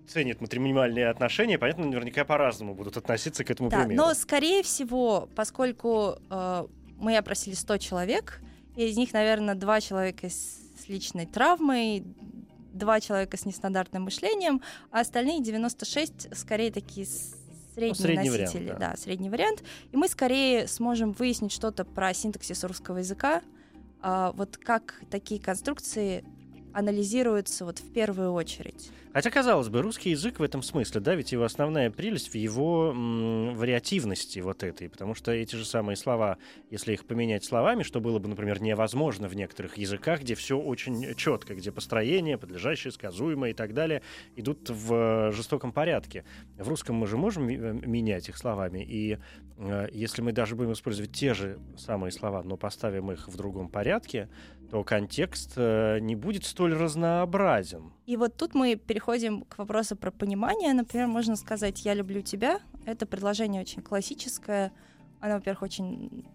ценит 0.08 0.42
матримониальные 0.42 1.10
отношения, 1.10 1.58
понятно, 1.58 1.86
наверняка 1.86 2.26
по-разному 2.26 2.76
будут 2.76 2.98
относиться 2.98 3.44
к 3.44 3.52
этому 3.52 3.70
да, 3.70 3.80
примеру. 3.80 4.04
но 4.04 4.14
скорее 4.14 4.64
всего, 4.64 5.30
поскольку 5.36 6.18
э, 6.30 6.66
мы 6.98 7.18
опросили 7.18 7.56
100 7.56 7.78
человек, 7.78 8.42
и 8.76 8.88
из 8.88 8.98
них, 8.98 9.14
наверное, 9.14 9.56
два 9.56 9.82
человека 9.82 10.28
с 10.30 10.88
личной 10.88 11.26
травмой, 11.26 12.04
два 12.74 13.00
человека 13.00 13.38
с 13.38 13.46
нестандартным 13.46 14.04
мышлением, 14.04 14.62
а 14.92 15.02
остальные 15.02 15.42
96 15.42 16.36
скорее 16.36 16.72
такие 16.72 17.06
средний 17.76 18.30
вариант, 18.30 18.54
носители. 18.54 18.68
да. 18.70 18.78
да, 18.78 18.96
средний 18.98 19.30
вариант. 19.30 19.64
И 19.92 19.98
мы 19.98 20.08
скорее 20.08 20.68
сможем 20.68 21.12
выяснить 21.12 21.52
что-то 21.52 21.86
про 21.86 22.14
синтаксис 22.14 22.64
русского 22.64 22.98
языка, 22.98 23.42
а, 24.02 24.32
вот 24.34 24.58
как 24.58 25.02
такие 25.10 25.40
конструкции 25.40 26.24
анализируются 26.74 27.66
вот 27.66 27.80
в 27.80 27.94
первую 27.94 28.34
очередь. 28.34 28.92
Хотя, 29.14 29.30
казалось 29.30 29.70
бы, 29.70 29.84
русский 29.84 30.10
язык 30.10 30.40
в 30.40 30.44
этом 30.44 30.64
смысле, 30.64 31.00
да, 31.00 31.14
ведь 31.14 31.32
его 31.32 31.44
основная 31.44 31.92
прелесть 31.92 32.34
в 32.34 32.36
его 32.36 32.90
м, 32.90 33.54
вариативности 33.54 34.40
вот 34.40 34.64
этой, 34.64 34.90
потому 34.90 35.14
что 35.14 35.32
эти 35.32 35.56
же 35.56 35.66
самые 35.66 35.98
слова, 35.98 36.40
если 36.72 36.94
их 36.94 37.06
поменять 37.06 37.46
словами, 37.46 37.84
что 37.84 38.02
было 38.02 38.18
бы, 38.18 38.28
например, 38.28 38.60
невозможно 38.60 39.28
в 39.28 39.36
некоторых 39.36 39.78
языках, 39.78 40.22
где 40.22 40.34
все 40.34 40.58
очень 40.58 41.14
четко, 41.14 41.54
где 41.54 41.72
построение, 41.72 42.40
подлежащее, 42.40 42.92
сказуемое 42.92 43.52
и 43.52 43.54
так 43.54 43.76
далее, 43.76 44.02
идут 44.36 44.72
в 44.72 44.94
э, 44.94 45.32
жестоком 45.32 45.74
порядке. 45.74 46.26
В 46.58 46.68
русском 46.68 46.96
мы 46.96 47.06
же 47.06 47.16
можем 47.16 47.48
э, 47.48 47.54
менять 47.54 48.30
их 48.30 48.38
словами, 48.38 48.84
и 48.84 49.20
э, 49.58 49.90
если 49.92 50.24
мы 50.24 50.32
даже 50.32 50.56
будем 50.56 50.74
использовать 50.74 51.12
те 51.12 51.36
же 51.36 51.60
самые 51.78 52.12
слова, 52.12 52.42
но 52.42 52.58
поставим 52.58 53.12
их 53.12 53.28
в 53.28 53.38
другом 53.38 53.70
порядке, 53.70 54.28
то 54.74 54.84
контекст 54.84 55.56
не 55.56 56.16
будет 56.16 56.46
столь 56.46 56.74
разнообразен. 56.74 57.94
И 58.08 58.18
вот 58.18 58.36
тут 58.36 58.56
мы 58.56 58.76
переходим 58.76 59.44
к 59.44 59.60
вопросу 59.60 59.96
про 59.96 60.10
понимание. 60.10 60.74
Например, 60.74 61.06
можно 61.06 61.36
сказать 61.36 61.86
«я 61.86 61.94
люблю 61.94 62.24
тебя». 62.24 62.60
Это 62.84 63.06
предложение 63.06 63.62
очень 63.62 63.84
классическое. 63.84 64.72
Оно, 65.20 65.36
во-первых, 65.36 65.62
очень 65.62 66.26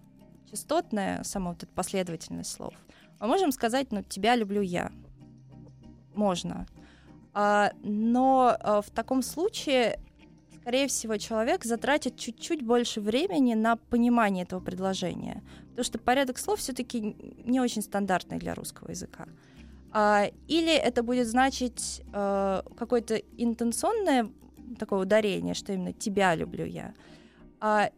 частотное, 0.48 1.24
сама 1.24 1.50
вот 1.50 1.64
эта 1.64 1.72
последовательность 1.72 2.52
слов. 2.52 2.74
Мы 3.18 3.26
можем 3.26 3.50
сказать 3.50 3.90
«ну, 3.90 4.04
тебя 4.04 4.36
люблю 4.36 4.60
я». 4.60 4.92
Можно. 6.14 6.68
А, 7.34 7.72
но 7.82 8.56
а, 8.60 8.82
в 8.82 8.90
таком 8.90 9.22
случае, 9.22 9.98
скорее 10.68 10.86
всего, 10.86 11.16
человек 11.16 11.64
затратит 11.64 12.18
чуть-чуть 12.18 12.62
больше 12.62 13.00
времени 13.00 13.54
на 13.54 13.76
понимание 13.76 14.44
этого 14.44 14.60
предложения. 14.60 15.42
Потому 15.70 15.84
что 15.84 15.98
порядок 15.98 16.36
слов 16.36 16.58
все-таки 16.58 17.16
не 17.46 17.58
очень 17.58 17.80
стандартный 17.80 18.38
для 18.38 18.54
русского 18.54 18.90
языка. 18.90 19.26
А, 19.92 20.26
или 20.46 20.74
это 20.74 21.02
будет 21.02 21.26
значить 21.26 22.02
э, 22.12 22.62
какое-то 22.76 23.14
интенционное 23.38 24.28
такое 24.78 25.00
ударение, 25.00 25.54
что 25.54 25.72
именно 25.72 25.94
тебя 25.94 26.34
люблю 26.34 26.66
я. 26.66 26.92
А, 27.60 27.90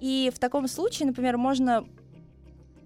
и 0.00 0.32
в 0.34 0.38
таком 0.38 0.68
случае, 0.68 1.08
например, 1.08 1.36
можно 1.36 1.84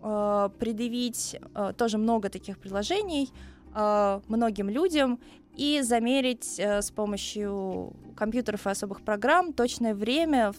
э, 0.02 0.48
предъявить 0.58 1.36
э, 1.54 1.72
тоже 1.78 1.98
много 1.98 2.30
таких 2.30 2.58
предложений 2.58 3.30
э, 3.76 4.20
многим 4.26 4.68
людям 4.68 5.20
и 5.54 5.82
замерить 5.82 6.58
э, 6.58 6.82
с 6.82 6.90
помощью 6.90 7.94
компьютеров 8.14 8.66
и 8.66 8.70
особых 8.70 9.02
программ 9.02 9.52
точное 9.52 9.94
время, 9.94 10.52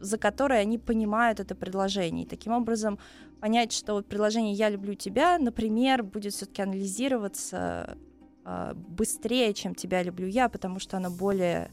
за 0.00 0.18
которое 0.18 0.60
они 0.60 0.78
понимают 0.78 1.40
это 1.40 1.54
предложение. 1.54 2.24
И 2.24 2.28
таким 2.28 2.52
образом 2.52 2.98
понять, 3.40 3.72
что 3.72 4.02
предложение 4.02 4.54
«я 4.54 4.68
люблю 4.68 4.94
тебя», 4.94 5.38
например, 5.38 6.02
будет 6.02 6.32
все-таки 6.32 6.62
анализироваться 6.62 7.96
э, 8.44 8.72
быстрее, 8.74 9.54
чем 9.54 9.74
«тебя 9.74 10.02
люблю 10.02 10.26
я», 10.26 10.48
потому 10.48 10.78
что 10.78 10.96
оно 10.96 11.10
более 11.10 11.70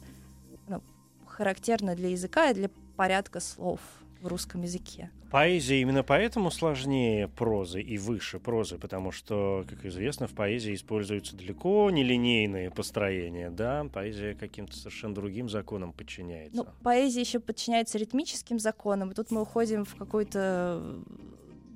ну, 0.68 0.82
характерно 1.26 1.96
для 1.96 2.10
языка 2.10 2.50
и 2.50 2.54
для 2.54 2.70
порядка 2.96 3.40
слов 3.40 3.80
в 4.22 4.28
русском 4.28 4.62
языке. 4.62 5.10
Поэзия 5.32 5.82
именно 5.82 6.02
поэтому 6.02 6.50
сложнее 6.50 7.28
прозы 7.28 7.82
и 7.82 7.98
выше 8.00 8.40
прозы, 8.40 8.78
потому 8.78 9.12
что, 9.12 9.64
как 9.70 9.86
известно, 9.86 10.28
в 10.28 10.32
поэзии 10.32 10.74
используются 10.74 11.36
далеко 11.36 11.90
не 11.92 12.04
линейные 12.04 12.72
построения, 12.72 13.52
да, 13.52 13.86
поэзия 13.94 14.34
каким-то 14.34 14.76
совершенно 14.76 15.14
другим 15.14 15.48
законам 15.48 15.94
подчиняется. 15.94 16.58
Ну, 16.58 16.68
поэзия 16.82 17.22
еще 17.22 17.40
подчиняется 17.40 18.00
ритмическим 18.00 18.58
законам, 18.58 19.12
и 19.12 19.14
тут 19.14 19.30
мы 19.30 19.42
уходим 19.42 19.86
в 19.86 19.96
какую-то 19.96 21.00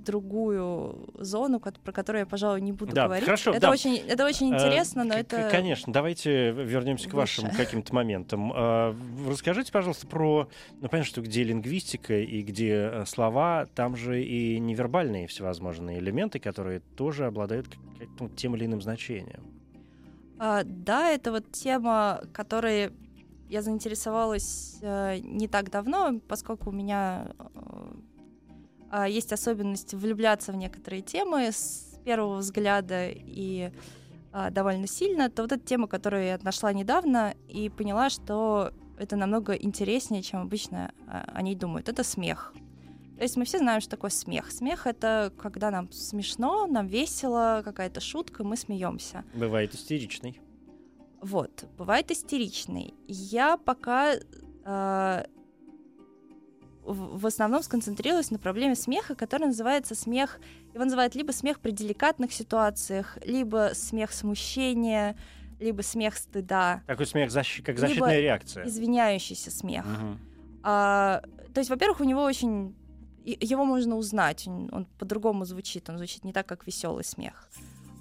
другую 0.04 1.10
зону, 1.20 1.60
про 1.60 1.92
которую 1.92 2.22
я, 2.22 2.26
пожалуй, 2.26 2.62
не 2.62 2.72
буду 2.72 2.94
Да, 2.94 3.06
говорить. 3.06 3.26
хорошо, 3.26 3.52
это, 3.52 3.62
да. 3.62 3.72
очень, 3.72 3.96
это 3.98 4.26
очень 4.26 4.52
Э, 4.52 4.56
интересно, 4.56 5.04
но 5.04 5.14
это... 5.14 5.50
Конечно, 5.50 5.92
давайте 5.94 6.52
вернемся 6.52 7.10
к 7.10 7.14
вашим 7.14 7.50
каким-то 7.50 7.94
моментам. 7.96 8.52
А, 8.56 8.96
Расскажите, 9.28 9.72
пожалуйста, 9.72 10.08
про... 10.08 10.48
Ну, 10.82 10.90
понятно, 10.90 11.04
что 11.10 11.22
где 11.22 11.44
лингвистика 11.44 12.20
и 12.20 12.42
где 12.42 12.90
э, 12.92 13.06
слова, 13.06 13.68
там 13.76 13.96
же 13.96 14.24
и 14.24 14.60
невербальные 14.60 15.28
всевозможные 15.28 16.00
элементы, 16.00 16.40
которые 16.40 16.80
тоже 16.96 17.26
обладают 17.26 17.68
как- 17.68 18.36
тем 18.36 18.56
или 18.56 18.66
иным 18.66 18.82
значением. 18.82 19.42
А, 20.40 20.64
да, 20.66 21.10
это 21.12 21.32
вот 21.32 21.52
тема, 21.52 22.22
которой 22.34 22.92
я 23.50 23.62
заинтересовалась 23.62 24.78
э, 24.82 25.20
не 25.20 25.48
так 25.48 25.70
давно, 25.70 26.20
поскольку 26.28 26.70
у 26.70 26.74
меня 26.74 27.32
э, 27.38 27.46
есть 29.08 29.34
особенность 29.34 29.94
влюбляться 29.94 30.52
в 30.52 30.56
некоторые 30.56 31.02
темы 31.02 31.52
с 31.52 32.00
первого 32.04 32.38
взгляда 32.38 33.10
и 33.10 33.72
а, 34.32 34.50
довольно 34.50 34.88
сильно, 34.88 35.30
то 35.30 35.44
вот 35.44 35.52
эта 35.52 35.64
тема, 35.64 35.88
которую 35.88 36.26
я 36.26 36.40
нашла 36.42 36.74
недавно 36.74 37.36
и 37.48 37.70
поняла, 37.70 38.10
что 38.10 38.74
это 38.98 39.16
намного 39.16 39.54
интереснее, 39.54 40.24
чем 40.24 40.42
обычно 40.42 40.92
а, 41.08 41.32
о 41.34 41.42
ней 41.44 41.56
думают. 41.56 41.88
Это 41.88 42.04
смех. 42.04 42.54
То 43.18 43.24
есть 43.24 43.38
мы 43.38 43.46
все 43.46 43.60
знаем, 43.60 43.80
что 43.80 43.92
такое 43.92 44.10
смех. 44.10 44.52
Смех 44.52 44.88
это 44.88 45.32
когда 45.38 45.70
нам 45.70 45.92
смешно, 45.92 46.66
нам 46.66 46.88
весело, 46.88 47.62
какая-то 47.64 48.02
шутка, 48.02 48.44
мы 48.44 48.58
смеемся. 48.58 49.24
Бывает 49.36 49.76
истеричный. 49.76 50.42
Вот, 51.22 51.66
бывает 51.78 52.12
истеричный. 52.12 52.96
Я 53.08 53.58
пока 53.58 54.16
э, 54.16 55.26
в 56.86 57.26
основном 57.26 57.64
сконцентрировалась 57.64 58.32
на 58.32 58.40
проблеме 58.40 58.76
смеха, 58.76 59.16
который 59.16 59.48
называется 59.48 59.96
смех, 59.96 60.40
его 60.74 60.84
называют 60.84 61.16
либо 61.16 61.32
смех 61.32 61.60
при 61.60 61.72
деликатных 61.72 62.34
ситуациях, 62.34 63.18
либо 63.26 63.72
смех 63.74 64.12
смущения, 64.12 65.16
либо 65.60 65.82
смех 65.82 66.18
стыда, 66.18 66.82
Такой 66.88 67.06
смех 67.06 67.30
защи- 67.32 67.62
как 67.62 67.76
Либо 67.76 67.88
защитная 67.88 68.20
реакция. 68.20 68.66
извиняющийся 68.68 69.50
смех. 69.52 69.86
Мгм. 69.86 70.20
А, 70.64 71.22
то 71.54 71.60
есть, 71.60 71.70
во-первых, 71.70 72.02
у 72.02 72.04
него 72.04 72.24
очень 72.24 72.76
его 73.26 73.64
можно 73.64 73.96
узнать, 73.96 74.46
он, 74.48 74.70
он 74.74 74.86
по-другому 75.00 75.46
звучит, 75.46 75.90
он 75.90 75.98
звучит 75.98 76.26
не 76.26 76.34
так, 76.34 76.46
как 76.46 76.68
веселый 76.68 77.06
смех. 77.06 77.50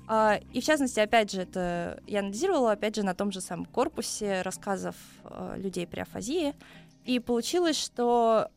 А, 0.08 0.40
и 0.52 0.60
в 0.60 0.64
частности, 0.64 0.98
опять 0.98 1.30
же, 1.30 1.42
это 1.42 2.02
я 2.08 2.18
анализировала, 2.20 2.72
опять 2.72 2.96
же, 2.96 3.04
на 3.04 3.14
том 3.14 3.30
же 3.30 3.40
самом 3.40 3.66
корпусе 3.66 4.42
рассказов 4.42 4.96
э, 5.24 5.54
людей 5.58 5.86
при 5.86 6.00
афазии, 6.00 6.54
и 7.04 7.18
получилось, 7.18 7.76
что 7.76 8.50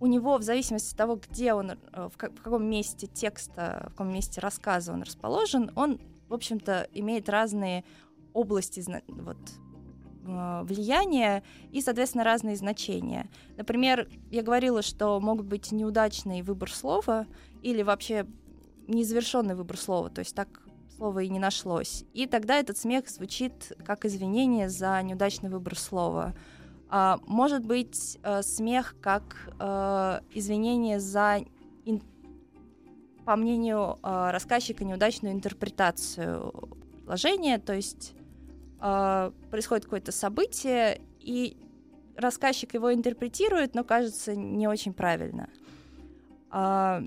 у 0.00 0.06
него 0.06 0.38
в 0.38 0.42
зависимости 0.42 0.92
от 0.92 0.96
того, 0.96 1.16
где 1.16 1.54
он, 1.54 1.72
э, 1.72 1.76
в, 1.92 2.12
в 2.12 2.16
каком 2.16 2.64
месте 2.64 3.06
текста, 3.06 3.86
в 3.86 3.90
каком 3.90 4.12
месте 4.12 4.40
рассказа 4.40 4.92
он 4.92 5.02
расположен, 5.02 5.72
он, 5.74 5.98
в 6.28 6.34
общем-то, 6.34 6.88
имеет 6.92 7.28
разные 7.28 7.84
области 8.32 8.84
вот, 9.08 9.38
влияния 10.22 11.42
и, 11.72 11.80
соответственно, 11.80 12.22
разные 12.22 12.54
значения. 12.56 13.28
Например, 13.56 14.08
я 14.30 14.42
говорила, 14.42 14.82
что 14.82 15.18
могут 15.20 15.46
быть 15.46 15.72
неудачный 15.72 16.42
выбор 16.42 16.70
слова 16.70 17.26
или 17.62 17.82
вообще 17.82 18.26
незавершенный 18.86 19.54
выбор 19.54 19.78
слова, 19.78 20.10
то 20.10 20.20
есть 20.20 20.34
так 20.34 20.48
слова 20.98 21.22
и 21.22 21.28
не 21.28 21.38
нашлось. 21.38 22.04
И 22.12 22.26
тогда 22.26 22.58
этот 22.58 22.76
смех 22.76 23.08
звучит 23.08 23.72
как 23.84 24.04
извинение 24.04 24.68
за 24.68 25.00
неудачный 25.02 25.48
выбор 25.48 25.78
слова. 25.78 26.34
А, 26.90 27.20
может 27.26 27.64
быть 27.64 28.18
э, 28.22 28.42
смех 28.42 28.96
как 29.00 29.50
э, 29.60 30.20
извинение 30.34 31.00
за, 31.00 31.38
ин- 31.84 32.02
по 33.24 33.36
мнению 33.36 33.98
э, 34.02 34.30
рассказчика, 34.30 34.84
неудачную 34.84 35.34
интерпретацию 35.34 36.52
предложения, 36.96 37.58
то 37.58 37.74
есть 37.74 38.14
э, 38.80 39.32
происходит 39.50 39.84
какое-то 39.84 40.12
событие, 40.12 41.00
и 41.20 41.56
рассказчик 42.16 42.74
его 42.74 42.92
интерпретирует, 42.92 43.74
но 43.74 43.84
кажется 43.84 44.34
не 44.34 44.66
очень 44.66 44.92
правильно. 44.92 45.48
А, 46.50 47.02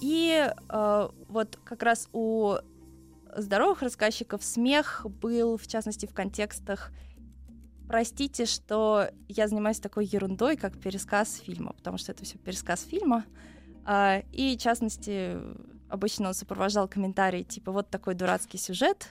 и 0.00 0.52
а, 0.68 1.10
вот 1.28 1.58
как 1.64 1.82
раз 1.82 2.08
у 2.12 2.56
здоровых 3.36 3.82
рассказчиков 3.82 4.44
смех 4.44 5.06
был, 5.20 5.56
в 5.56 5.66
частности, 5.66 6.06
в 6.06 6.14
контекстах 6.14 6.90
Простите, 7.86 8.46
что 8.46 9.10
я 9.28 9.46
занимаюсь 9.46 9.78
такой 9.78 10.06
ерундой, 10.06 10.56
как 10.56 10.78
пересказ 10.78 11.36
фильма, 11.36 11.74
потому 11.74 11.98
что 11.98 12.12
это 12.12 12.24
все 12.24 12.38
пересказ 12.38 12.82
фильма. 12.82 13.24
А, 13.84 14.22
и, 14.32 14.56
в 14.56 14.60
частности, 14.60 15.36
обычно 15.90 16.28
он 16.28 16.34
сопровождал 16.34 16.88
комментарии 16.88 17.42
типа 17.42 17.72
«Вот 17.72 17.90
такой 17.90 18.14
дурацкий 18.14 18.56
сюжет». 18.56 19.08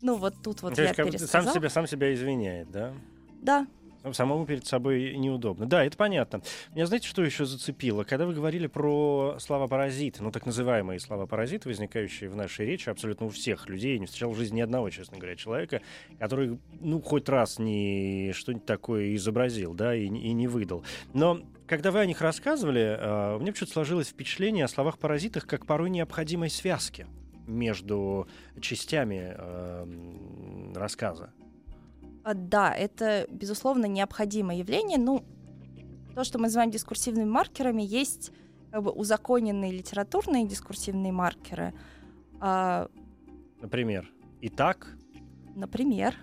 Ну, 0.00 0.16
вот 0.16 0.34
тут 0.42 0.62
вот 0.62 0.74
То 0.74 0.82
я 0.82 0.88
есть 0.88 0.96
пересказал. 0.96 1.44
сам 1.44 1.54
себя, 1.54 1.68
сам 1.68 1.86
себя 1.86 2.14
извиняет, 2.14 2.70
да? 2.70 2.94
Да, 3.42 3.66
Самому 4.12 4.46
перед 4.46 4.66
собой 4.66 5.16
неудобно. 5.16 5.66
Да, 5.66 5.84
это 5.84 5.96
понятно. 5.96 6.40
Меня 6.74 6.86
знаете, 6.86 7.06
что 7.06 7.22
еще 7.22 7.44
зацепило? 7.44 8.04
Когда 8.04 8.26
вы 8.26 8.34
говорили 8.34 8.66
про 8.66 9.36
слова-паразиты, 9.38 10.22
ну, 10.22 10.30
так 10.30 10.46
называемые 10.46 11.00
слова-паразиты, 11.00 11.68
возникающие 11.68 12.30
в 12.30 12.36
нашей 12.36 12.66
речи 12.66 12.88
абсолютно 12.88 13.26
у 13.26 13.28
всех 13.28 13.68
людей, 13.68 13.94
я 13.94 13.98
не 13.98 14.06
встречал 14.06 14.30
в 14.30 14.36
жизни 14.36 14.56
ни 14.56 14.60
одного, 14.62 14.90
честно 14.90 15.18
говоря, 15.18 15.36
человека, 15.36 15.80
который, 16.18 16.58
ну, 16.80 17.00
хоть 17.00 17.28
раз 17.28 17.58
не 17.58 18.32
что-нибудь 18.34 18.66
такое 18.66 19.14
изобразил, 19.14 19.74
да, 19.74 19.94
и, 19.94 20.06
и 20.06 20.32
не 20.32 20.48
выдал. 20.48 20.84
Но 21.12 21.40
когда 21.66 21.90
вы 21.90 22.00
о 22.00 22.06
них 22.06 22.20
рассказывали, 22.20 22.96
э, 22.98 23.38
меня 23.38 23.52
почему-то 23.52 23.72
сложилось 23.74 24.08
впечатление 24.08 24.64
о 24.64 24.68
словах-паразитах 24.68 25.46
как 25.46 25.66
порой 25.66 25.90
необходимой 25.90 26.50
связке 26.50 27.06
между 27.46 28.28
частями 28.60 29.34
э, 29.36 30.72
рассказа. 30.74 31.32
А, 32.30 32.34
Да, 32.34 32.72
это, 32.72 33.26
безусловно, 33.28 33.86
необходимое 33.86 34.58
явление. 34.58 34.98
Ну, 34.98 35.24
то, 36.14 36.22
что 36.22 36.38
мы 36.38 36.44
называем 36.44 36.70
дискурсивными 36.70 37.28
маркерами, 37.28 37.82
есть 37.82 38.30
как 38.70 38.84
бы 38.84 38.92
узаконенные 38.92 39.72
литературные 39.72 40.46
дискурсивные 40.46 41.10
маркеры. 41.12 41.74
А, 42.40 42.88
Например, 43.60 44.08
итак, 44.42 44.96
например, 45.56 46.14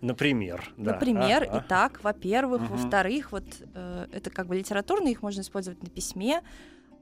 Например, 0.00 0.74
да. 0.76 0.94
например, 0.94 1.44
Ага. 1.44 1.62
итак, 1.64 2.00
во-первых, 2.02 2.62
Мгм. 2.62 2.70
во-вторых, 2.72 3.30
вот 3.30 3.44
э, 3.74 4.06
это 4.12 4.30
как 4.30 4.48
бы 4.48 4.56
литературные, 4.56 5.12
их 5.12 5.22
можно 5.22 5.42
использовать 5.42 5.80
на 5.82 5.88
письме. 5.90 6.42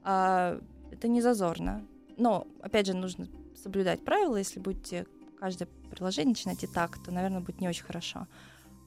А, 0.03 0.61
это 0.91 1.07
не 1.07 1.21
зазорно. 1.21 1.83
Но, 2.17 2.45
опять 2.61 2.85
же, 2.85 2.93
нужно 2.93 3.27
соблюдать 3.55 4.05
правила. 4.05 4.35
Если 4.35 4.59
будете 4.59 5.07
каждое 5.39 5.67
приложение 5.89 6.29
начинать 6.33 6.63
и 6.63 6.67
так, 6.67 7.03
то, 7.03 7.11
наверное, 7.11 7.41
будет 7.41 7.59
не 7.59 7.67
очень 7.67 7.83
хорошо. 7.83 8.27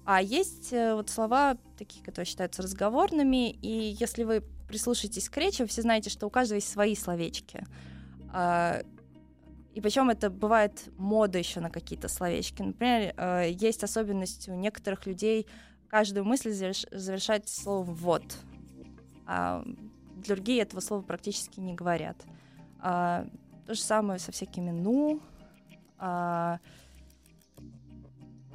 А 0.05 0.21
есть 0.21 0.73
э, 0.73 0.95
вот 0.95 1.09
слова, 1.09 1.57
такие, 1.79 2.05
которые 2.05 2.27
считаются 2.27 2.63
разговорными, 2.63 3.51
и 3.51 3.97
если 3.99 4.25
вы 4.25 4.43
прислушаетесь 4.69 5.29
к 5.29 5.37
речи, 5.37 5.63
вы 5.63 5.69
все 5.69 5.83
знаете, 5.83 6.11
что 6.11 6.27
у 6.27 6.31
каждого 6.31 6.57
есть 6.57 6.71
свои 6.71 6.95
словечки. 6.95 7.65
А, 8.33 8.83
и 9.73 9.81
причем 9.81 10.11
это 10.11 10.31
бывает 10.31 10.91
мода 10.99 11.39
еще 11.39 11.61
на 11.61 11.71
какие-то 11.71 12.09
словечки. 12.09 12.63
Например, 12.63 13.15
э, 13.17 13.51
есть 13.51 13.83
особенность 13.83 14.49
у 14.49 14.55
некоторых 14.55 15.07
людей 15.07 15.47
каждую 15.89 16.25
мысль 16.25 16.51
заверш- 16.51 16.89
завершать 16.97 17.49
словом 17.49 17.95
«вот». 17.95 18.25
А 19.27 19.65
другие 20.17 20.63
этого 20.63 20.81
слова 20.81 21.03
практически 21.03 21.61
не 21.61 21.75
говорят. 21.75 22.17
А, 22.81 23.27
то 23.67 23.75
же 23.75 23.81
самое 23.81 24.19
со 24.19 24.33
всякими 24.33 24.71
«ну». 24.71 25.21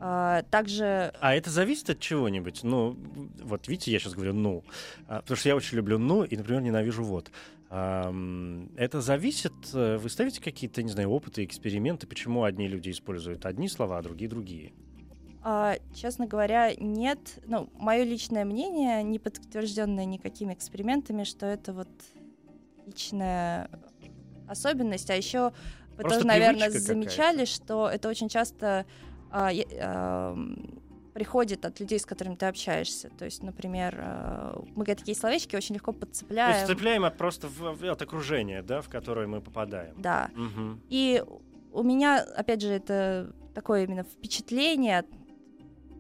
А, 0.02 0.43
также 0.43 1.14
А 1.20 1.36
это 1.36 1.50
зависит 1.50 1.89
от 1.89 2.00
чего-нибудь? 2.00 2.64
Ну, 2.64 2.97
вот 3.43 3.68
видите, 3.68 3.91
я 3.91 4.00
сейчас 4.00 4.14
говорю 4.14 4.34
«ну», 4.34 4.64
а, 5.08 5.22
потому 5.22 5.38
что 5.38 5.50
я 5.50 5.56
очень 5.56 5.78
люблю 5.78 6.00
«ну» 6.00 6.24
и, 6.24 6.38
например, 6.38 6.62
ненавижу 6.62 7.04
«вот». 7.04 7.32
Это 7.70 9.02
зависит, 9.02 9.54
э, 9.76 9.97
вы 9.97 10.10
ставите 10.10 10.41
какие-то, 10.41 10.82
не 10.82 10.89
знаю, 10.89 11.12
опыты, 11.12 11.45
эксперименты, 11.45 12.08
почему 12.08 12.43
одни 12.43 12.68
люди 12.68 12.89
используют 12.89 13.45
одни 13.45 13.70
слова, 13.70 14.00
а 14.00 14.02
другие 14.02 14.28
другие? 14.28 14.74
А, 15.43 15.78
честно 15.93 16.26
говоря, 16.26 16.74
нет. 16.76 17.20
Ну, 17.45 17.70
мое 17.76 18.06
личное 18.06 18.43
мнение, 18.43 19.04
не 19.04 19.20
подтвержденное 19.20 20.06
никакими 20.06 20.56
экспериментами, 20.56 21.24
что 21.24 21.45
это 21.45 21.72
вот 21.72 21.89
личная 22.88 23.70
особенность. 24.47 25.12
А 25.12 25.16
еще 25.16 25.54
вы 25.95 26.04
Просто 26.04 26.22
тоже, 26.22 26.28
наверное, 26.28 26.72
замечали, 26.72 27.45
что 27.45 27.88
это 27.88 28.10
очень 28.10 28.30
часто 28.30 28.88
приходит 31.13 31.65
от 31.65 31.80
людей, 31.80 31.99
с 31.99 32.05
которыми 32.05 32.36
ты 32.36 32.45
общаешься. 32.45 33.09
То 33.17 33.25
есть, 33.25 33.43
например, 33.43 33.95
а, 33.99 34.63
мы 34.75 34.86
такие 34.86 35.15
словечки 35.17 35.55
очень 35.55 35.75
легко 35.75 35.91
То 35.91 35.97
есть 35.97 36.21
подцепляем. 36.21 36.67
цепляем 36.67 37.03
от 37.03 37.17
просто 37.17 37.47
в- 37.47 37.84
от 37.84 38.01
окружения, 38.01 38.61
да, 38.61 38.82
в 38.82 38.89
которое 38.89 39.27
мы 39.27 39.41
попадаем. 39.41 39.95
Да. 40.01 40.30
Мгм. 40.36 40.82
И 40.89 41.23
у 41.73 41.84
меня, 41.84 42.21
опять 42.21 42.61
же, 42.61 42.69
это 42.69 43.34
такое 43.53 43.84
именно 43.84 44.03
впечатление 44.03 45.03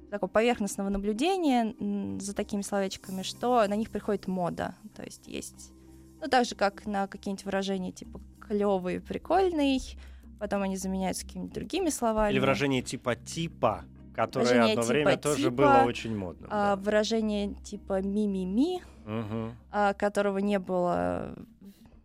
такого 0.09 0.29
поверхностного 0.29 0.89
наблюдения 0.89 1.75
за 2.19 2.33
такими 2.33 2.61
словечками, 2.61 3.21
что 3.23 3.67
на 3.67 3.75
них 3.75 3.89
приходит 3.89 4.27
мода. 4.27 4.75
То 4.95 5.03
есть 5.03 5.27
есть, 5.27 5.71
ну, 6.21 6.27
так 6.27 6.45
же, 6.45 6.55
как 6.55 6.85
на 6.85 7.07
какие-нибудь 7.07 7.45
выражения 7.45 7.91
типа 7.91 8.21
клевый, 8.47 9.01
прикольный, 9.01 9.79
потом 10.39 10.61
они 10.63 10.77
заменяются 10.77 11.25
какими-то 11.25 11.53
другими 11.53 11.89
словами. 11.89 12.31
Или 12.31 12.39
выражение 12.39 12.81
типа 12.81 13.15
«типа», 13.15 13.85
которое 14.15 14.45
Выражение 14.45 14.71
одно 14.73 14.81
типа 14.83 14.93
время 14.93 15.17
тоже 15.17 15.37
«типа», 15.43 15.51
было 15.51 15.83
очень 15.85 16.17
модным. 16.17 16.49
А, 16.51 16.75
да. 16.75 16.81
выражение 16.81 17.53
типа 17.63 18.01
ми-ми-ми, 18.01 18.81
Мгм. 19.05 19.55
а, 19.71 19.93
которого 19.93 20.39
не 20.39 20.59
было, 20.59 21.35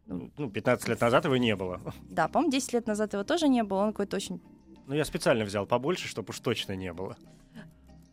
Ну, 0.07 0.51
15 0.51 0.89
лет 0.89 1.01
назад 1.01 1.24
его 1.24 1.37
не 1.37 1.57
было. 1.57 1.80
да, 2.11 2.28
по-моему, 2.28 2.53
10 2.53 2.72
лет 2.74 2.87
назад 2.87 3.12
его 3.14 3.24
тоже 3.24 3.49
не 3.49 3.62
было, 3.62 3.78
он 3.80 3.93
какой-то 3.93 4.16
очень 4.16 4.41
Ну, 4.87 4.95
я 4.95 5.05
специально 5.05 5.45
взял 5.45 5.64
побольше, 5.66 6.09
чтобы 6.09 6.30
уж 6.30 6.41
точно 6.41 6.74
не 6.76 6.93
было. 6.93 7.16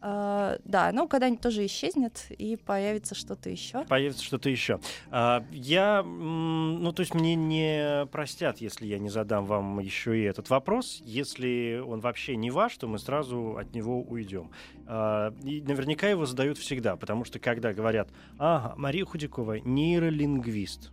А, 0.03 0.57
да, 0.65 0.91
ну 0.91 1.07
когда-нибудь 1.07 1.41
тоже 1.41 1.63
исчезнет 1.67 2.25
и 2.29 2.55
появится 2.55 3.13
что-то 3.13 3.51
еще. 3.51 3.83
Появится 3.85 4.23
что-то 4.23 4.49
еще. 4.49 4.79
А, 5.11 5.45
я, 5.51 6.01
ну, 6.01 6.91
то 6.91 7.01
есть 7.01 7.13
мне 7.13 7.35
не 7.35 8.07
простят, 8.07 8.57
если 8.57 8.87
я 8.87 8.97
не 8.97 9.09
задам 9.09 9.45
вам 9.45 9.79
еще 9.79 10.19
и 10.19 10.23
этот 10.23 10.49
вопрос. 10.49 11.01
Если 11.05 11.83
он 11.85 11.99
вообще 11.99 12.35
не 12.35 12.49
ваш, 12.49 12.75
то 12.77 12.87
мы 12.87 12.97
сразу 12.97 13.57
от 13.57 13.75
него 13.75 14.01
уйдем. 14.01 14.49
А, 14.87 15.33
и 15.43 15.61
наверняка 15.61 16.07
его 16.07 16.25
задают 16.25 16.57
всегда, 16.57 16.95
потому 16.95 17.23
что 17.23 17.37
когда 17.37 17.71
говорят, 17.71 18.09
ага, 18.39 18.73
Мария 18.77 19.05
Худякова 19.05 19.59
нейролингвист, 19.59 20.91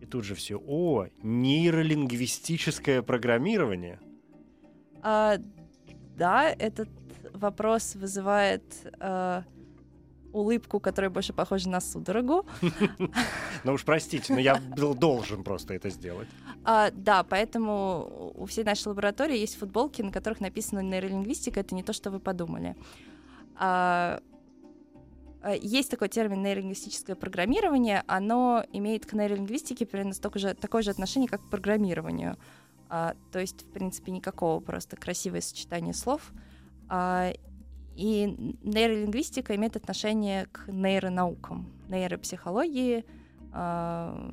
и 0.00 0.06
тут 0.06 0.24
же 0.24 0.34
все, 0.34 0.60
о, 0.66 1.06
нейролингвистическое 1.22 3.02
программирование. 3.02 4.00
А, 5.02 5.36
да, 6.16 6.50
этот 6.50 6.88
вопрос 7.32 7.94
вызывает 7.94 8.62
э, 9.00 9.42
улыбку, 10.32 10.80
которая 10.80 11.10
больше 11.10 11.32
похожа 11.32 11.68
на 11.68 11.80
судорогу. 11.80 12.46
Ну 13.64 13.74
уж 13.74 13.84
простите, 13.84 14.32
но 14.32 14.40
я 14.40 14.56
был 14.76 14.92
должен 14.92 15.44
просто 15.44 15.74
это 15.74 15.88
сделать. 15.88 16.26
А, 16.64 16.90
да, 16.90 17.22
поэтому 17.22 18.32
у 18.34 18.44
всей 18.46 18.64
нашей 18.64 18.88
лаборатории 18.88 19.38
есть 19.38 19.56
футболки, 19.56 20.02
на 20.02 20.10
которых 20.10 20.40
написано 20.40 20.80
нейролингвистика. 20.80 21.60
Это 21.60 21.72
не 21.76 21.84
то, 21.84 21.92
что 21.92 22.10
вы 22.10 22.18
подумали. 22.18 22.74
А, 23.54 24.20
а 25.42 25.54
есть 25.54 25.92
такой 25.92 26.08
термин 26.08 26.42
нейролингвистическое 26.42 27.14
программирование. 27.14 28.02
Оно 28.08 28.64
имеет 28.72 29.06
к 29.06 29.12
нейролингвистике 29.12 29.86
примерно 29.86 30.14
столько 30.14 30.40
же, 30.40 30.54
такое 30.54 30.82
же 30.82 30.90
отношение, 30.90 31.28
как 31.28 31.42
к 31.42 31.50
программированию. 31.50 32.36
То 32.88 33.38
есть, 33.38 33.62
в 33.62 33.72
принципе, 33.72 34.12
никакого 34.12 34.60
просто 34.60 34.96
красивое 34.96 35.40
сочетание 35.40 35.94
слов. 35.94 36.32
А, 36.88 37.32
и 37.96 38.56
нейролингвистика 38.62 39.54
имеет 39.56 39.76
отношение 39.76 40.46
к 40.46 40.66
нейронаукам, 40.68 41.70
нейропсихологии, 41.88 43.04
э, 43.52 44.30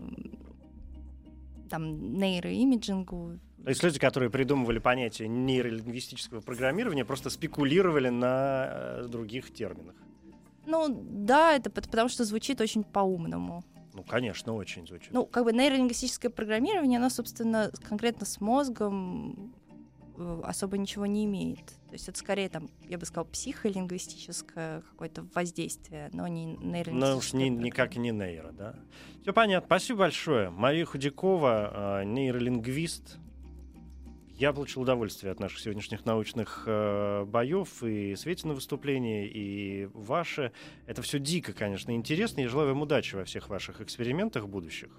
там, 1.69 2.13
нейроимиджингу. 2.17 3.39
То 3.63 3.69
есть 3.69 3.83
люди, 3.83 3.99
которые 3.99 4.29
придумывали 4.29 4.79
понятие 4.79 5.27
нейролингвистического 5.27 6.39
программирования, 6.39 7.03
просто 7.03 7.29
спекулировали 7.29 8.09
на 8.09 8.69
э, 8.69 9.07
других 9.09 9.53
терминах. 9.53 9.95
Ну 10.65 10.87
да, 10.89 11.55
это 11.55 11.69
потому 11.69 12.09
что 12.09 12.23
звучит 12.23 12.61
очень 12.61 12.83
по-умному. 12.83 13.63
Ну, 13.93 14.03
конечно, 14.03 14.53
очень 14.53 14.87
звучит. 14.87 15.11
Ну, 15.11 15.25
как 15.25 15.43
бы 15.43 15.51
нейролингвистическое 15.51 16.31
программирование, 16.31 16.99
оно, 16.99 17.09
собственно, 17.09 17.71
конкретно 17.87 18.25
с 18.25 18.39
мозгом 18.39 19.53
особо 20.43 20.77
ничего 20.77 21.05
не 21.05 21.25
имеет. 21.25 21.65
То 21.65 21.93
есть 21.93 22.07
это 22.07 22.17
скорее 22.17 22.49
там, 22.49 22.69
я 22.87 22.97
бы 22.97 23.05
сказала, 23.05 23.25
психолингвистическое 23.25 24.81
какое-то 24.81 25.25
воздействие, 25.33 26.09
но 26.13 26.27
не 26.27 26.45
нейролингвистическое. 26.45 26.91
Ну 26.93 27.17
уж 27.17 27.33
не, 27.33 27.49
никак 27.49 27.95
не 27.95 28.11
нейро, 28.11 28.51
да? 28.51 28.75
Все 29.21 29.33
понятно. 29.33 29.67
Спасибо 29.67 29.99
большое. 29.99 30.49
Мария 30.49 30.85
Худякова, 30.85 32.01
э, 32.01 32.03
нейролингвист. 32.05 33.17
Я 34.35 34.53
получил 34.53 34.83
удовольствие 34.83 35.33
от 35.33 35.39
наших 35.41 35.59
сегодняшних 35.59 36.05
научных 36.05 36.63
э, 36.65 37.25
боев 37.25 37.83
и 37.83 38.15
Светина 38.15 38.53
выступления, 38.53 39.27
и 39.27 39.89
ваше. 39.93 40.53
Это 40.85 41.01
все 41.01 41.19
дико, 41.19 41.51
конечно, 41.51 41.91
интересно. 41.91 42.39
Я 42.39 42.47
желаю 42.47 42.69
вам 42.69 42.81
удачи 42.81 43.15
во 43.15 43.25
всех 43.25 43.49
ваших 43.49 43.81
экспериментах 43.81 44.47
будущих 44.47 44.89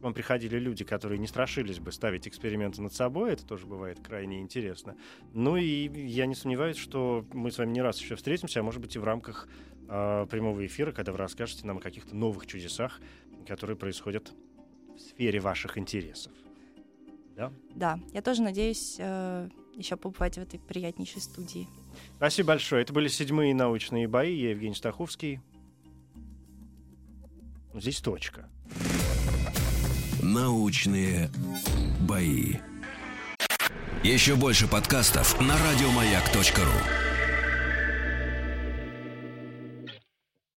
вам 0.00 0.14
приходили 0.14 0.58
люди, 0.58 0.84
которые 0.84 1.18
не 1.18 1.26
страшились 1.26 1.78
бы 1.78 1.92
ставить 1.92 2.28
эксперименты 2.28 2.82
над 2.82 2.92
собой, 2.92 3.32
это 3.32 3.46
тоже 3.46 3.66
бывает 3.66 3.98
крайне 4.00 4.40
интересно. 4.40 4.96
Ну 5.32 5.56
и 5.56 5.88
я 6.06 6.26
не 6.26 6.34
сомневаюсь, 6.34 6.76
что 6.76 7.26
мы 7.32 7.50
с 7.50 7.58
вами 7.58 7.72
не 7.72 7.82
раз 7.82 8.00
еще 8.00 8.16
встретимся, 8.16 8.60
а 8.60 8.62
может 8.62 8.80
быть 8.80 8.96
и 8.96 8.98
в 8.98 9.04
рамках 9.04 9.48
э, 9.88 10.26
прямого 10.30 10.64
эфира, 10.64 10.92
когда 10.92 11.12
вы 11.12 11.18
расскажете 11.18 11.66
нам 11.66 11.78
о 11.78 11.80
каких-то 11.80 12.14
новых 12.14 12.46
чудесах, 12.46 13.00
которые 13.46 13.76
происходят 13.76 14.32
в 14.96 15.00
сфере 15.00 15.40
ваших 15.40 15.78
интересов. 15.78 16.32
Да? 17.36 17.52
Да, 17.74 18.00
я 18.12 18.22
тоже 18.22 18.42
надеюсь 18.42 18.96
э, 18.98 19.48
еще 19.74 19.96
побывать 19.96 20.36
в 20.36 20.38
этой 20.38 20.58
приятнейшей 20.58 21.20
студии. 21.20 21.68
Спасибо 22.16 22.48
большое. 22.48 22.82
Это 22.82 22.92
были 22.92 23.08
седьмые 23.08 23.54
научные 23.54 24.08
бои. 24.08 24.34
Я 24.34 24.50
Евгений 24.50 24.74
Стаховский. 24.74 25.40
Здесь 27.74 28.00
точка. 28.00 28.48
Научные 30.36 31.30
бои. 32.00 32.56
Еще 34.04 34.36
больше 34.36 34.68
подкастов 34.68 35.40
на 35.40 35.56
радиомаяк.ру. 35.56 37.05